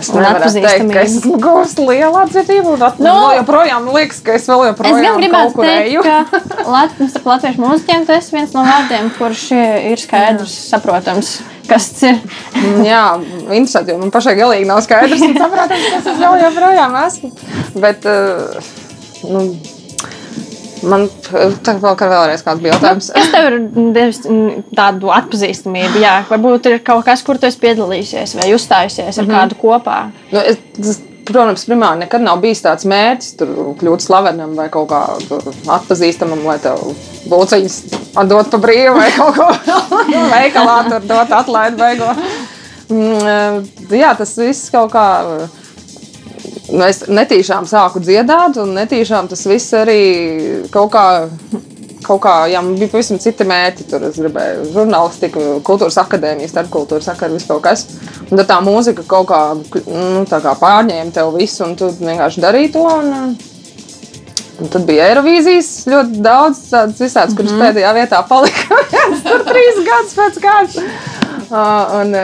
Es 0.00 0.08
nevaru 0.14 0.48
teikt, 0.54 0.88
ka 0.92 1.02
es 1.04 1.16
guvusi 1.24 1.84
lielu 1.90 2.16
atzītību. 2.22 2.76
Nu, 2.80 2.92
vēl 3.04 3.38
joprojām 3.40 3.88
liekas, 3.92 4.20
ka 4.24 4.36
es 4.38 4.46
vēl 4.48 4.64
Es 4.64 4.70
joprojām 4.72 5.02
gan 5.04 5.18
gribētu 5.20 5.66
teikt, 5.66 6.06
ka 6.06 6.70
Lat 6.72 7.00
latviešu 7.00 7.62
mūziķiem 7.62 8.06
tas 8.08 8.30
ir 8.30 8.38
viens 8.38 8.54
no 8.56 8.64
vārdiem, 8.66 9.10
kurš 9.18 9.44
ir 9.56 10.00
skaidrs, 10.00 10.54
saprotams, 10.70 11.34
kas 11.68 11.90
tas 11.92 12.08
ir. 12.08 12.22
Mm, 12.56 12.80
Jā, 12.86 13.04
interesanti, 13.50 13.92
jo 13.92 14.00
man 14.00 14.14
pašai 14.14 14.36
galīgi 14.38 14.68
nav 14.70 14.80
skaidrs, 14.86 15.26
saprotams, 15.42 15.86
kas 15.96 16.10
es 16.14 16.22
vēl 16.22 16.40
joprojām 16.46 16.98
esmu. 17.02 17.32
Bet, 17.82 18.08
uh, 18.08 18.72
nu, 19.28 19.46
man 20.88 21.06
tā 21.64 21.76
vēl 21.82 21.96
kā 21.98 22.08
vēlreiz 22.10 22.42
kāds 22.46 22.62
bija 22.62 22.74
jautājums. 22.74 23.12
Kas 23.14 23.30
tev 23.34 23.48
ir 23.50 23.56
devis 23.94 24.20
mm, 24.26 24.66
tādu 24.76 25.12
atpazīstamību? 25.14 26.02
Jā, 26.02 26.16
varbūt 26.30 26.68
ir 26.70 26.82
kaut 26.86 27.06
kas, 27.06 27.24
kur 27.26 27.40
tu 27.40 27.48
esi 27.48 27.60
piedalījusies 27.62 28.36
vai 28.40 28.50
uzstājusies 28.56 29.22
ar 29.22 29.30
kādu 29.30 29.58
kopā. 29.60 29.98
Nu, 30.32 30.42
es, 30.42 30.60
tas, 30.78 31.00
protams, 31.28 31.64
primāri 31.68 32.02
nekad 32.02 32.24
nav 32.24 32.40
bijis 32.42 32.64
tāds 32.64 32.86
mērķis, 32.88 33.34
tur 33.40 33.54
kļūt 33.80 34.04
slavenam 34.04 34.56
vai 34.58 34.68
kaut 34.72 34.90
kā 34.90 35.02
atpazīstamam, 35.76 36.44
lai 36.48 36.58
tev 36.62 36.82
būciņas 37.30 37.78
atdot 38.22 38.50
pa 38.52 38.62
brīvu 38.62 38.96
vai 38.98 39.08
kaut 39.14 39.38
ko 39.38 39.50
veikalā 40.34 40.78
tur 40.90 41.08
dot 41.08 41.34
atlaidi 41.42 41.78
beigo. 41.80 42.12
Mm, 42.92 43.66
jā, 43.94 44.14
tas 44.18 44.36
viss 44.40 44.72
kaut 44.74 44.92
kā. 44.94 45.06
Nu, 46.72 46.84
es 46.86 47.02
netīšām 47.08 47.66
sāku 47.68 48.00
dziedāt, 48.00 48.56
un 48.62 48.72
netīšām 48.78 49.28
tas 49.28 49.44
viss 49.46 49.74
arī 49.76 50.00
kaut 50.72 50.92
kā 50.94 51.06
kaut 52.02 52.22
kā, 52.24 52.32
jā, 52.50 52.58
bija 52.66 52.90
pavisam 52.90 53.20
citi 53.22 53.46
mērķi. 53.46 53.86
Tur 53.90 54.08
es 54.08 54.18
gribēju 54.18 54.66
žurnālistiku, 54.74 55.44
kultūras 55.66 56.00
akadēmiju, 56.02 56.50
starpkultūras 56.50 57.08
sakaru, 57.10 57.38
visu 57.38 57.50
kaut 57.52 57.62
kas. 57.66 57.86
Un 58.28 58.40
tad 58.40 58.48
tā 58.50 58.58
mūzika 58.64 59.06
kaut 59.08 59.28
kā, 59.30 59.40
nu, 59.86 60.24
kā 60.26 60.56
pārņēma 60.58 61.14
tev 61.14 61.32
visu, 61.36 61.62
un 61.66 61.76
tu 61.78 61.92
vienkārši 62.00 62.44
darīji 62.44 62.74
to. 62.76 62.86
Un, 62.98 63.38
Un 64.62 64.68
tad 64.70 64.84
bija 64.86 65.08
Eirovīzijas 65.10 65.68
ļoti 65.90 66.20
daudz 66.22 66.58
tādas 66.70 67.00
visādas, 67.00 67.34
kuras 67.34 67.50
mm 67.50 67.56
-hmm. 67.56 67.72
pēdējā 67.72 67.92
vietā 67.96 68.20
palika. 68.28 68.76
tur 69.26 69.42
trīs 69.48 69.80
gadus 69.88 70.12
pēc 70.18 70.38
kārtas. 70.44 70.76
Uh, 71.52 71.98
un, 72.00 72.14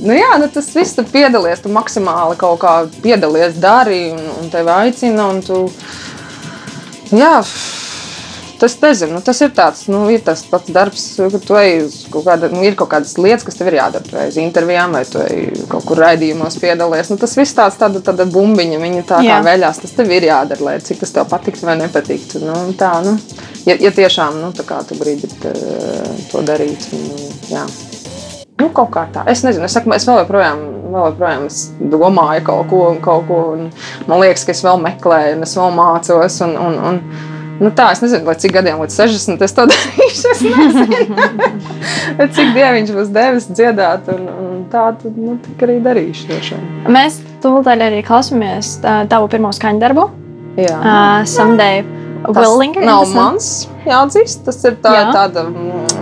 nu 0.00 0.14
jā, 0.16 0.30
nu 0.40 0.46
tas 0.52 0.70
viss 0.72 0.96
tur 0.96 1.04
piedalies. 1.12 1.60
Tu 1.60 1.72
maksimāli 1.72 2.38
kaut 2.40 2.62
kā 2.62 2.78
piedalies, 3.04 3.58
dari 3.60 4.06
un, 4.14 4.24
un 4.40 4.48
tevi 4.52 4.72
aicina. 4.72 5.28
Un 5.34 5.42
tu, 5.44 5.66
jā, 7.12 7.34
Tas, 8.60 8.74
nezinu, 8.80 9.14
nu, 9.16 9.20
tas 9.24 9.38
ir 9.40 9.54
tāds, 9.56 9.86
nu, 9.88 10.02
ir 10.12 10.20
tas 10.20 10.42
pats 10.44 10.68
darbs, 10.68 11.04
ka 11.16 11.38
tu 11.40 11.56
ej 11.56 11.78
uz 11.86 11.94
kaut 12.12 12.26
kāda, 12.26 12.50
nu, 12.52 12.60
kaut 12.76 12.90
kādas 12.92 13.14
lietas, 13.16 13.46
kas 13.46 13.56
tev 13.56 13.70
ir 13.70 13.78
jādara. 13.78 14.04
Vai 14.12 14.26
uz 14.28 14.36
intervijām, 14.36 14.92
vai 14.98 15.00
tu 15.08 15.22
kaut 15.72 15.86
kur 15.88 16.02
raidījumos 16.04 16.58
piedalies. 16.60 17.08
Nu, 17.08 17.16
tas 17.16 17.38
viss 17.40 17.56
tāds, 17.56 17.80
tāda, 17.80 18.04
tāda 18.04 18.28
bumbiņa, 18.28 18.82
viņa 18.84 19.06
tā 19.08 19.22
Jā. 19.24 19.38
kā 19.38 19.48
veļās. 19.48 19.80
Tas 19.80 19.96
tev 19.96 20.12
ir 20.12 20.28
jādara, 20.28 20.66
lai 20.66 20.74
cik 20.84 21.00
tas 21.00 21.16
tev 21.16 21.30
patiktu 21.32 21.70
vai 21.70 21.78
nepatiktu. 21.80 22.44
Nu, 22.44 22.58
tā, 22.76 22.98
nu, 23.06 23.16
ja, 23.64 23.80
ja 23.80 23.96
tiešām 23.96 24.42
nu, 24.44 24.52
tu 24.52 25.00
brīdi 25.00 25.32
to 25.40 26.44
darīt. 26.44 26.90
Nu, 26.92 27.30
jā. 27.48 27.64
Nu, 28.60 28.70
kaut 28.76 28.92
kā 28.94 29.06
tā. 29.12 29.24
Es 29.30 29.44
nezinu, 29.46 29.66
es, 29.66 29.74
saku, 29.76 29.92
es 29.96 30.06
vēl 30.08 30.22
joprojām, 30.22 30.62
vēl 30.90 31.10
joprojām 31.12 31.48
domāju 31.92 32.46
kaut 32.46 32.70
ko, 32.70 32.84
kaut 33.04 33.26
ko 33.28 33.40
man 34.10 34.22
liekas, 34.22 34.46
ka 34.46 34.54
es 34.56 34.64
vēl 34.66 34.80
meklēju, 34.86 35.36
un 35.38 35.46
es 35.48 35.56
vēl 35.58 35.76
mācos. 35.76 36.40
Un, 36.46 36.56
un, 36.68 36.80
un, 36.92 37.04
Nu, 37.60 37.68
tā, 37.76 37.90
es 37.92 38.00
nezinu, 38.00 38.32
cik 38.40 38.54
gadiem 38.56 38.78
līdz 38.80 38.94
60 39.02 39.42
es 39.44 39.52
to 39.52 39.66
darīšu. 39.70 40.30
Es 40.32 40.38
nezinu, 40.46 41.26
cik 42.32 42.54
dieviņš 42.56 42.92
būs 42.96 43.10
devis 43.12 43.50
dziedāt. 43.52 44.08
Un, 44.14 44.30
un 44.32 44.62
tā 44.72 44.86
tad 44.96 45.18
nu, 45.20 45.36
arī 45.60 45.76
darīšu. 45.84 46.30
Tiešām. 46.30 46.62
Mēs 46.88 47.20
tūlīt 47.44 47.68
arī 47.74 48.00
klausāmies 48.06 48.78
tavu 48.80 49.28
pirmo 49.28 49.52
skaņu 49.52 49.84
darbu. 49.84 50.08
Jā, 50.56 50.78
uh, 50.80 51.28
Someday. 51.28 51.84
Willinger, 52.28 52.84
nav 52.84 53.08
mans 53.14 53.68
jāatzīst. 53.86 54.42
Tas 54.46 54.58
ir 54.68 54.76
tā, 54.82 54.92
Jā. 54.96 55.04
tāda 55.14 55.44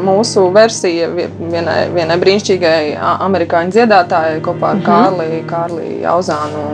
mūsu 0.05 0.49
versija 0.55 1.09
vienai, 1.13 1.79
vienai 1.95 2.19
brīnišķīgai 2.21 2.81
amerikāņu 3.29 3.77
dziedātājai 3.77 4.41
kopā 4.45 4.73
ar 4.75 4.81
mm 4.81 4.83
-hmm. 4.89 5.47
Kārli 5.51 6.01
Jauzānu. 6.03 6.65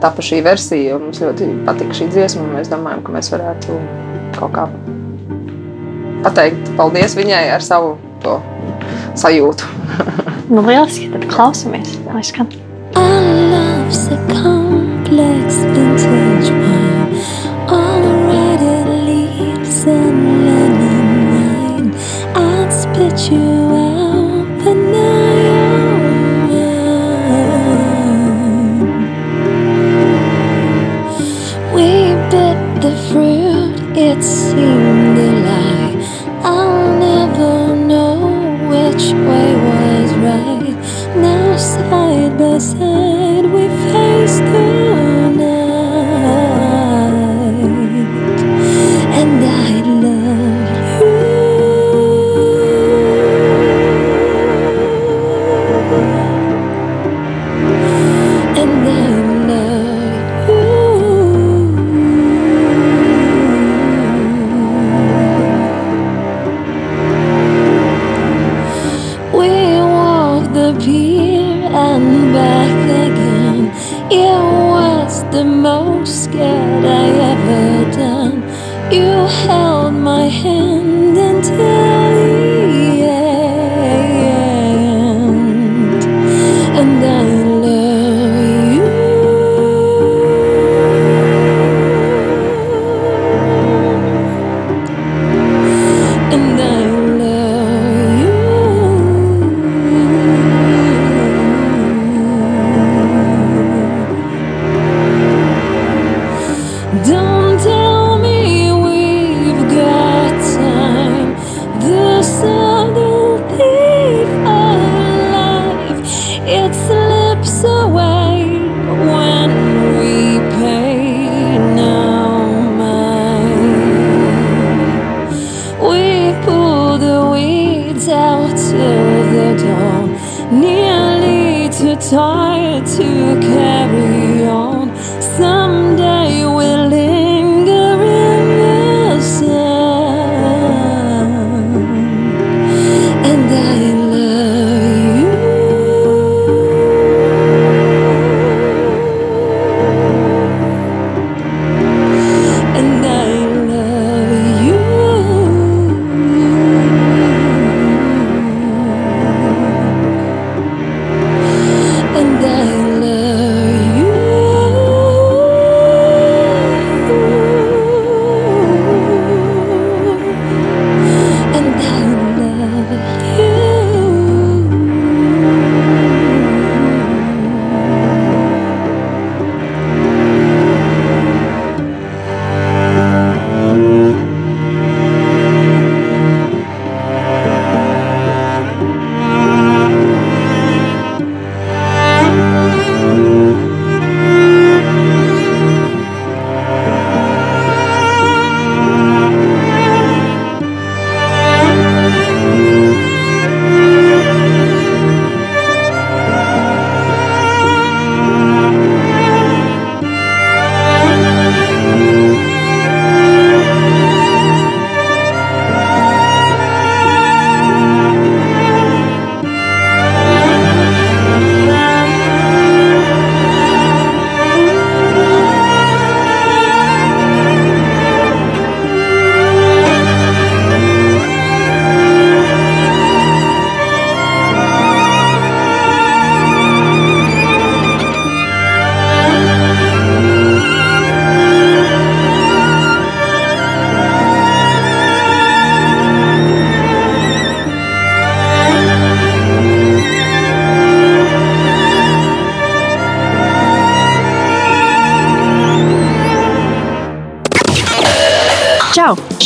Tapa 0.00 0.22
šī 0.22 0.42
versija. 0.44 0.98
Mums 0.98 1.20
ļoti 1.20 1.64
patika 1.64 1.90
šī 1.90 2.10
dziesma. 2.12 2.42
Mēs 2.56 2.68
domājam, 2.68 3.02
ka 3.02 3.12
mēs 3.12 3.32
varētu 3.32 3.80
kaut 4.38 4.52
kā 4.52 4.68
pateikt 6.22 6.76
paldies 6.76 7.16
viņai 7.16 7.50
ar 7.54 7.62
savu 7.62 7.96
to 8.22 8.40
sajūtu. 9.14 9.64
nu, 10.54 10.62
lieliski, 10.62 11.10
tad 11.12 11.26
klausamies. 11.32 11.98
Lai 12.12 12.22
skan. 12.22 12.52
Our 12.96 13.20
love's 13.50 14.25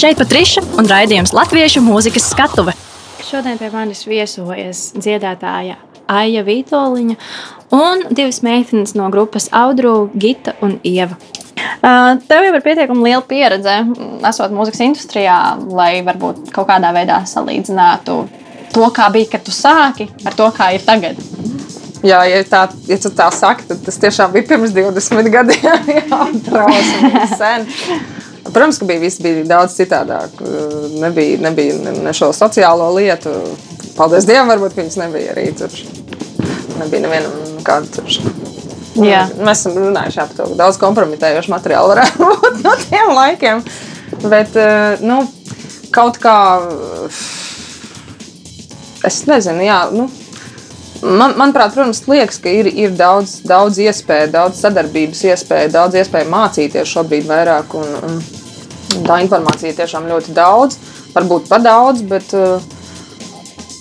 Šeit 0.00 0.16
Patriša 0.16 0.62
un 0.80 0.86
raidījums 0.88 1.34
Latviešu 1.36 1.82
mūzikas 1.84 2.30
skatuve. 2.32 2.72
Šodien 3.20 3.58
pie 3.60 3.66
manis 3.68 4.06
viesojas 4.08 4.94
dziedātāja 4.96 5.74
Aija 6.08 6.40
Vitoļiņa 6.46 7.16
un 7.76 8.06
divas 8.08 8.38
meitenes 8.40 8.94
no 8.96 9.10
grupas 9.12 9.50
Audru, 9.52 10.08
Gita 10.16 10.54
un 10.64 10.78
Ieva. 10.88 11.18
Tev 12.30 12.46
jau 12.46 12.54
ir 12.54 12.64
pietiekami 12.64 13.10
liela 13.10 13.20
pieredze, 13.28 13.74
esot 14.30 14.54
mūzikas 14.56 14.80
industrijā, 14.86 15.36
lai 15.68 15.90
varbūt 16.06 16.48
kaut 16.54 16.70
kādā 16.70 16.94
veidā 16.96 17.18
salīdzinātu 17.28 18.16
to, 18.72 18.86
kā 18.96 19.10
bija, 19.12 19.34
kad 19.34 19.44
tu 19.44 19.52
sāki, 19.52 20.08
ar 20.24 20.38
to, 20.38 20.48
kā 20.56 20.70
ir 20.78 20.86
tagad. 20.86 21.20
Jā, 22.00 22.22
ja, 22.24 22.40
tā, 22.48 22.62
ja 22.88 22.96
tu 22.96 23.12
tā 23.12 23.28
saki, 23.36 23.68
tad 23.68 23.84
tas 23.84 24.00
tiešām 24.00 24.32
bija 24.32 24.48
pirms 24.54 24.72
20 24.72 25.28
gadiem. 25.36 25.92
Jā, 25.98 26.22
trausli, 26.48 27.12
sen. 27.36 27.68
Protams, 28.50 28.78
ka 28.80 28.88
bija, 28.88 29.10
bija 29.22 29.44
daudz 29.48 29.76
citādāk. 29.78 30.40
Nebija, 31.00 31.38
nebija 31.44 31.94
ne 31.94 32.14
šo 32.16 32.32
sociālo 32.36 32.90
lietu. 32.96 33.32
Paldies 33.96 34.26
Dievam, 34.28 34.50
varbūt 34.50 34.78
viņas 34.78 35.00
nebija 35.00 35.34
arī 35.34 35.50
tur. 35.58 35.74
Nebija 36.80 37.04
nevienam 37.04 37.60
kāda 37.66 37.90
tur. 37.98 38.08
Jā. 39.00 39.26
Mēs 39.38 39.62
esam 39.62 39.76
runājuši 39.78 40.22
par 40.22 40.32
to, 40.36 40.48
ka 40.50 40.58
daudz 40.64 40.80
kompromitējošu 40.80 41.52
materiālu 41.52 41.92
varētu 41.92 42.30
būt 42.30 42.64
no 42.64 42.74
tiem 42.86 43.12
laikiem. 43.16 43.62
Bet, 44.24 44.56
eh, 44.58 45.02
nu, 45.06 45.20
kaut 45.94 46.18
kā, 46.20 46.38
es 49.06 49.22
nezinu, 49.30 49.62
jā, 49.68 49.84
nu, 49.94 50.10
Man, 51.00 51.32
manuprāt, 51.40 51.72
protams, 51.72 52.02
liekas, 52.04 52.36
ka 52.44 52.50
ir, 52.52 52.66
ir 52.76 52.90
daudz, 52.92 53.38
daudz 53.48 53.78
iespēju, 53.80 54.26
daudz 54.34 54.58
sadarbības 54.60 55.22
iespēju, 55.30 55.70
daudz 55.72 55.96
iespēju 55.96 56.28
mācīties 56.28 56.92
šobrīd 56.92 57.24
vairāk. 57.24 57.72
Un, 57.78 57.94
un 58.04 58.18
tā 59.06 59.20
informācija 59.24 59.76
tiešām 59.78 60.08
ļoti 60.10 60.36
daudz, 60.36 60.78
varbūt 61.14 61.48
par 61.50 61.64
daudz, 61.64 62.02
bet 62.06 62.34
uh, 62.36 62.62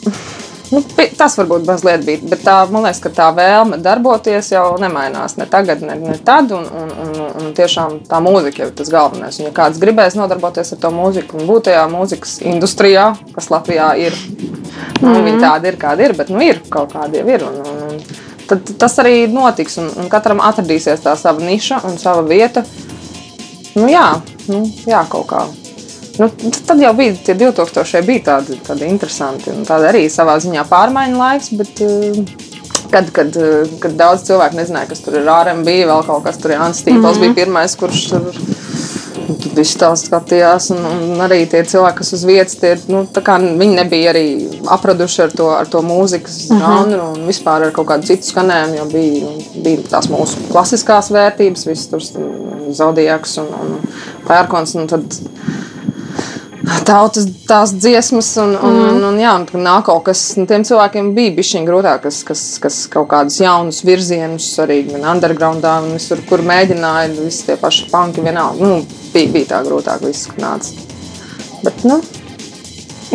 nu, 0.74 0.84
tas 1.18 1.38
varbūt 1.40 1.66
mazliet 1.70 2.06
bija. 2.08 2.24
Bet 2.32 2.46
tā, 2.46 2.58
man 2.72 2.88
liekas, 2.88 3.02
ka 3.04 3.14
tā 3.22 3.30
vēlme 3.38 3.82
darboties 3.84 4.52
jau 4.54 4.66
nemainās 4.82 5.38
ne 5.40 5.50
tagad, 5.50 5.84
ne, 5.86 5.98
ne 6.02 6.18
tad. 6.26 6.54
Un, 6.56 6.68
un, 6.70 6.94
un, 7.06 7.20
un 7.42 7.54
tiešām 7.58 8.02
tā 8.10 8.22
mūzika 8.24 8.68
ir 8.68 8.76
tas 8.78 8.92
galvenais. 8.94 9.42
Un, 9.42 9.50
ja 9.50 9.56
kāds 9.56 9.82
gribēs 9.82 10.18
nodarboties 10.20 10.76
ar 10.76 10.84
to 10.84 10.94
mūziku 10.94 11.42
un 11.42 11.50
būt 11.50 11.70
tajā 11.70 11.86
mūzikas 11.92 12.40
industrijā, 12.54 13.12
kas 13.36 13.52
Latvijā 13.54 13.94
ir 14.08 14.18
Nu, 15.00 15.14
mm. 15.14 15.26
Viņi 15.26 15.42
tādi 15.44 15.72
ir, 15.72 15.78
kādi 15.80 16.06
ir, 16.08 16.16
bet 16.18 16.32
nu, 16.34 16.42
ir 16.44 16.60
kaut 16.72 16.94
kādi 16.96 17.22
jau 17.22 17.30
ir. 17.32 17.46
Un, 17.48 17.60
un, 17.64 17.82
un, 17.88 18.38
tad 18.50 18.72
tas 18.82 18.98
arī 19.02 19.24
notiks, 19.32 19.78
un, 19.82 19.90
un 20.02 20.10
katram 20.12 20.42
atradīsies 20.44 21.04
tā 21.06 21.16
sava 21.20 21.44
niša 21.44 21.84
un 21.88 22.00
sava 22.02 22.26
vieta. 22.28 22.66
Nu, 23.80 23.88
jā, 23.92 24.06
nu, 24.52 24.64
jā, 24.90 25.02
kaut 25.10 25.28
kā. 25.32 25.46
Nu, 26.20 26.28
tad 26.68 26.82
jau 26.84 26.92
bija 26.98 27.16
tie 27.24 27.36
2000. 27.40 28.04
bija 28.08 28.26
tādi, 28.34 28.60
tādi 28.66 28.90
interesanti 28.92 29.54
un 29.54 29.64
tādi 29.68 29.88
arī 29.88 30.06
savā 30.12 30.36
ziņā 30.44 30.68
pārmaiņu 30.70 31.26
laiks. 31.26 31.52
Bet, 31.60 31.84
Kad, 32.90 33.12
kad, 33.14 33.36
kad 33.78 33.92
daudz 33.94 34.24
cilvēku 34.26 34.58
nezināja, 34.58 34.88
kas 34.90 35.04
tur 35.06 35.20
ir 35.20 35.28
RMB, 35.30 35.68
vēl 35.86 36.00
kaut 36.08 36.24
kas 36.26 36.40
tur 36.42 36.56
ir 36.56 36.64
Anstīpls, 36.66 36.96
mm 36.98 37.06
-hmm. 37.06 37.20
bija 37.22 37.36
pirmais, 37.38 37.76
kurš 37.78 38.00
tur 38.10 38.40
Tad 39.30 39.56
viss 39.58 39.78
tā 39.78 39.90
skatījās, 40.00 40.72
un, 40.74 40.86
un 40.90 41.22
arī 41.22 41.44
tie 41.50 41.62
cilvēki, 41.68 41.98
kas 42.02 42.14
uz 42.18 42.26
vietas, 42.26 42.58
tie, 42.62 42.74
nu, 42.90 43.04
viņi 43.60 43.76
nebija 43.76 44.14
arī 44.14 44.26
apraduši 44.78 45.22
ar 45.28 45.36
to, 45.36 45.50
ar 45.54 45.70
to 45.70 45.84
mūzikas 45.86 46.40
mhm. 46.50 46.60
žanru 46.64 46.98
uh 46.98 47.04
-huh. 47.04 47.18
un 47.18 47.28
vispār 47.30 47.68
ar 47.68 47.72
kaut 47.76 47.88
kādu 47.88 48.10
citu 48.10 48.32
skanējumu, 48.32 48.78
jo 48.78 48.86
bija, 48.94 49.24
nu, 49.24 49.64
bija 49.64 49.86
tās 49.90 50.10
mūsu 50.10 50.50
klasiskās 50.52 51.12
vērtības, 51.12 51.68
visas 51.68 51.88
tur 51.88 52.02
zodijaks 52.74 53.38
un, 53.38 53.48
un 53.62 53.78
pērkons. 54.28 54.76
Un 54.76 54.88
tad, 54.88 55.20
tautas 56.86 57.26
tās 57.48 57.72
dziesmas, 57.76 58.30
un, 58.42 58.54
un, 58.58 58.76
mm. 58.76 58.90
un, 58.90 59.06
un, 59.10 59.20
jā, 59.22 59.32
un 59.40 59.64
nāk 59.64 59.88
kaut 59.88 60.04
kas, 60.10 60.22
un 60.40 60.48
tiem 60.50 60.66
cilvēkiem 60.68 61.12
bija 61.16 61.34
bijis 61.38 61.54
grūtāk, 61.68 62.04
kas, 62.06 62.22
kas, 62.28 62.44
kas 62.62 62.80
kaut 62.92 63.10
kādus 63.12 63.40
jaunus 63.42 63.82
virzienus, 63.88 64.48
arī 64.64 64.82
undergroundā, 65.00 65.78
un 65.84 65.96
visur, 65.96 66.22
kur 66.30 66.44
mēģināja, 66.46 67.14
visi 67.20 67.48
tie 67.48 67.58
paši 67.60 67.90
panki 67.94 68.26
vienalga. 68.26 68.60
Nu, 68.60 68.82
bija, 69.14 69.32
bija 69.36 69.52
tā 69.54 69.62
grūtāk, 69.68 70.04
viss 70.06 70.30
nāca. 70.40 70.76
Bet, 71.64 71.84
nu, 71.88 72.00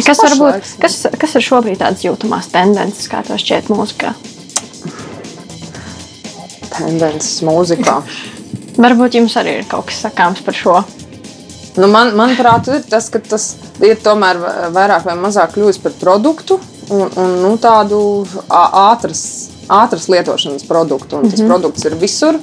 kas, 0.01 0.21
varbūt, 0.25 0.75
kas, 0.83 0.99
kas 1.21 1.39
ir 1.39 1.47
šobrīd 1.49 1.81
tādas 1.85 2.05
jūtamās 2.05 2.51
tendences, 2.53 3.09
kā 3.13 3.23
tas 3.27 3.45
šķiet 3.45 3.71
mūzikā? 3.73 4.15
Tendences 6.75 7.39
mūzikā. 7.47 8.01
varbūt 8.81 9.21
jums 9.21 9.37
arī 9.39 9.61
ir 9.61 9.71
kaut 9.71 9.89
kas 9.91 10.03
sakāms 10.09 10.43
par 10.45 10.57
šo. 10.59 10.79
Nu, 11.75 11.89
man, 11.91 12.13
manuprāt, 12.15 12.69
ir 12.71 12.85
tas, 12.87 13.09
ka 13.11 13.19
tas 13.19 13.49
ir 13.83 13.99
tomēr 14.03 14.39
vairāk 14.75 15.09
vai 15.09 15.17
mazāk 15.19 15.57
kļuvis 15.57 15.81
par 15.83 15.97
produktu 15.99 16.61
un, 16.95 17.09
un 17.19 17.33
nu, 17.43 17.55
tādu 17.59 17.99
ātras, 18.49 19.25
ātras 19.67 20.07
lietošanas 20.13 20.67
produktu. 20.69 21.19
Un 21.19 21.31
tas 21.31 21.41
mm 21.41 21.45
-hmm. 21.45 21.51
produkts 21.51 21.85
ir 21.85 21.97
visur. 21.99 22.39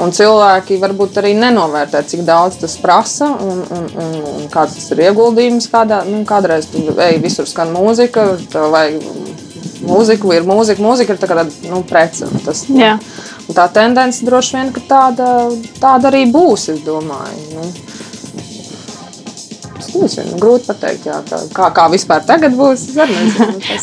Un 0.00 0.12
cilvēki 0.16 0.78
varbūt 0.80 1.18
arī 1.20 1.34
nenovērtē, 1.36 2.02
cik 2.06 2.22
daudz 2.24 2.56
tas 2.56 2.76
prasa 2.76 3.26
un, 3.26 3.58
un, 3.70 3.88
un, 4.02 4.14
un 4.34 4.48
kāds 4.48 4.74
tas 4.74 4.90
ir 4.90 4.98
ieguldījums. 4.98 5.68
Kādā, 5.68 6.04
nu, 6.08 6.22
kādreiz 6.24 6.66
tur 6.72 7.00
ej, 7.00 7.18
visur 7.22 7.46
skan 7.46 7.74
mūzika, 7.74 8.24
vai 8.70 8.98
mūzika 9.82 10.34
ir 10.34 10.46
mūzika. 10.48 10.82
Mūzika 10.82 11.12
ir 11.12 11.18
tāda 11.18 11.46
nu, 11.68 11.82
prece. 11.82 12.26
Tas, 12.44 12.64
Jā. 12.68 12.98
tā 13.54 13.68
tendence 13.72 14.24
droši 14.24 14.56
vien 14.56 14.72
tāda, 14.88 15.50
tāda 15.80 16.08
arī 16.08 16.24
būs, 16.32 16.68
es 16.74 16.80
domāju. 16.86 17.44
Nu. 17.54 17.68
Nezinu, 19.96 20.38
grūti 20.40 20.68
pateikt, 20.70 21.06
jā, 21.08 21.18
tā, 21.26 21.40
kā, 21.54 21.68
kā 21.74 21.86
vispār 21.92 22.22
tagad 22.26 22.54
būs. 22.58 22.86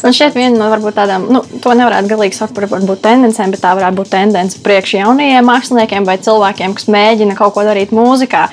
Man 0.03 0.15
šeit 0.17 0.37
viena 0.37 0.55
no 0.55 0.69
varbūt 0.71 0.97
tādām, 0.97 1.27
nu, 1.33 1.43
to 1.63 1.75
nevarētu 1.77 2.11
galīgi 2.13 2.37
saukt 2.37 2.55
par 2.57 2.69
varbūt 2.71 3.03
tendencēm, 3.03 3.53
bet 3.53 3.63
tā 3.63 3.73
varētu 3.77 3.99
būt 3.99 4.11
tendence 4.13 4.61
priekš 4.63 4.97
jaunajiem 5.01 5.47
māksliniekiem 5.47 6.07
vai 6.07 6.17
cilvēkiem, 6.23 6.75
kas 6.77 6.89
mēģina 6.93 7.37
kaut 7.39 7.55
ko 7.57 7.65
darīt 7.67 7.95
mūzikā. 7.95 8.47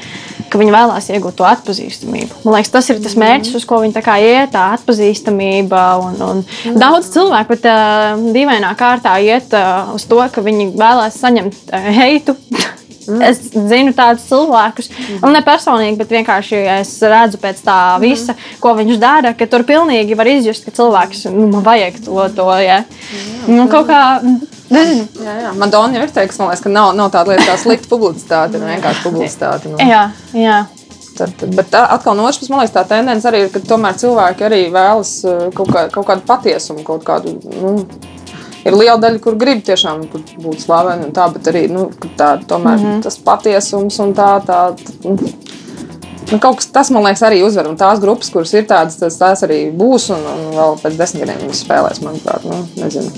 Viņi 0.55 0.71
vēlās 0.71 1.09
iegūt 1.11 1.35
to 1.41 1.47
atpazīstamību. 1.49 2.45
Man 2.45 2.55
liekas, 2.55 2.71
tas 2.71 2.87
ir 2.93 3.01
tas 3.03 3.17
mērķis, 3.19 3.57
uz 3.59 3.65
ko 3.67 3.81
viņi 3.83 3.97
tā 3.97 4.19
iet, 4.23 4.53
tā 4.55 4.69
atpazīstamība. 4.77 5.81
Un, 6.05 6.21
un 6.23 6.45
mm. 6.45 6.77
Daudz 6.79 7.11
cilvēku 7.11 7.57
pat 7.57 7.67
uh, 7.73 8.23
dīvainā 8.37 8.71
kārtā 8.79 9.17
iet 9.19 9.51
uh, 9.59 9.91
uz 9.97 10.07
to, 10.07 10.21
ka 10.31 10.45
viņi 10.47 10.71
vēlās 10.79 11.19
saņemt 11.25 11.75
uh, 11.75 11.91
heitu. 11.99 12.39
Es 13.25 13.41
zinu 13.53 13.93
tādus 13.97 14.25
cilvēkus, 14.29 14.91
mm. 14.91 15.29
ne 15.35 15.43
personīgi, 15.45 15.99
bet 16.01 16.13
vienkārši 16.15 16.61
es 16.79 16.93
redzu 17.03 17.41
pēc 17.43 17.61
tā 17.65 17.79
mm. 17.97 18.05
visa, 18.05 18.35
mm. 18.35 18.59
ko 18.63 18.75
viņš 18.79 19.01
dara, 19.03 19.35
ka 19.37 19.49
tur 19.51 19.67
pilnīgi 19.69 20.17
var 20.19 20.31
izjust, 20.31 20.67
ka 20.67 20.75
cilvēks 20.75 21.27
nu, 21.35 21.49
man 21.53 21.65
vajag 21.67 22.01
to. 22.07 22.17
to 22.37 22.49
ja. 22.65 22.83
mm. 22.85 23.51
nu, 23.53 23.67
kaut 23.73 23.91
kā, 23.91 24.01
nezinu. 24.73 25.09
Jā, 25.25 25.37
jā. 25.47 25.53
Man 25.59 25.75
Donija 25.75 26.07
ir 26.07 26.15
teiks, 26.15 26.41
liekas, 26.41 26.65
ka 26.65 26.73
nav, 26.73 26.95
nav 26.99 27.13
tāda 27.15 27.35
lieta 27.35 27.51
kā 27.51 27.59
slikta 27.61 27.91
publicitāte, 27.91 28.61
nu, 28.63 28.71
vienkārši 28.73 29.05
publicitāte. 29.07 29.75
Nu. 29.75 29.83
Jā, 29.85 30.09
jā. 30.39 30.65
Tad, 31.15 31.31
tad, 31.39 31.53
bet 31.55 31.69
tā, 31.71 31.85
atkal 31.95 32.17
no 32.19 32.25
otras 32.27 32.41
puses, 32.41 32.51
man 32.51 32.65
liekas, 32.65 32.75
tā 32.75 32.83
tendence 32.91 33.29
arī 33.31 33.45
ir, 33.45 33.53
ka 33.55 33.63
tomēr 33.63 33.95
cilvēki 34.01 34.47
arī 34.49 34.65
vēlas 34.75 35.13
uh, 35.29 35.45
kaut, 35.55 35.71
kā, 35.71 35.85
kaut 35.95 36.09
kādu 36.09 36.27
patiesumu, 36.27 36.83
kaut 36.87 37.05
kādu. 37.07 37.37
Nu, 37.55 37.77
ir 38.65 38.77
liela 38.77 38.99
daļa, 39.03 39.21
kur 39.25 39.39
grib 39.41 39.65
tiešām 39.67 40.07
būt 40.11 40.65
slaveni, 40.65 41.11
tā, 41.15 41.29
bet 41.35 41.51
arī 41.53 41.67
nu, 41.73 41.89
tā, 42.19 42.37
tomēr, 42.49 42.79
mm 42.79 42.87
-hmm. 42.87 43.03
tas 43.03 43.19
patiesums 43.19 43.99
un 43.99 44.15
tā. 44.15 44.31
tā, 44.47 44.61
tā 44.77 45.33
Nu, 46.31 46.39
kaut 46.39 46.57
kas 46.57 46.67
tas, 46.73 46.91
man 46.91 47.05
liekas, 47.05 47.23
arī 47.23 47.43
uzvar. 47.45 47.69
Un 47.69 47.77
tās 47.77 48.01
grupas, 48.01 48.31
kuras 48.33 48.53
ir 48.55 48.65
tādas, 48.65 48.97
tas, 48.97 49.17
tās 49.21 49.43
arī 49.45 49.71
būs. 49.77 50.09
Un, 50.15 50.25
un 50.25 50.57
vēl 50.57 50.79
pēc 50.83 50.97
desmit 50.97 51.23
gadiem 51.23 51.43
viņas 51.43 51.61
spēlēs, 51.67 52.01
manuprāt. 52.01 52.47
Nu, 52.49 52.65
nezinu. 52.81 53.11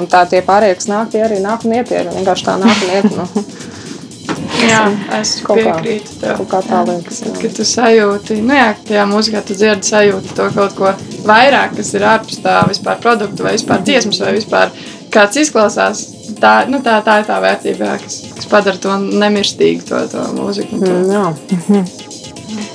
un 0.00 0.06
tā 0.10 0.24
tie 0.28 0.42
pārējie, 0.42 0.74
kas 0.74 0.88
nāk, 0.90 1.10
tie 1.12 1.22
arī 1.24 1.38
nāk 1.44 1.64
un 1.64 1.76
iet. 1.78 1.88
Tie 1.88 2.02
vienkārši 2.02 2.44
tā 2.44 2.56
nāk 2.58 2.82
un 2.82 2.94
iet. 2.96 3.16
Nu. 3.16 3.44
Jā, 4.68 4.82
es 5.20 5.36
piekrītu 5.46 6.18
tev. 6.20 6.42
Kā 6.50 6.60
tā 6.66 6.82
liekas. 6.88 7.22
Tad, 7.24 7.38
kad 7.42 7.54
tu 7.56 7.66
sajūti, 7.68 8.40
nu 8.42 8.56
jā, 8.56 8.72
tajā 8.88 9.04
mūzikā 9.08 9.42
tu 9.46 9.56
dzirdi 9.56 9.86
sajūti 9.86 10.34
to 10.36 10.48
kaut 10.56 10.74
ko 10.78 10.92
vairāk, 11.26 11.74
kas 11.78 11.92
ir 11.96 12.06
ārpus 12.08 12.40
tā 12.44 12.60
vispār 12.68 13.00
produktu 13.02 13.46
vai 13.46 13.56
vispār 13.56 13.82
dziesmas 13.86 14.20
vai 14.24 14.34
vispār 14.36 14.72
kāds 15.14 15.40
izklausās. 15.44 16.04
Tā, 16.38 16.52
nu, 16.70 16.82
tā, 16.84 16.98
tā 17.06 17.20
ir 17.22 17.28
tā 17.28 17.38
vērtība, 17.42 17.92
jā, 17.92 17.94
kas, 18.02 18.18
kas 18.36 18.50
padara 18.50 18.78
to 18.82 18.98
nemirstīgu, 18.98 19.86
to, 19.88 20.02
to 20.12 20.26
mūziku. 20.36 20.78
To. 20.82 20.92
Mm, 20.92 21.14
jā. 21.14 21.24
Mhm. 21.56 22.04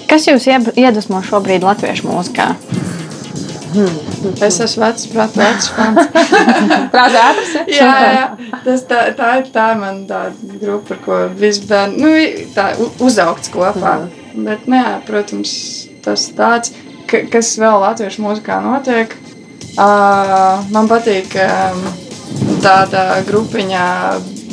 Kas 0.09 0.27
jūs 0.29 0.45
iedvesmo 0.49 1.23
šobrīd 1.25 1.63
latviešu 1.65 2.09
mūzikā? 2.09 2.51
Hmm. 3.73 3.95
Es 4.45 4.59
esmu 4.61 4.83
vecs, 4.83 5.07
prāt, 5.09 5.37
vecs 5.39 5.69
fans. 5.73 6.09
Prāt, 6.93 7.15
ātrs, 7.17 7.53
ja? 7.55 7.63
jā, 7.73 7.93
jā. 8.13 8.25
Tas 8.67 8.83
tā, 8.89 8.99
tā 9.17 9.29
ir 9.39 9.47
tā 9.55 9.65
man 9.79 10.03
tā 10.09 10.27
grupa, 10.61 10.93
ar 10.93 10.99
ko 11.01 11.17
visi 11.39 11.65
bērni, 11.69 11.97
nu, 12.03 12.11
tā 12.53 12.67
uzaugts 13.01 13.49
kopā. 13.53 13.95
Mm. 14.03 14.45
Bet, 14.45 14.67
nu, 14.69 14.77
jā, 14.77 14.93
protams, 15.07 15.55
tas 16.05 16.27
tāds, 16.37 16.75
ka, 17.13 17.21
kas 17.37 17.53
vēl 17.61 17.81
latviešu 17.83 18.23
mūzikā 18.25 18.59
notiek. 18.65 19.13
Uh, 19.73 20.61
man 20.73 20.89
patīk 20.89 21.33
um, 21.41 21.85
tāda 22.61 23.21
grupiņa 23.27 23.85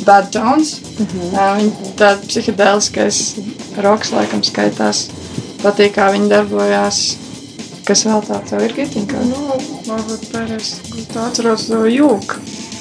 Bad 0.05 0.31
Tones. 0.33 0.79
Mm 0.81 1.05
-hmm. 1.05 1.33
uh, 1.33 1.57
viņa 1.57 1.95
tāda 1.97 2.27
psihedēliskais 2.27 3.19
roks 3.85 4.13
laikam 4.17 4.43
skaitās. 4.43 5.09
patīk, 5.63 5.95
kā 5.97 6.11
viņi 6.11 6.29
darbojās. 6.29 7.17
Kas 7.85 8.05
vēl 8.05 8.21
tāds 8.25 8.51
ir 8.51 8.73
Gitinka? 8.73 9.17
Nu, 9.25 9.57
varbūt 9.87 10.29
pēdējais, 10.31 10.73
tā 11.13 11.27
atceros 11.27 11.65
to 11.67 11.85
jūku. 11.85 12.35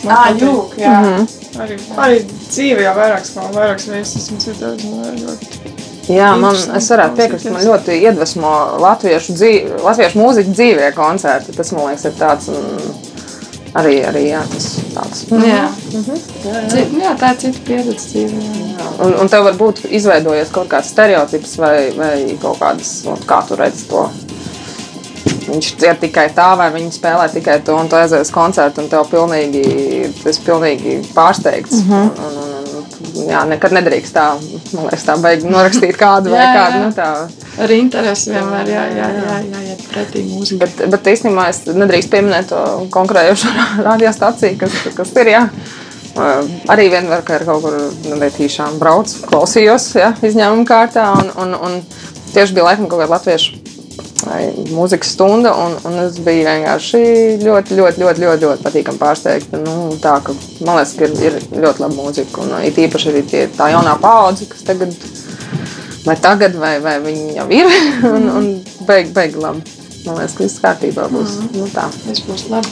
Ā, 0.09 0.33
jūk, 0.41 0.76
jā. 0.81 1.26
Arī, 1.61 1.76
arī 1.97 2.20
dzīvē 2.24 2.83
jau 2.83 2.95
vairākas, 2.97 3.35
vairākas 3.37 3.89
reizes 3.89 4.16
esmu 4.16 4.39
dzirdējis. 4.39 5.80
Jā, 6.11 6.31
man, 6.41 6.57
es 6.77 6.89
varētu 6.91 7.19
piekrist, 7.19 7.49
man 7.55 7.63
ļoti 7.63 8.01
iedvesmo 8.01 8.51
latviešu, 8.83 9.37
dzīve, 9.39 9.79
latviešu 9.85 10.19
mūziku 10.19 10.55
dzīvē 10.57 10.91
koncerti. 10.97 11.55
Tas, 11.55 11.71
man 11.77 11.91
liekas, 11.91 12.07
ir 12.09 12.17
tāds 12.19 12.49
mm, 12.51 12.89
arī, 13.79 13.95
arī 14.09 14.25
jā, 14.31 14.41
tas 14.51 14.67
tāds. 14.95 15.23
Jā. 15.31 15.69
Cit, 16.73 16.97
jā, 16.99 17.15
tā 17.21 17.35
ir 17.35 17.41
cita 17.45 17.63
pieredze 17.69 18.09
dzīvē. 18.09 18.43
jā. 18.73 18.89
Un, 19.07 19.15
un 19.23 19.31
tev 19.31 19.47
varbūt 19.47 19.85
izveidojies 19.87 20.51
kaut 20.55 20.71
kāds 20.73 20.91
stereotips 20.93 21.57
vai, 21.63 21.77
vai 21.97 22.15
kaut 22.43 22.59
kādas, 22.61 22.93
nu, 23.07 23.17
kā 23.29 23.43
tu 23.47 23.59
redzi 23.61 23.87
to. 23.91 24.09
Viņš 25.51 25.73
ir 25.83 25.99
tikai 26.01 26.29
tā, 26.35 26.53
vai 26.59 26.69
viņi 26.75 26.95
spēlē 26.95 27.27
tikai 27.33 27.59
to, 27.67 27.75
un 27.79 27.89
tu 27.91 27.99
aizies 27.99 28.29
uz 28.29 28.35
koncertu, 28.35 28.83
un 28.83 28.91
tev 28.91 29.07
pilnīgi, 29.11 29.65
tu 30.21 30.31
esi 30.31 30.43
pilnīgi 30.47 31.01
pārsteigts. 31.15 31.83
Mm 31.83 31.91
-hmm. 31.91 32.27
un, 32.27 32.39
un, 32.45 32.49
jā, 33.26 33.42
nekad 33.48 33.74
nedrīkst 33.76 34.14
tā, 34.16 34.26
man 34.74 34.88
liekas, 34.88 35.05
tā 35.07 35.16
beig 35.22 35.44
norakstīt 35.46 35.98
kādu 36.01 36.32
vai 36.34 36.42
Jā, 36.42 36.48
jā. 36.48 36.57
kādu. 36.59 36.80
Nu, 36.84 36.90
tā. 36.96 37.64
Ar 37.64 37.74
interesi 37.74 38.32
vienmēr 38.34 38.70
jā, 38.70 38.84
jā, 38.96 39.09
jā, 39.16 39.38
jāiet 39.55 39.84
pretī 39.90 40.24
mūzikai. 40.28 40.61
Bet, 40.64 40.82
bet 40.94 41.12
īstenībā 41.14 41.46
es 41.53 41.62
nedrīkst 41.68 42.12
pieminēt 42.12 42.51
to 42.53 42.64
konkrējošo 42.94 43.55
radiostaciju, 43.88 44.59
kas, 44.61 44.78
kas 44.98 45.14
ir. 45.22 45.32
Jā. 45.36 45.44
Arī 46.70 46.88
vienmēr, 46.90 47.22
kad 47.22 47.40
ir 47.40 47.46
kaut 47.46 47.62
kur 47.62 47.76
netīšām 48.18 48.80
braucu, 48.82 49.22
klausījos 49.30 49.92
ja, 50.01 50.11
izņēmuma 50.26 50.66
kārtā. 50.68 51.07
Un, 51.22 51.30
un, 51.38 51.55
un 51.55 51.76
tieši 52.34 52.57
bija 52.57 52.70
laikam 52.72 52.90
kaut 52.90 53.05
kāda 53.05 53.14
latviešu 53.14 53.70
mūzikas 54.27 55.14
stunda, 55.14 55.53
un, 55.57 55.77
un 55.89 55.99
es 56.05 56.18
biju 56.25 56.45
vienkārši 56.47 57.01
ļoti, 57.43 57.79
ļoti, 57.79 58.03
ļoti, 58.03 58.25
ļoti, 58.25 58.47
ļoti 58.47 58.66
patīkami 58.66 59.01
pārsteigta. 59.01 59.61
Nu, 59.64 59.77
tā, 60.03 60.18
ka, 60.25 60.35
man 60.66 60.81
liekas, 60.81 60.95
ka 60.99 61.09
ir, 61.09 61.39
ir 61.41 61.64
ļoti 61.64 61.85
laba 61.85 61.97
mūzika, 61.97 62.45
un 62.45 62.55
it 62.66 62.81
īpaši 62.81 63.12
arī 63.12 63.25
tie, 63.31 63.45
tā 63.57 63.71
jaunā 63.75 63.97
paudze, 64.03 64.49
kas 64.51 64.64
tagad, 64.68 64.95
vai 66.07 66.16
tagad, 66.21 66.57
vai, 66.61 66.77
vai 66.85 66.97
viņi 67.05 67.37
jau 67.41 67.51
ir, 67.55 67.77
un, 68.14 68.33
un 68.37 68.51
beig, 68.89 69.14
beig 69.16 69.39
labi. 69.41 69.79
Man 70.01 70.16
liekas, 70.16 70.33
ka 70.33 70.45
viss 70.47 70.61
kārtībā 70.62 71.03
būs. 71.12 71.35
Mm. 71.37 71.49
Nu, 71.61 71.66
tā. 71.75 71.83
Tas 72.07 72.23
būs 72.25 72.47
labi. 72.49 72.71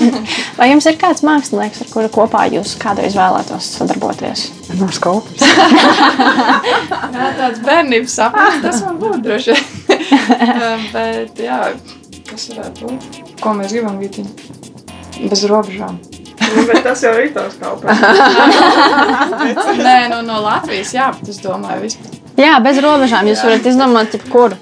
Vai 0.58 0.70
jums 0.70 0.86
ir 0.88 0.96
kāds 1.00 1.20
mākslinieks, 1.26 1.82
ar 1.84 1.90
kuru 1.92 2.08
kopā 2.12 2.46
jūs 2.52 2.72
kādreiz 2.80 3.16
vēlētos 3.18 3.68
sadarboties? 3.76 4.46
No 4.80 4.88
skolas. 4.94 5.44
Jā, 7.12 7.28
tāds 7.36 7.60
bērnības 7.66 8.16
sapnis, 8.16 8.60
tas 8.64 8.80
man 8.86 9.00
būtu 9.04 9.20
droši. 9.28 9.58
Bet, 10.94 11.38
jā, 11.42 11.60
kas 12.30 12.48
varētu 12.52 12.88
būt? 12.88 13.20
Ko 13.42 13.54
mēs 13.58 13.74
gribam, 13.74 14.00
Gitiņ? 14.02 14.26
Bez 15.28 15.44
robežām. 15.50 16.00
Nu, 16.42 16.64
bet 16.68 16.82
tas 16.84 17.00
jau 17.04 17.12
ir 17.16 17.30
tavs 17.32 17.54
kalpojums. 17.60 18.00
Nē, 19.86 19.98
no, 20.12 20.18
no 20.26 20.40
Latvijas, 20.44 20.92
jā, 20.96 21.06
bet 21.16 21.30
es 21.32 21.38
domāju, 21.44 21.86
vispār. 21.86 22.18
Jā, 22.40 22.56
bez 22.64 22.80
robežām. 22.82 23.28
Jūs 23.30 23.44
varat 23.46 23.68
izdomāt, 23.70 24.16
jebkuru. 24.16 24.58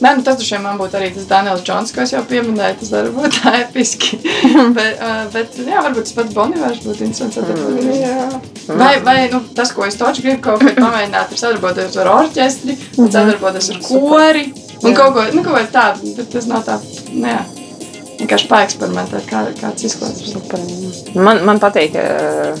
Nē, 0.00 0.14
nu, 0.16 0.22
tas 0.24 0.38
droši 0.40 0.54
vien 0.54 0.62
man 0.64 0.78
būtu 0.80 0.96
arī 0.96 1.10
tas 1.12 1.26
Daniels 1.28 1.60
Džons, 1.64 1.90
ko 1.92 2.00
es 2.00 2.14
jau 2.14 2.22
pieminēju. 2.28 2.78
Tas 2.80 2.92
arī 2.96 3.10
būtu 3.12 3.42
tā 3.42 3.52
episki. 3.66 4.16
bet, 4.78 4.96
uh, 4.96 5.26
bet, 5.34 5.58
jā, 5.60 5.82
varbūt 5.84 6.08
tas 6.08 6.16
pats 6.16 6.36
Bonivers 6.36 6.80
būtu 6.86 7.04
interesants. 7.04 7.36
sadarboties. 7.36 8.70
Vai, 8.80 8.94
vai 9.04 9.16
nu, 9.32 9.42
tas, 9.56 9.74
ko 9.76 9.84
es 9.84 10.00
toču 10.00 10.24
gribu 10.24 10.40
kaut 10.46 10.64
kā 10.64 10.72
pamēģināt, 10.78 11.34
ir 11.34 11.42
sadarboties 11.42 12.00
ar 12.00 12.12
orķestri, 12.14 12.78
un 12.96 13.12
sadarboties 13.12 13.70
ar 13.74 13.82
kori. 13.84 14.46
Un 14.80 14.96
kaut 14.96 15.12
ko, 15.18 15.26
nu, 15.36 15.44
kaut 15.44 15.58
ko 15.58 15.64
tādu, 15.74 16.14
bet 16.16 16.32
tas 16.32 16.48
nav 16.48 16.64
tā, 16.64 16.80
nu, 17.12 17.26
jā. 17.28 17.42
Vienkārši 18.20 18.48
paeksperimentēt, 18.50 19.28
kā, 19.28 19.46
kāds 19.60 19.84
izklausās. 19.88 20.34
Man, 21.16 21.44
man 21.48 21.60
patīk, 21.60 21.96
ka 21.96 22.56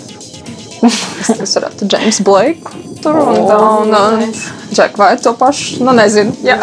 tas 0.80 1.52
varētu 1.56 1.84
būt 1.84 1.96
James 1.96 2.20
Blake. 2.24 2.89
Tur 3.00 3.16
un 3.22 3.38
tā, 3.48 3.58
un, 3.80 3.94
un 3.94 4.34
Jack 4.76 4.98
vai 5.00 5.14
to 5.20 5.32
pašu, 5.38 5.84
nu 5.86 5.94
nezinu, 5.96 6.34
jā. 6.44 6.58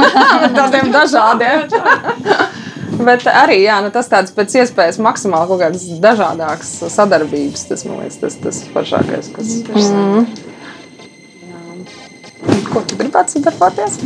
tādiem 0.58 0.92
dažādiem. 0.94 1.66
Bet 3.06 3.24
arī 3.30 3.62
jā, 3.62 3.78
nu 3.80 3.88
tas 3.94 4.10
tāds 4.10 4.34
pēc 4.36 4.58
iespējas 4.60 5.00
maksimāli 5.00 5.48
kaut 5.48 5.62
kādas 5.62 5.86
dažādākas 6.02 6.72
sadarbības. 6.92 7.64
Tas 7.70 7.86
man 7.88 8.02
liekas, 8.02 8.20
tas 8.20 8.36
tas 8.44 8.62
foršākais, 8.74 9.32
kas 9.36 9.56
mm. 9.64 10.28
Ko 12.70 12.80
tu 12.86 12.96
gribētu 12.96 13.34
sadarboties? 13.34 13.98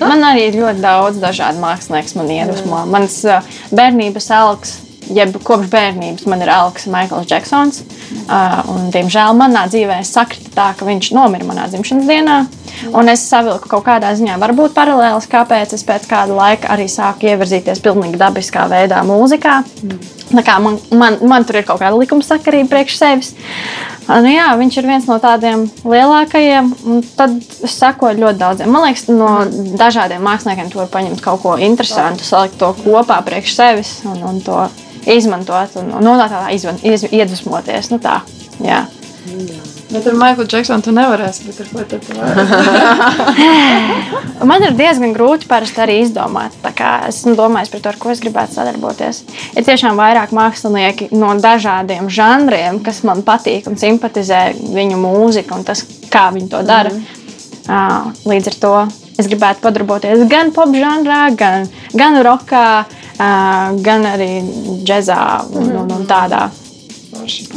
Man 0.00 0.24
arī 0.26 0.48
ir 0.48 0.58
ļoti 0.58 0.82
daudz 0.82 1.20
dažādu 1.22 1.62
mākslinieku, 1.62 2.16
man 2.18 2.32
iedvesmo. 2.34 2.80
Mans 2.90 3.20
uh, 3.28 3.46
bērnības 3.70 4.26
alks, 4.34 4.74
jeb 5.14 5.36
kopš 5.46 5.70
bērnības 5.72 6.26
man 6.30 6.42
ir 6.44 6.50
alks 6.52 6.86
Maikls 6.90 7.28
Džeksons. 7.30 7.82
Uh, 8.26 8.60
un, 8.72 8.88
diemžēl 8.94 9.36
manā 9.38 9.66
dzīvē 9.70 10.00
sakrita 10.06 10.52
tā, 10.54 10.68
ka 10.78 10.88
viņš 10.88 11.12
nomira 11.16 11.46
manā 11.48 11.68
dzimšanas 11.70 12.10
dienā. 12.10 12.38
Un 12.92 13.08
es 13.08 13.22
savilku 13.30 13.68
kaut 13.70 13.84
kādā 13.86 14.10
ziņā, 14.18 14.36
varbūt 14.42 14.74
paralēlis, 14.76 15.28
kāpēc 15.32 15.72
es 15.76 15.84
pēc 15.86 16.06
kāda 16.10 16.34
laika 16.36 16.68
arī 16.74 16.88
sāku 16.92 17.28
ievirzīties 17.30 17.80
pilnīgi 17.84 18.18
dabiskā 18.20 18.66
veidā 18.70 19.02
mūzikā. 19.06 19.62
Tā 20.26 20.42
kā 20.42 20.56
man, 20.58 20.76
man, 20.90 21.16
man 21.22 21.44
tur 21.46 21.60
ir 21.60 21.66
kaut 21.68 21.78
kāda 21.80 21.96
likumsakarība 22.00 22.68
priekš 22.72 22.96
sevis. 22.98 23.28
Nu, 24.06 24.26
jā, 24.30 24.48
viņš 24.58 24.76
ir 24.80 24.86
viens 24.86 25.06
no 25.10 25.16
tādiem 25.22 25.64
lielākajiem, 25.86 26.72
tad 27.18 27.36
es 27.66 27.76
sekoju 27.78 28.20
ļoti 28.24 28.38
daudziem. 28.42 28.70
Man 28.74 28.84
liekas, 28.86 29.06
no 29.10 29.30
dažādiem 29.78 30.22
māksliniekiem 30.26 30.70
tu 30.70 30.78
vari 30.82 30.92
paņemt 30.92 31.22
kaut 31.24 31.42
ko 31.42 31.56
interesantu, 31.58 32.26
salikt 32.26 32.58
to 32.60 32.72
kopā 32.84 33.20
priekš 33.26 33.54
sevis 33.58 33.94
un, 34.06 34.20
un 34.26 34.42
to 34.46 34.60
izmantot 35.06 35.78
un, 35.82 35.94
no 36.02 36.16
tā 36.18 36.28
tādā 36.30 36.50
izvan- 36.54 36.82
iz- 36.86 37.06
iedvesmoties. 37.10 37.90
Nu, 37.94 37.98
tā, 38.02 38.20
jā. 38.62 38.84
Bet 39.96 40.06
ar 40.10 40.16
Maiklu 40.20 40.44
Džeksonu 40.44 40.84
tu 40.84 40.92
nevarēsi, 40.92 41.46
bet 41.48 41.60
ar 41.62 41.68
ko 41.72 41.84
tad 41.88 42.02
tu 42.04 42.12
vari? 42.18 42.42
Man 44.50 44.66
ir 44.66 44.74
diezgan 44.76 45.14
grūti 45.16 45.48
parasti 45.48 45.80
arī 45.80 45.94
izdomāt. 46.02 46.52
Esmu 47.08 47.32
domājis 47.38 47.72
par 47.72 47.80
to, 47.80 47.92
ar 47.94 47.98
ko 48.02 48.12
es 48.12 48.20
gribētu 48.20 48.58
sadarboties. 48.58 49.22
Ir 49.56 49.64
tiešām 49.64 49.96
vairāk 49.96 50.34
mākslinieki 50.36 51.08
no 51.16 51.32
dažādiem 51.40 52.10
žanriem, 52.12 52.82
kas 52.84 53.00
man 53.08 53.24
patīk 53.24 53.70
un 53.70 53.80
simpatizē 53.80 54.42
viņu 54.76 55.00
mūziku 55.00 55.56
un 55.56 55.64
tas, 55.64 55.86
kā 56.12 56.28
viņi 56.36 56.52
to 56.52 56.60
dara. 56.68 56.92
Mm 56.92 57.00
-hmm. 57.00 58.12
Līdz 58.28 58.46
ar 58.52 58.54
to 58.60 58.76
es 59.18 59.26
gribētu 59.26 59.64
padarboties 59.64 60.28
gan 60.28 60.52
pop 60.52 60.68
žanrā, 60.76 61.34
gan, 61.36 61.68
gan 61.94 62.20
rockā, 62.22 62.84
ā, 63.18 63.28
gan 63.80 64.04
arī 64.04 64.42
džēzā 64.84 65.20
un, 65.52 65.76
un, 65.76 65.92
un 65.92 66.06
tādā. 66.06 66.50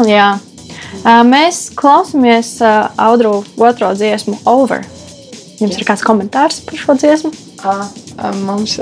Jā. 0.08 0.40
Mēs 1.04 1.70
klausāmies 1.80 2.58
Audru 3.00 3.43
otro 3.58 3.93
dziesmu 3.95 4.38
Over. 4.50 4.84
Jums 5.60 5.76
ir 5.80 5.86
kāds 5.88 6.04
komentārs 6.06 6.62
par 6.66 6.78
šo 6.80 6.95
dziesmu? 7.00 7.32
Ā, 7.64 7.74
Mums, 8.43 8.74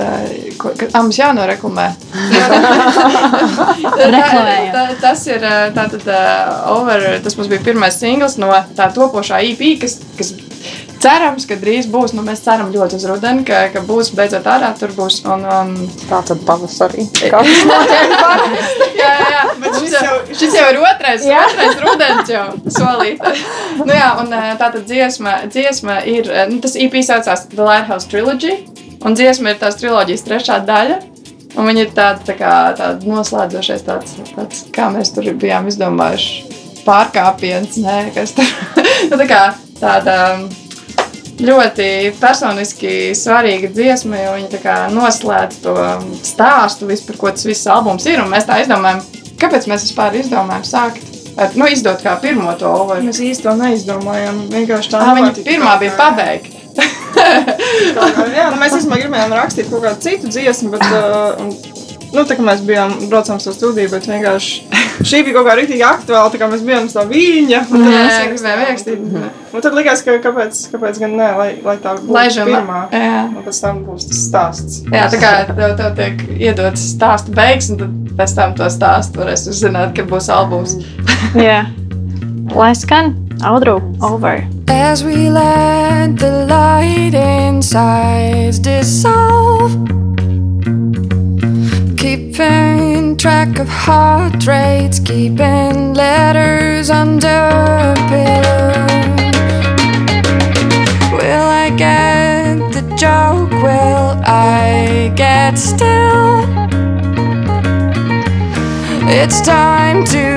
ko- 0.57 0.71
ā, 0.73 0.97
mums 0.97 1.17
jānoreklamē. 1.19 1.87
Tā- 4.73 4.95
Tas 5.01 5.21
ir 5.29 5.43
tātad, 5.75 6.01
ā, 6.09 6.21
over, 6.73 7.03
tas 7.23 7.35
mums 7.37 7.49
bija 7.51 7.61
pirmais 7.65 7.97
singls 8.01 8.37
no 8.41 8.49
tā 8.77 8.87
topošā 8.95 9.37
EP, 9.51 9.61
kas, 9.81 9.99
kas 10.17 10.33
cerams, 11.03 11.45
ka 11.49 11.57
drīz 11.59 11.87
būs. 11.91 12.13
Nu, 12.17 12.23
mēs 12.25 12.43
ceram 12.45 12.71
ļoti 12.73 12.97
uz 12.99 13.05
rudeni, 13.09 13.43
ka, 13.47 13.67
ka 13.73 13.83
būs 13.85 14.11
beidzot 14.17 14.47
ārā. 14.49 14.71
Tur 14.79 14.93
būs. 14.97 15.19
Un, 15.27 15.45
um, 15.45 15.73
Tā 16.07 16.21
tad 16.27 16.43
pavasarī. 16.47 17.07
jā, 17.23 17.41
jā, 18.97 19.11
jā, 19.33 19.43
bet 19.61 19.77
šis 19.81 19.95
jau, 19.97 20.15
šis 20.31 20.57
jau 20.57 20.67
ir 20.71 20.79
otrais, 20.81 21.25
otrais 21.41 21.81
rudens 21.83 22.31
jau 22.31 22.45
solīts. 22.77 23.43
nu, 23.81 23.91
jā, 23.91 24.09
un 24.21 24.33
ā, 24.33 24.43
tā 24.59 24.71
tad 24.75 24.83
dziesma, 24.87 25.39
dziesma 25.51 25.99
ir, 26.07 26.31
ā, 26.31 26.47
nu, 26.51 26.61
tas 26.63 26.77
EP 26.79 26.95
saucās 27.03 27.47
The 27.51 27.63
Lighthouse 27.63 28.09
Trilogy, 28.11 28.57
un 29.05 29.17
dziesma 29.17 29.53
ir 29.53 29.61
tās 29.61 29.79
triloģijas 29.81 30.25
trešā 30.27 30.61
daļa. 30.67 31.01
Un 31.57 31.65
viņi 31.65 31.87
ir 31.87 31.93
tādi 31.97 32.27
tā 32.27 32.35
kā, 32.37 32.53
tādi 32.77 33.09
noslēdzošais, 33.09 33.81
tāds, 33.87 34.13
tāds, 34.35 34.61
kā 34.75 34.91
mēs 34.93 35.09
tur 35.15 35.25
bijām 35.41 35.65
izdomājuši, 35.71 36.57
pārkāpiens, 36.85 37.79
nē, 37.81 37.97
kas 38.15 38.35
tur 38.37 38.47
nu, 39.09 39.17
tā 39.17 39.25
kā 39.29 39.41
tāda 39.81 40.17
um, 40.35 40.45
ļoti 41.41 41.89
personiski 42.17 43.11
svarīga 43.17 43.69
dziesma, 43.73 44.19
jo 44.23 44.61
kā 44.63 44.77
noslēdz 44.93 45.59
to 45.63 45.75
stāstu, 46.25 46.89
vispār, 46.89 47.19
ko 47.21 47.33
tas 47.33 47.45
viss 47.47 47.69
albums 47.71 48.07
ir. 48.09 48.23
Mēs 48.29 48.47
tā 48.49 48.61
izdomājam, 48.63 49.03
kāpēc 49.41 49.69
mēs 49.69 49.87
vispār 49.89 50.17
izdomājam 50.17 50.65
sākt. 50.67 51.13
Ar, 51.37 51.51
nu, 51.53 51.67
izdot 51.69 52.01
kā 52.01 52.15
pirmo 52.17 52.49
to 52.57 52.69
overu. 52.73 53.03
Mēs 53.05 53.19
īsti 53.21 53.45
to 53.45 53.53
neizdomājām. 53.59 54.47
Vienkārši 54.49 54.93
tā 54.93 55.01
Tā 55.03 55.11
viņa 55.19 55.33
pirmā 55.45 55.75
bija 55.83 55.93
pabeigta. 55.99 56.55
Jā, 57.17 58.47
nu, 58.49 58.57
mēs 58.57 58.73
īstenībā 58.77 58.97
gribējām 59.03 59.35
rakstīt 59.37 59.69
kaut 59.69 59.85
kādu 59.85 60.01
citu 60.01 60.31
dziesmu, 60.33 60.73
bet, 60.73 60.85
uh, 60.97 61.76
nu, 62.17 62.25
tā 62.27 62.35
kā 62.37 62.43
mēs 62.45 62.63
bijām 62.65 62.93
braucām 63.11 63.37
uz 63.39 63.47
studiju, 63.53 63.91
bet 63.93 64.07
vienkārši 64.09 64.81
šī 65.09 65.21
bija 65.27 65.35
kaut 65.37 65.47
kā 65.47 65.55
rīktīgi 65.59 65.85
aktuāla, 65.85 66.31
tā 66.33 66.41
kā 66.41 66.49
mēs 66.51 66.63
bijām 66.65 66.87
uz 66.89 66.95
tā 66.97 67.03
viņa. 67.09 67.61
un 67.69 67.83
tad 67.85 67.93
Jā, 67.93 68.01
mēs 68.01 68.17
gribēju 68.33 68.63
ierakstīt. 68.65 69.05
Un 69.53 69.63
tad 69.65 69.77
likās, 69.77 70.01
ka 70.05 70.17
kāpēc, 70.25 70.59
kāpēc 70.73 70.99
gan 71.03 71.15
ne, 71.19 71.29
lai, 71.37 71.49
lai 71.65 71.77
tā 71.83 71.93
būtu 71.99 72.13
Laižam, 72.17 72.49
pirmā. 72.51 72.81
jā. 72.91 73.21
Un 73.31 73.45
pēc 73.45 73.61
tam 73.63 73.83
būs 73.87 74.09
tas 74.09 74.23
stāsts. 74.27 74.81
Jā, 74.91 75.05
tā 75.13 75.21
kā 75.21 75.31
tev, 75.51 75.77
tev 75.79 75.93
tiek 76.01 76.25
iedots 76.49 76.83
stāstu 76.95 77.33
beigas, 77.37 77.69
un 77.73 77.81
tad 77.83 77.95
pēc 78.19 78.35
tam 78.41 78.57
to 78.57 78.67
stāstu 78.73 79.21
varēs 79.21 79.47
uzzināt, 79.53 79.93
kad 79.97 80.09
būs 80.09 80.29
albums. 80.33 80.77
Jā. 81.47 81.63
Lai 82.55 82.71
skan 82.79 83.13
Audru 83.45 83.77
over. 84.01 84.41
As 84.67 85.03
we 85.03 85.29
let 85.29 86.17
the 86.17 86.45
light 86.49 87.13
inside 87.13 88.57
dissolve, 88.63 89.75
keeping 92.37 93.17
track 93.17 93.57
of 93.57 93.67
heart 93.67 94.45
rates, 94.45 94.99
keeping 94.99 95.95
letters 95.95 96.91
under 96.91 97.95
pillow. 98.09 98.85
Will 101.17 101.47
I 101.63 101.73
get 101.75 102.57
the 102.73 102.83
joke? 102.95 103.49
Will 103.63 104.21
I 104.23 105.11
get 105.15 105.57
still? 105.57 106.45
It's 109.09 109.41
time 109.41 110.05
to 110.05 110.36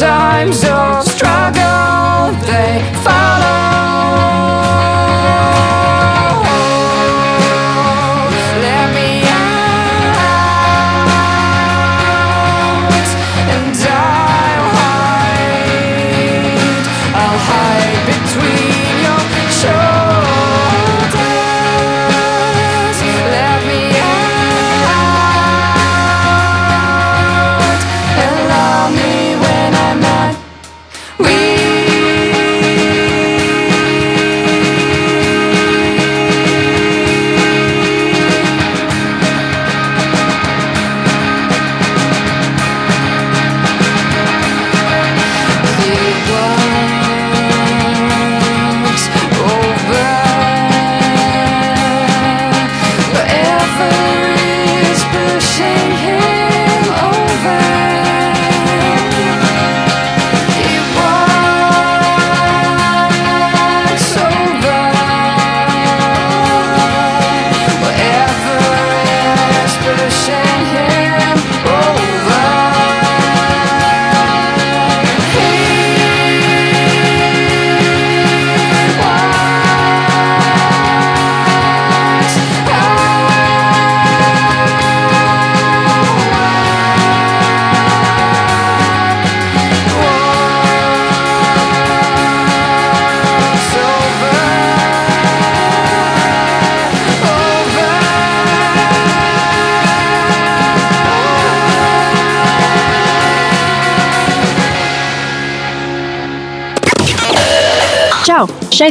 The 0.00 0.06
times 0.06 0.64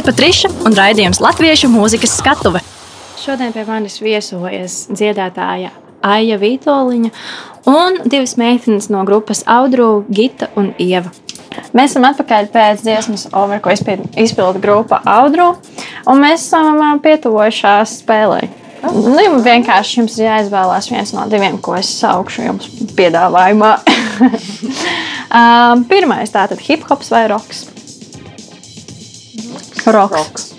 Šeit 0.00 0.14
Patriša 0.16 0.48
un 0.64 0.72
raidījums 0.72 1.18
Latviešu 1.20 1.68
mūzikas 1.68 2.14
skatuve. 2.16 2.62
Šodien 3.20 3.50
pie 3.52 3.66
manis 3.68 3.98
viesojas 4.00 4.86
dziedātāja 4.88 5.74
Aija 6.00 6.38
Vitoļiņa 6.40 7.10
un 7.68 7.98
divas 8.06 8.32
meitenes 8.40 8.88
no 8.88 9.02
grupas 9.04 9.42
Audru, 9.44 10.06
Gita 10.08 10.48
un 10.56 10.70
Ieva. 10.80 11.12
Mēs 11.76 11.92
esam 11.92 12.06
atpakaļ 12.08 12.48
pēc 12.54 12.80
dziesmas, 12.86 13.26
over, 13.36 13.60
ko 13.60 13.74
izpild- 13.74 14.16
izpilda 14.16 14.62
grupa 14.62 15.02
Audru, 15.04 15.50
un 16.08 16.24
mēs 16.24 16.46
esam 16.48 16.80
pietuvojušās 17.04 17.98
spēlei. 18.00 18.48
Nu, 18.80 19.18
jums 19.20 19.44
vienkārši 19.44 20.00
jums 20.00 20.16
ir 20.16 20.30
jāizvēlās 20.30 20.88
viens 20.88 21.12
no 21.12 21.26
diviem, 21.28 21.60
ko 21.60 21.76
es 21.76 21.92
saukšu 22.00 22.46
jums 22.46 22.72
piedāvājumā. 22.96 23.74
um, 25.42 25.84
pirmais 25.92 26.32
tātad 26.32 26.64
hip 26.64 26.88
hops 26.88 27.12
vai 27.12 27.26
roks? 27.28 27.66
Roks. 29.92 30.16
Roks. 30.16 30.50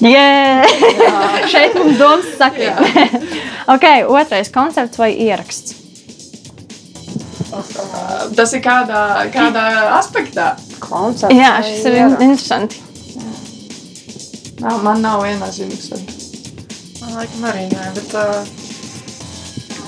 Yeah! 0.00 0.62
Šeit 1.50 1.74
mums 1.74 1.98
domas 1.98 2.28
saka, 2.38 2.76
ok, 3.74 3.86
otrais 4.08 4.50
koncerts 4.54 4.98
vai 5.00 5.10
ieraksts. 5.18 5.74
Tas 8.36 8.54
ir 8.54 8.62
kādā, 8.64 9.02
kādā 9.34 9.66
aspektā. 9.98 10.54
Koncerts. 10.80 11.34
Jā, 11.34 11.56
šis 11.66 11.84
ir 11.90 11.98
ieraksts? 11.98 12.24
interesanti. 12.28 12.80
Nav, 14.62 14.78
man 14.86 15.02
nav 15.02 15.24
viennozīmīgs. 15.26 15.90
Man 17.02 17.16
laikam 17.18 17.48
arī 17.50 17.66
nē, 17.72 17.88
bet 17.96 18.14
uh, 18.14 18.46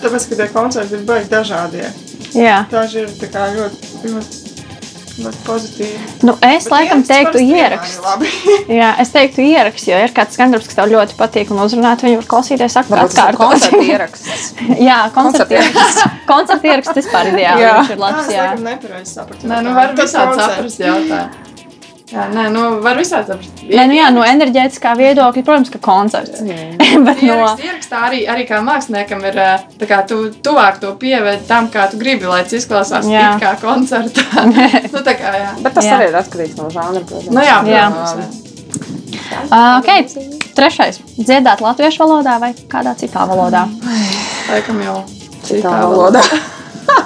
tāpēc, 0.03 0.27
ka 0.31 0.41
tie 0.41 0.49
koncerti 0.51 0.99
ir 0.99 1.07
baigi 1.09 1.31
dažādie. 1.31 1.87
Jā. 2.35 2.65
Daži 2.73 3.05
ir 3.05 3.15
tā 3.21 3.31
kā 3.31 3.47
ļoti, 3.55 3.93
ļoti, 4.11 4.44
ļoti 5.21 5.41
pozitīvi. 5.47 5.99
Nu, 6.27 6.33
es 6.43 6.65
Bet 6.67 6.73
laikam 6.73 7.03
teiktu 7.07 7.39
labi. 8.03 8.31
Jā, 8.81 8.89
es 9.05 9.13
teiktu 9.15 9.45
ieraksts, 9.47 9.87
jo 9.91 10.01
ir 10.03 10.15
kāds 10.17 10.35
skandarbs, 10.39 10.67
kas 10.71 10.79
tev 10.81 10.91
ļoti 10.91 11.17
patīk 11.21 11.53
un 11.55 11.63
uzrunāt, 11.65 12.03
viņu 12.07 12.19
var 12.23 12.29
klausīties 12.35 12.75
Varbūt 12.81 13.15
tas 13.15 13.15
ir 13.15 13.23
atkārtot. 13.23 13.45
koncerta 13.45 13.83
ieraksts. 13.93 14.53
Jā, 14.83 14.99
koncerta 15.15 15.59
ieraksts. 15.61 16.05
Koncerta 16.29 16.71
ieraksts 16.73 16.99
vispār 17.03 17.31
ideāli. 17.33 17.63
Jā. 17.67 17.75
Viņš 17.79 17.95
ir 17.95 17.99
Jā, 17.99 18.03
labs, 18.05 18.27
es 18.27 18.35
jā. 18.35 18.45
laikam 18.49 18.69
nepareizi 18.71 19.15
sapratu. 19.19 19.51
Nē, 19.51 19.63
nu 19.69 19.71
Tā, 19.73 19.79
var 19.81 19.95
tas 19.95 20.11
visādi 20.11 20.39
saprast 20.43 20.85
jautājumu. 20.89 21.44
Jā, 22.15 22.29
nē, 22.31 22.45
nu, 22.55 22.63
var 22.85 22.99
visādi 22.99 23.33
saprast. 23.33 23.63
Nē, 23.67 23.85
nu 23.91 23.97
jā, 23.97 24.07
no 24.15 24.23
enerģētiskā 24.27 24.93
viedokļa, 25.01 25.43
protams, 25.47 25.73
ka 25.73 25.81
koncerts. 25.83 26.45
Bet 27.07 27.25
no, 27.27 27.35
Ierakst, 27.35 27.65
ierakstā 27.67 28.03
arī, 28.09 28.21
arī 28.31 28.45
kā 28.47 28.61
māksliniekam 28.63 29.25
ir 29.27 29.41
eh, 29.43 29.65
tā 29.81 29.89
kā 29.91 29.99
tu 30.07 30.21
tuvāk 30.47 30.79
to 30.83 30.93
pievērst 31.01 31.49
tam, 31.51 31.67
kā 31.75 31.89
tu 31.91 31.99
gribi, 31.99 32.29
lai 32.31 32.45
tas 32.47 32.55
izklausās 32.61 33.11
Jā. 33.11 33.35
it 33.35 33.43
kā 33.43 33.57
koncertā. 33.65 34.47
nu, 34.95 35.03
tā 35.03 35.17
kā, 35.19 35.35
jā. 35.41 35.51
Bet 35.65 35.75
tas 35.81 35.91
Jā. 35.91 35.99
arī 35.99 36.13
ir 36.13 36.21
atkarīgs 36.23 36.57
no 36.61 36.71
žanra. 36.71 37.03
protams. 37.03 37.35
Nu, 37.35 37.43
jā, 37.43 37.59
Jā. 37.67 37.85
protams. 37.91 38.41
Jā. 39.19 39.43
uh, 39.51 39.69
okay. 39.83 40.07
Trešais. 40.55 41.03
Dziedāt 41.19 41.65
latviešu 41.65 42.05
valodā 42.05 42.39
vai 42.39 42.55
kādā 42.71 42.95
citā 42.99 43.27
valodā? 43.27 43.67
Laikam 44.53 44.79
jau 44.87 45.01
Citā 45.45 45.75
valodā. 45.83 46.23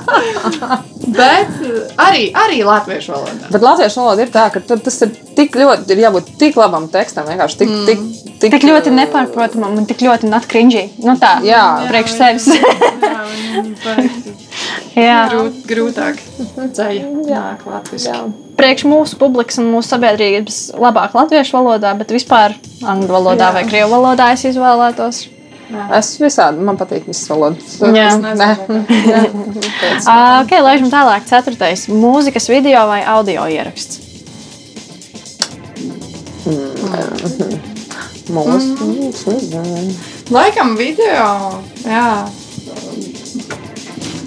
Bet 1.18 1.52
eh, 1.64 1.92
arī, 2.00 2.24
arī 2.36 2.62
latviešu 2.66 3.14
valodā. 3.14 3.50
Bet 3.52 3.64
latviešu 3.64 4.02
valoda 4.02 4.24
ir 4.24 4.32
tā, 4.32 4.46
ka 4.52 4.60
tur 4.64 4.80
tas 4.84 4.98
ir 5.06 5.12
tik 5.38 5.56
ļoti, 5.56 5.86
ir 5.94 6.02
jābūt 6.04 6.32
tik 6.40 6.58
labam 6.58 6.88
tekstam, 6.92 7.28
vienkārši 7.30 7.60
tik, 7.62 7.72
tik, 7.88 8.02
tik, 8.42 8.56
Tik 8.56 8.66
ļoti 8.68 8.92
nepārprotamam 8.94 9.78
un 9.80 9.86
tik 9.88 10.04
ļoti 10.04 10.28
not 10.30 10.48
cringy. 10.50 10.88
Nu 11.04 11.16
tā, 11.20 11.38
Jā. 11.46 11.62
priekš 11.88 12.18
sevis. 12.18 12.50
Jā, 14.98 15.02
Jā. 15.04 15.18
grūt, 15.30 15.62
grūtāk 15.70 16.20
ceļā 16.74 17.08
nāk 17.28 17.64
latviešu. 17.68 18.10
Jā. 18.10 18.20
Priekš 18.58 18.84
mūsu 18.90 19.18
publikas 19.20 19.60
un 19.62 19.70
mūsu 19.70 19.94
sabiedrības 19.94 20.60
labāk 20.74 21.14
latviešu 21.14 21.54
valodā, 21.54 21.94
bet 21.98 22.12
vispār 22.14 22.56
angļu 22.82 23.14
valodā 23.14 23.52
Jā. 23.52 23.56
vai 23.56 23.66
krievu 23.70 23.94
valodā 23.94 24.32
es 24.34 24.44
izvēlētos. 24.50 25.26
Es 25.68 26.14
visādi, 26.20 26.62
man 26.64 26.78
patīk 26.80 27.04
visas 27.08 27.28
valodas. 27.28 27.76
Jā. 27.92 28.08
Jā. 28.16 29.22
Ok, 30.42 30.54
laižam 30.64 30.88
tālāk. 30.92 31.26
Ceturtais. 31.28 31.86
Mūzikas 31.92 32.48
video 32.48 32.86
vai 32.88 33.02
audio 33.04 33.44
ieraksts? 33.52 34.04
Mūsu. 38.28 38.76
es 39.08 39.24
nezinu. 39.26 39.94
Laikam 40.32 40.74
video, 40.76 41.28
jā. 41.84 42.08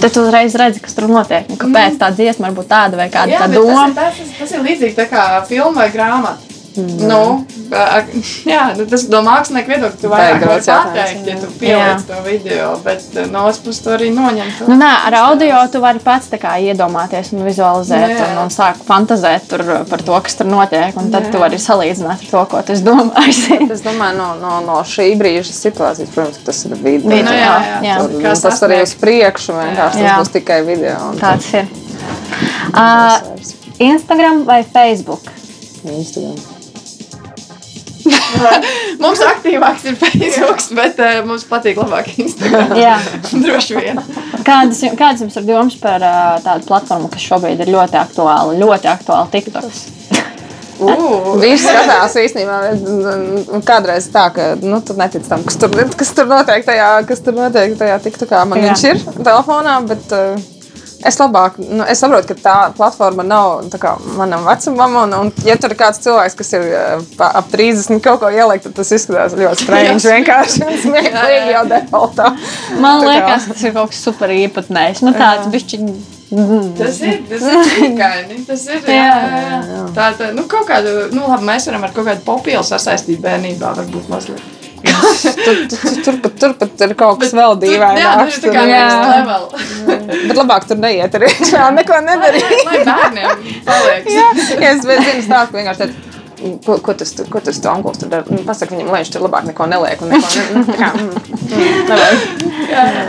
Tad 0.01 0.13
tu 0.15 0.23
uzreiz 0.23 0.55
redzi, 0.57 0.81
kas 0.81 0.95
tur 0.97 1.05
notiek. 1.11 1.49
Kāpēc 1.61 1.99
tā 2.01 2.09
dziesma 2.15 2.49
var 2.49 2.55
būt 2.57 2.69
tāda 2.71 2.97
vai 2.97 3.09
kāda 3.13 3.35
Jā, 3.35 3.43
tā 3.43 3.53
doma. 3.53 3.83
tas, 3.93 4.17
ir, 4.17 4.25
tas, 4.25 4.31
ir, 4.31 4.31
tas 4.39 4.55
ir 4.57 4.63
līdzīgi 4.65 4.97
tā 4.97 5.05
kā 5.11 5.25
filma 5.49 5.83
vai 5.83 5.91
grāmata. 5.93 6.50
Mm. 6.71 7.07
Nu, 7.09 7.23
jā, 8.47 8.61
nu, 8.77 8.85
tas 8.87 9.01
no 9.11 9.19
mākslinieka 9.25 9.73
viedokļa 9.73 9.97
tu 9.99 10.07
ir 10.07 10.11
vairāk 10.13 10.43
vari 10.47 10.63
pateikt, 10.63 11.25
ja 11.27 11.33
jā. 11.33 11.39
tu 11.41 11.49
pieliec 11.59 12.03
to 12.07 12.19
video, 12.23 12.67
bet 12.85 13.17
eh, 13.19 13.25
no 13.27 13.41
otras 13.49 13.59
puses 13.65 13.81
tu 13.83 13.91
arī 13.91 14.07
noņem 14.15 14.53
to. 14.55 14.67
Nu, 14.71 14.77
nē, 14.79 14.91
ar 15.09 15.17
audio 15.25 15.59
tu 15.73 15.81
vari 15.83 15.99
pats 16.03 16.31
iedomāties 16.31 17.33
un 17.35 17.43
vizualizēt, 17.43 18.13
Jā. 18.13 18.29
un, 18.29 18.39
un 18.45 18.53
sākt 18.55 18.85
fantazēt 18.87 19.49
tur 19.51 19.65
par 19.89 20.05
to, 20.07 20.15
kas 20.23 20.39
tur 20.39 20.47
notiek. 20.47 20.95
Un 20.95 21.11
tad 21.11 21.27
Jā. 21.27 21.33
tu 21.33 21.41
vari 21.43 21.59
salīdzināt 21.59 22.23
ar 22.23 22.31
to, 22.31 22.45
ko 22.53 22.63
tu 22.63 22.75
esi 22.77 22.87
domājis. 22.87 23.43
Es 23.75 23.83
domāju, 23.83 24.17
no, 24.17 24.29
no, 24.39 24.53
no 24.65 24.79
šī 24.87 25.09
brīža 25.19 25.51
situācijas, 25.55 26.11
protams, 26.15 26.39
ka 26.39 26.49
tas 26.51 26.63
ir 26.67 26.75
video. 26.77 27.11
Video, 27.11 27.27
Nu, 27.27 27.35
jā, 27.35 27.51
jā. 27.67 27.77
jā. 27.87 27.99
Tur, 28.01 28.15
nu, 28.19 28.33
tas 28.45 28.63
arī 28.67 28.79
uz 28.85 28.95
priekšu 28.99 29.57
vienkārši 29.57 30.03
Jā. 30.03 30.15
tas 30.15 30.23
būs 30.23 30.33
tikai 30.37 30.61
video. 30.67 30.95
un 31.09 31.19
Tāds 31.19 31.51
ir. 31.55 31.69
Uh, 32.71 33.19
Instagram 33.91 34.43
vai 34.47 34.61
Facebook? 34.63 35.31
Instagram. 35.83 36.50
Mums 39.03 39.21
aktīvāks 39.25 39.87
ir 39.89 39.97
Facebook, 39.99 40.61
bet 40.77 40.99
uh, 41.01 41.21
mums 41.27 41.45
patīk 41.49 41.79
labāk 41.81 42.11
Instagram. 42.21 42.75
Jā. 42.79 42.97
Droši 43.45 43.79
vien. 43.79 44.01
Kādas, 44.45 44.83
kādas 44.99 45.23
jums 45.25 45.39
ir 45.39 45.47
domas 45.47 45.77
par 45.81 46.03
uh, 46.05 46.35
tādu 46.43 46.67
platformu, 46.69 47.09
kas 47.11 47.25
šobrīd 47.25 47.63
ir 47.63 47.73
ļoti 47.73 47.99
aktuāla, 48.01 48.57
ļoti 48.59 48.91
aktuāla 48.91 49.27
TikToks? 49.33 49.81
Uh, 50.81 51.35
Viņš 51.37 51.61
skatās 51.61 52.15
īstenībā, 52.17 52.55
un 53.53 53.61
kādreiz 53.65 54.07
tā, 54.13 54.25
ka 54.33 54.47
nu, 54.61 54.79
tu 54.85 54.95
netici 54.97 55.29
tam, 55.29 55.43
kas 55.45 55.59
tur, 55.61 55.75
kas 55.97 56.13
tur 56.17 56.29
notiek 56.29 56.65
tajā, 56.65 56.87
kas 57.09 57.21
tur 57.21 57.37
notiek 57.37 57.75
tajā 57.77 57.99
TikTokā. 58.01 58.41
Man 58.49 58.63
Jā. 58.63 58.71
viņš 58.71 58.85
ir 58.89 59.03
telefonā, 59.21 59.77
bet 59.91 60.15
uh, 60.17 60.50
es 61.07 61.17
labāk, 61.19 61.57
nu, 61.61 61.83
es 61.89 61.99
saprotu, 62.03 62.31
ka 62.31 62.35
tā 62.43 62.55
platforma 62.77 63.23
nav 63.25 63.65
tā 63.73 63.79
kā 63.81 63.95
manam 64.17 64.45
vecumam, 64.47 64.95
un, 65.03 65.13
un 65.17 65.31
ja 65.47 65.55
tur 65.59 65.73
ir 65.73 65.79
kāds 65.79 66.01
cilvēks, 66.03 66.37
kas 66.39 66.53
ir 66.57 66.67
uh, 66.69 67.03
pa- 67.17 67.31
ap 67.41 67.49
30 67.53 67.99
kaut 68.05 68.21
ko 68.23 68.29
ielikt, 68.33 68.67
tad 68.69 68.77
tas 68.79 68.91
izskatās 68.95 69.35
ļoti 69.39 69.65
strange, 69.65 69.99
vienkārši 70.13 70.69
smieklīgi 70.85 71.53
jau 71.55 71.65
defaultā. 71.71 72.31
Man 72.79 73.01
Tā 73.01 73.05
kā- 73.05 73.11
liekas, 73.11 73.49
tas 73.51 73.67
ir 73.69 73.75
kaut 73.77 73.93
kas 73.93 74.01
super 74.07 74.33
īpatnējs. 74.35 75.03
Nu, 75.07 75.13
tāds 75.17 75.49
bišķiņ. 75.53 75.91
tas 76.79 77.01
ir, 77.03 77.17
tas 77.29 77.41
ir 77.43 77.65
čikaini. 77.75 78.37
Tas 78.47 78.61
ir, 78.71 78.81
jā, 78.87 79.11
jā, 79.19 79.59
jā. 79.67 79.83
Tā, 79.97 80.05
tā, 80.19 80.29
nu, 80.37 80.45
kaut 80.51 80.69
kādu, 80.69 80.93
nu, 81.15 81.25
labi, 81.27 81.47
mēs 81.49 81.67
varam 81.67 81.83
ar 81.89 81.91
kaut 81.95 82.07
kādu 82.07 82.23
popielu 82.27 82.63
sasaistīt 82.63 83.19
bērnībā, 83.23 83.73
varbūt 83.81 84.07
mazliet. 84.13 84.60
Tur, 84.81 85.57
tur, 85.69 85.95
tur, 86.05 86.15
pat- 86.23 86.37
tur 86.41 86.53
pat 86.57 86.81
ir 86.85 86.93
kaut 86.97 87.19
kas 87.21 87.31
vēl 87.37 87.53
tur- 87.61 87.69
Jā, 87.69 87.89
tur 87.91 87.95
dīvaināks. 87.95 88.37
ir 88.37 88.41
tā 88.43 88.49
kā 88.55 88.61
tur- 88.67 89.11
level. 89.11 89.43
Bet 90.27 90.37
labāk 90.39 90.63
tur 90.69 90.77
neiet 90.81 91.17
arī. 91.19 91.29
Jā, 91.53 91.67
neko 91.75 91.99
nedarīt. 92.05 92.63
Lai 92.67 92.79
bērniem 92.87 93.43
paliek. 93.67 94.07
Jā, 94.09 94.27
ja 94.61 94.71
es 94.75 94.81
zinu, 94.85 95.21
stāstu 95.27 95.59
vienkārši 95.59 95.79
tādu. 95.85 95.93
Ko, 96.65 96.73
ko 96.81 96.93
tas 96.97 97.11
tur, 97.13 97.27
ko 97.29 97.37
tas 97.45 97.59
tur 97.61 97.69
anglis 97.75 97.99
tur 98.01 98.09
dara? 98.09 98.25
Pasaka 98.47 98.73
viņam, 98.73 98.87
lai 98.89 99.03
viņš 99.03 99.11
tur 99.13 99.21
labāk 99.27 99.43
neko 99.51 99.67
neliek. 99.69 99.99
Un 100.01 100.09
neko, 100.09 100.29
ne, 100.33 100.41
nu, 100.55 100.63
tā 100.65 100.77
kā, 100.79 100.89
mm, 100.97 101.09
mm, 101.51 101.83
nevajag. 101.91 102.17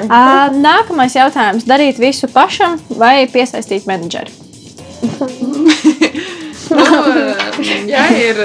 Uh, 0.04 0.46
nākamais 0.60 1.16
jautājums. 1.16 1.64
Darīt 1.64 1.96
visu 2.02 2.28
pašam 2.28 2.76
vai 3.00 3.24
piesaistīt 3.32 3.88
menedžeri? 3.88 4.28
Nu, 6.72 6.84
ja 7.86 8.04
ir, 8.16 8.38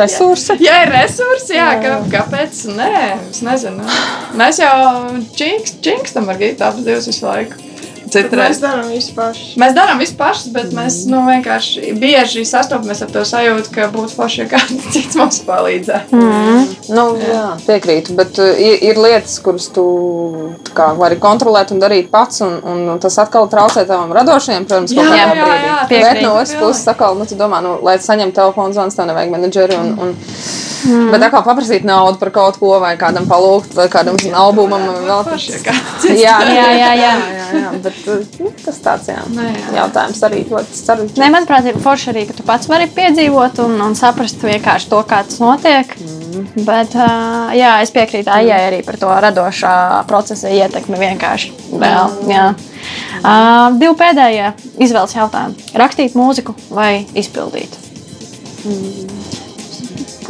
Resursi. 0.00 0.56
ja 0.64 0.82
ir 0.84 0.92
resursi, 0.94 1.56
jā, 1.56 1.68
kā, 1.82 1.98
kāpēc? 2.12 2.62
Nē, 2.76 2.92
es 3.30 3.42
nezinu. 3.44 3.86
Mēs 4.38 4.62
jau 4.62 4.72
činks, 5.38 5.76
činkstam 5.84 6.30
ar 6.32 6.40
abas 6.64 6.84
divas 6.86 7.08
visu 7.10 7.26
laiku. 7.26 7.60
Mēs 8.12 8.26
Citreiz. 8.28 8.58
darām 8.60 8.88
visu 8.92 9.14
pašu. 9.16 9.44
Mēs 9.60 9.74
darām 9.76 10.00
visu 10.02 10.16
pašus, 10.18 10.50
bet 10.52 10.72
mēs 10.76 10.98
nu, 11.08 11.22
vienkārši 11.24 11.94
bieži 12.00 12.44
sastopamies 12.48 13.00
ar 13.06 13.12
to 13.14 13.22
sajūtu, 13.28 13.72
ka 13.72 13.86
būtu 13.94 14.16
forši, 14.18 14.42
ja 14.42 14.48
kāds 14.50 14.88
cits 14.94 15.16
mums 15.16 15.40
palīdzētu. 15.46 16.20
Nu, 16.92 17.06
jā, 17.22 17.44
piekrītu, 17.64 18.16
bet 18.18 18.40
uh, 18.42 18.52
ir, 18.52 18.76
ir 18.90 19.00
lietas, 19.00 19.38
kuras 19.44 19.70
tu 19.72 19.86
tā 20.68 20.76
kā, 20.76 20.90
vari 20.98 21.16
kontrolēt 21.22 21.72
un 21.72 21.80
darīt 21.82 22.10
pats, 22.12 22.42
un, 22.44 22.58
un 22.60 23.00
tas 23.02 23.16
atkal 23.22 23.48
traucē 23.52 23.86
tavam 23.88 24.12
radošajam, 24.16 24.68
protams, 24.68 24.92
kaut 24.98 25.08
kādā 25.08 25.30
brīdī. 25.32 25.72
Piekrītu. 25.92 26.12
Bet 26.12 26.22
no 26.26 26.34
otras 26.36 26.54
puses, 26.60 26.84
atkal, 26.92 27.16
nu, 27.16 27.28
tu 27.28 27.38
domā, 27.40 27.62
nu, 27.64 27.78
lai 27.86 27.96
saņemtu 28.02 28.36
telefonu 28.36 28.76
zvans, 28.76 28.98
tev 28.98 29.08
nevajag 29.08 29.32
menedžeri. 29.32 29.80
Un, 29.80 29.96
un, 29.96 30.14
mm. 30.86 31.10
Bet 31.14 31.26
atkal 31.28 31.44
paprasīt 31.46 31.86
naudu 31.88 32.20
par 32.20 32.32
kaut 32.34 32.58
ko, 32.60 32.72
vai 32.82 32.94
kādam 33.00 33.26
palūgt, 33.30 33.74
vai 33.78 33.88
kādam 33.92 34.18
albumam. 34.38 34.86
vai 34.88 35.04
Vēl 35.06 35.30
ja 35.48 35.60
kāds 35.66 35.92
cits. 36.04 36.22
Jā, 36.22 36.38
Jā, 36.46 36.66
jā, 36.76 36.90
jā. 36.98 37.12
jā, 37.32 37.46
jā, 37.58 37.74
bet 37.84 38.00
nu, 38.40 38.52
tas 38.64 38.80
tāds 38.84 39.12
jā. 39.12 39.20
Nē, 39.32 39.48
jā. 39.52 39.68
jautājums 39.82 40.24
arī 40.28 40.42
ļoti 40.50 40.80
sarežģīts. 40.80 41.22
Nē, 41.22 41.30
manuprāt, 41.34 41.68
ir 41.70 41.78
forši 41.82 42.10
arī, 42.14 42.26
ka 42.30 42.36
tu 42.38 42.46
pats 42.48 42.70
vari 42.70 42.88
piedzīvot 42.92 43.62
un, 43.66 43.78
un 43.86 43.96
saprast 43.98 44.42
vienkārši 44.42 44.90
to, 44.92 45.02
kā 45.08 45.22
tas 45.28 45.40
notiek. 45.42 45.96
Mm. 46.00 46.22
Bet 46.66 46.94
uh, 46.96 47.52
jā, 47.56 47.74
es 47.84 47.92
piekrītu 47.92 48.32
Aijai 48.32 48.60
arī 48.70 48.80
par 48.86 48.96
to 49.00 49.10
radošā 49.24 49.74
procesa 50.08 50.52
ietekmi 50.52 51.00
vienkārši. 51.00 51.52
Vēl, 51.72 52.16
jā. 52.32 52.46
Uh, 53.22 53.76
divi 53.78 53.94
pēdējie 54.00 54.52
izvēles 54.82 55.16
jautājumi. 55.16 55.72
Rakstīt 55.78 56.16
mūziku 56.18 56.56
vai 56.72 57.04
izpildīt? 57.14 57.78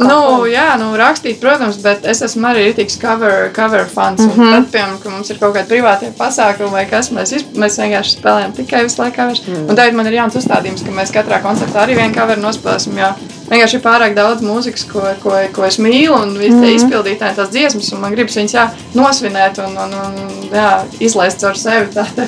Nu, 0.07 0.45
jā, 0.49 0.67
nu, 0.79 0.91
rakstīt, 0.99 1.39
protams, 1.41 1.77
bet 1.83 2.05
es 2.09 2.21
esmu 2.25 2.47
arī 2.49 2.67
rītīgs 2.67 2.97
cover, 3.01 3.49
cover 3.55 3.85
fans. 3.89 4.21
Mm. 4.21 4.31
-hmm. 4.31 4.55
Tad, 4.55 4.67
piemēram, 4.73 4.97
kad 5.03 5.11
mums 5.11 5.29
ir 5.29 5.39
kaut 5.41 5.55
kādi 5.55 5.69
privātie 5.71 6.11
pasākumi 6.17 6.71
vai 6.71 6.85
kas, 6.89 7.11
mēs, 7.11 7.33
mēs 7.55 7.79
vienkārši 7.81 8.17
spēlējam 8.17 8.55
tikai 8.57 8.83
visu 8.83 9.01
laiku 9.01 9.15
covers. 9.21 9.43
Mm. 9.47 9.69
Un 9.69 9.75
tagad 9.75 9.93
man 9.99 10.07
ir 10.07 10.19
jauns 10.19 10.35
uzstādījums, 10.35 10.85
ka 10.85 10.91
mēs 10.91 11.13
katrā 11.13 11.41
koncertā 11.41 11.83
arī 11.83 11.95
vienu 11.95 12.13
coveru 12.15 12.41
nospēlēsim, 12.41 12.97
jo 12.97 13.13
vienkārši 13.49 13.79
ir 13.79 13.83
pārāk 13.83 14.15
daudz 14.15 14.41
mūzikas, 14.41 14.85
ko, 14.91 15.03
ko, 15.23 15.35
ko 15.53 15.65
es 15.65 15.79
mīlu, 15.79 16.15
un 16.21 16.37
visi 16.37 16.59
tie 16.59 16.75
izpildītāji 16.75 17.35
tās 17.35 17.49
dziesmas, 17.49 17.91
un 17.93 18.01
man 18.01 18.15
gribas 18.15 18.37
viņas 18.39 18.53
jā, 18.53 18.67
nosvinēt 18.93 19.59
un, 19.65 19.77
un, 19.77 19.97
un 19.99 20.47
jā, 20.53 20.69
izlaist 20.99 21.43
caur 21.43 21.57
sevi. 21.57 21.91
Tā, 21.97 22.05
tā. 22.15 22.25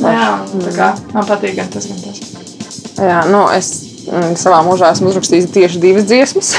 Jā, 0.00 0.30
un 0.54 0.64
tā 0.64 0.72
kā 0.74 0.88
man 1.14 1.26
patīk 1.28 1.56
gan 1.56 1.68
tas, 1.72 1.86
gan 1.86 2.00
tas. 2.02 2.18
Jā, 2.98 3.20
nu, 3.30 3.44
es 3.54 3.68
mm, 3.82 3.87
savā 4.38 4.60
mūžā 4.66 4.92
esmu 4.94 5.10
uzrakstījis 5.12 5.50
tieši 5.54 5.80
divas 5.82 6.06
dziesmas. 6.08 6.54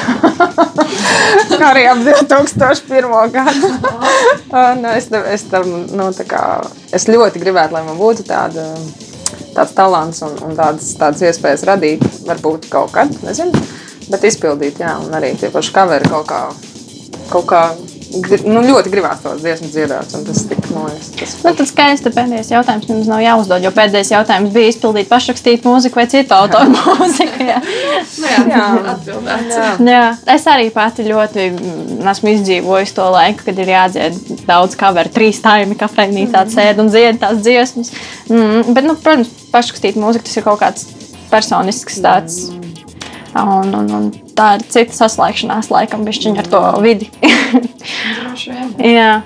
Arī 1.70 1.86
ap 1.90 2.02
2001. 2.06 3.10
gadu. 3.34 3.72
Un 4.50 4.88
es, 4.94 5.10
es, 5.34 5.46
tam, 5.52 5.70
nu, 5.96 6.10
kā, 6.30 6.44
es 6.96 7.08
ļoti 7.10 7.42
gribētu, 7.42 7.76
lai 7.76 7.84
man 7.88 8.00
būtu 8.00 8.26
tāda, 8.28 8.66
tāds 9.58 9.76
talants 9.78 10.24
un, 10.26 10.38
un 10.48 10.58
tādas, 10.58 10.94
tādas 11.00 11.26
iespējas 11.30 11.68
radīt. 11.70 12.06
Varbūt 12.30 12.70
kaut 12.74 12.94
kad, 12.96 13.14
nezinu, 13.26 13.64
bet 14.10 14.26
izpildīt, 14.30 14.82
jā, 14.84 14.96
un 15.04 15.14
arī 15.18 15.36
tie 15.40 15.52
paši 15.54 15.76
kaveri 15.76 16.12
kaut 16.12 16.30
kā. 16.32 16.44
Kaut 17.30 17.46
kā 17.50 17.64
nu, 18.10 18.62
ļoti 18.66 18.92
gribās 18.92 19.22
tos 19.24 19.42
dziesmas 19.44 19.72
dziedāt. 19.74 20.14
un 20.18 20.24
Tas 20.28 20.42
tik, 20.50 20.62
liekas, 20.74 21.10
tas 21.20 21.34
Nu, 21.46 21.54
tad 21.58 21.70
skaisti 21.70 22.12
pēdējais 22.14 22.52
jautājums 22.52 22.88
mums 22.90 23.10
nav 23.10 23.22
jāuzdod, 23.24 23.64
jo 23.66 23.72
pēdējais 23.76 24.12
jautājums 24.14 24.54
bija 24.56 24.72
izpildīt 24.74 25.10
pašrakstīt 25.12 25.66
mūziku 25.68 26.02
vai 26.02 26.06
citu 26.12 26.36
autoru 26.38 26.74
mūziku. 26.78 27.48
Jā. 27.48 27.60
Nu, 27.62 28.30
jā, 28.32 28.40
jā. 28.52 28.64
atbildēts. 28.94 29.58
Jā. 29.60 29.68
Jā, 29.90 30.06
es 30.36 30.48
arī 30.52 30.70
pati 30.76 31.06
ļoti 31.08 31.50
mm, 31.52 32.00
esmu 32.14 32.34
izdzīvojusi 32.36 32.98
to 32.98 33.10
laiku, 33.14 33.46
kad 33.50 33.62
ir 33.64 33.74
jādzied 33.76 34.22
daudz 34.50 34.78
coveru, 34.80 35.14
trīs 35.14 35.42
taimi 35.46 35.78
kafejnīcā 35.80 36.46
sēd 36.54 36.82
un 36.82 36.90
dzied 36.94 37.22
tās 37.22 37.44
dziesmas. 37.46 37.94
Mm, 38.30 38.74
bet, 38.74 38.90
nu, 38.90 38.98
protams, 38.98 39.32
pašrakstīt 39.54 40.00
mūziku 40.00 40.30
tas 40.30 40.42
ir 40.42 40.48
kaut 40.48 40.64
kāds 40.64 40.90
personisks 41.30 42.02
tāds. 42.04 42.42
Un, 43.40 43.70
un, 43.78 43.92
un 43.94 44.10
tā 44.40 44.54
ir 44.58 44.64
cita 44.72 44.96
saslēgšanās, 45.04 45.72
laikam, 45.74 46.08
bišķiņa 46.08 46.46
ar 46.46 46.50
to 46.54 46.64
vidi. 46.86 47.12
Jā. 48.96 49.20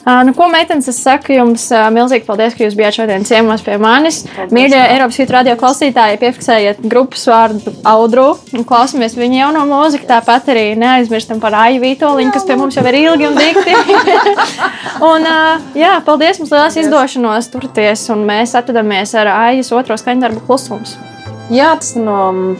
Ā, 0.00 0.20
Nu, 0.24 0.32
ko 0.32 0.46
meitenes, 0.48 0.88
es 0.88 0.98
saku 1.04 1.34
jums 1.34 1.66
ā, 1.76 1.82
milzīgi 1.92 2.24
paldies, 2.24 2.54
ka 2.56 2.64
jūs 2.64 2.76
bijāt 2.78 2.96
šodien 2.96 3.24
ciemos 3.28 3.60
pie 3.64 3.76
manis. 3.80 4.22
Mīļie 4.48 4.78
Eiropas 4.94 5.18
Hit 5.20 5.32
radio 5.34 5.56
klausītāji, 5.60 6.18
piefiksējiet 6.22 6.80
grupas 6.88 7.26
vārdu 7.28 7.74
Audru 7.86 8.30
un 8.56 8.64
klausamies 8.66 9.16
viņa 9.18 9.42
jauno 9.42 9.66
mūziku. 9.68 10.08
Tāpat 10.08 10.48
arī 10.54 10.64
neaizmirstam 10.80 11.42
par 11.42 11.58
Aiju 11.66 11.84
Vitoļiņu, 11.84 12.32
kas 12.32 12.48
pie 12.48 12.56
mums 12.60 12.80
jau 12.80 12.86
ir 12.88 12.98
ilgi 13.02 13.28
un 13.28 13.36
dikti. 13.36 13.76
un, 15.12 15.28
ā, 15.28 15.38
jā, 15.78 15.94
paldies 16.08 16.40
mums 16.40 16.56
liels 16.56 16.80
izdošanos 16.80 17.52
turties, 17.52 18.08
un 18.14 18.24
mēs 18.28 18.56
atvadamies 18.56 19.14
ar 19.20 19.34
Aijas 19.36 19.72
otro 19.76 20.00
skaņdarbu 20.00 20.46
klusums. 20.48 20.96
Jā, 21.52 21.74
tas 21.76 21.92
no 21.98 22.56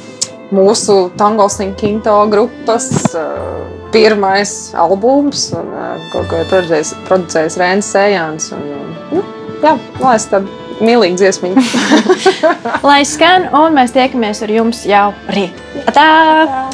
mūsu 0.55 0.99
Tango 1.19 1.49
Sinkinto 1.53 2.17
grupas 2.31 2.89
uh, 3.15 3.67
pirmais 3.95 4.55
albums, 4.79 5.49
un 5.57 5.71
uh, 5.75 5.95
kaut 6.15 6.31
ko 6.31 6.43
ir 6.43 6.51
producējis, 6.51 6.95
producējis 7.09 7.61
Rēns 7.61 7.93
Sējāns. 7.95 8.51
Un, 8.57 8.67
un, 8.81 8.91
nu, 9.15 9.25
jā, 9.63 9.77
lai 10.03 10.17
es 10.19 10.29
tādu 10.33 10.51
mīlīgu 10.81 11.21
dziesmiņu. 11.21 11.65
Lai 12.91 13.01
skan, 13.09 13.51
un 13.57 13.79
mēs 13.79 13.97
tiekamies 13.97 14.45
ar 14.47 14.59
jums 14.61 14.85
jau 14.89 15.09
rīt. 15.35 15.65
Tā! 15.95 16.71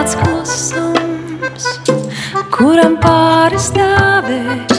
tāds 0.00 0.16
klusums, 0.16 1.66
kuram 2.54 2.96
pāri 3.02 3.58
stāvēt. 3.60 4.76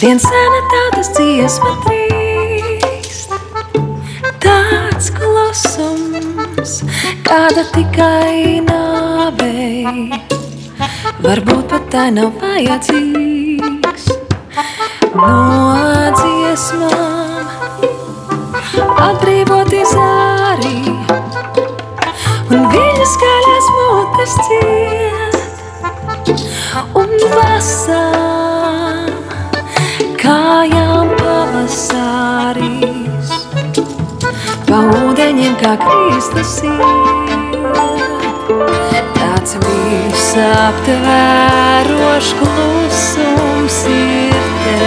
Viens 0.00 0.24
sena 0.26 0.60
tādas 0.72 1.10
dziesma 1.16 1.74
trīkst, 1.84 3.36
tāds 4.42 5.12
klusums, 5.14 6.33
kāda 7.26 7.62
tikai 7.74 8.60
nāvei. 8.64 9.84
Varbūt 11.24 11.66
pat 11.70 11.84
tā 11.92 12.04
nav 12.14 12.30
vajadzīgs. 12.40 14.06
No 15.14 15.34
dziesmām. 16.18 17.46
Atbrīvot 19.04 19.70
izārī. 19.76 20.78
Un 22.54 22.60
viņa 22.72 23.06
skaļās 23.12 23.66
mutes 23.76 24.32
ciet, 24.46 25.36
un 27.00 27.10
vasām 27.34 29.08
kājām 30.20 31.06
pavasarīs, 31.20 32.93
pa 34.68 34.78
ūdeņiem 35.04 35.54
kā 35.60 35.72
Kristus 35.80 36.52
iet. 36.64 37.52
Tāds 39.16 39.52
visaptvērošs 39.64 42.30
klusums 42.40 43.78
ir 43.90 44.34
te, 44.64 44.80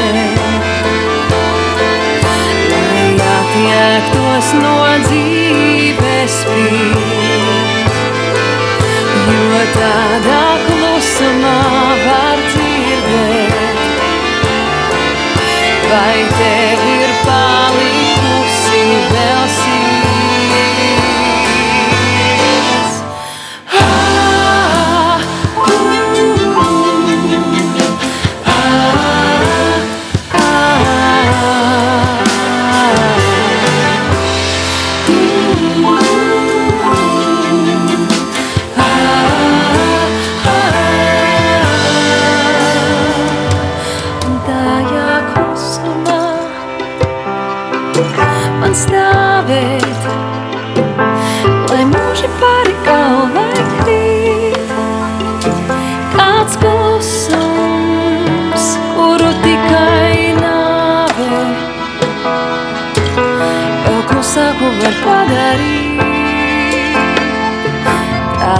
lai 2.71 3.09
attiektos 3.34 4.47
no 4.61 4.78
dzīves 5.07 6.36
pīles. 6.47 7.75
Jo 9.28 9.59
tādā 9.75 10.45
klusumā 10.67 11.61
var 12.05 12.38
dzirdēt, 12.53 13.80
vai 15.91 16.17
tev 16.38 17.07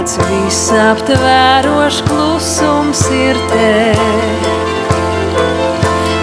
Tāds 0.08 0.24
visaptvērošs 0.24 1.98
klusums 2.06 3.00
ir 3.12 3.36
te 3.50 3.72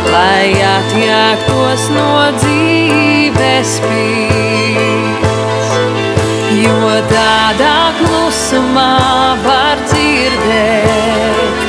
lai 0.09 0.47
atjāktos 0.69 1.83
no 1.93 2.07
dzīves 2.39 3.75
pīles. 3.83 5.69
Jo 6.63 6.95
tādā 7.13 7.77
klusumā 7.99 8.89
var 9.45 9.85
dzirdēt, 9.93 11.63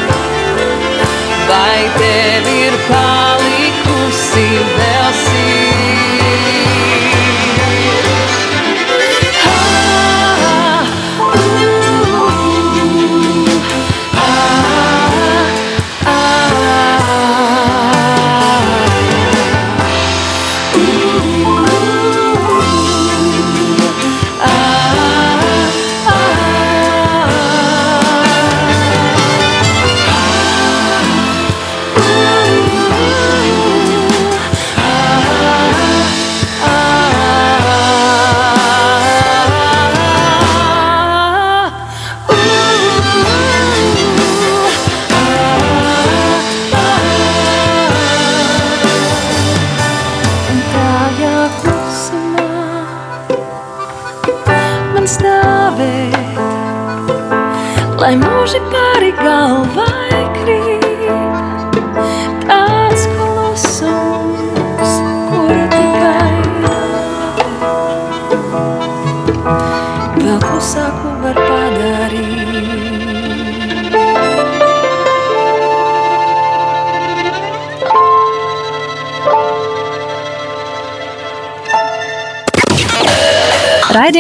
vai 1.53 1.85
tev 2.01 2.53
ir 2.57 2.81
palikusi 2.89 4.49
vēl 4.73 5.17
sirds. 5.21 5.66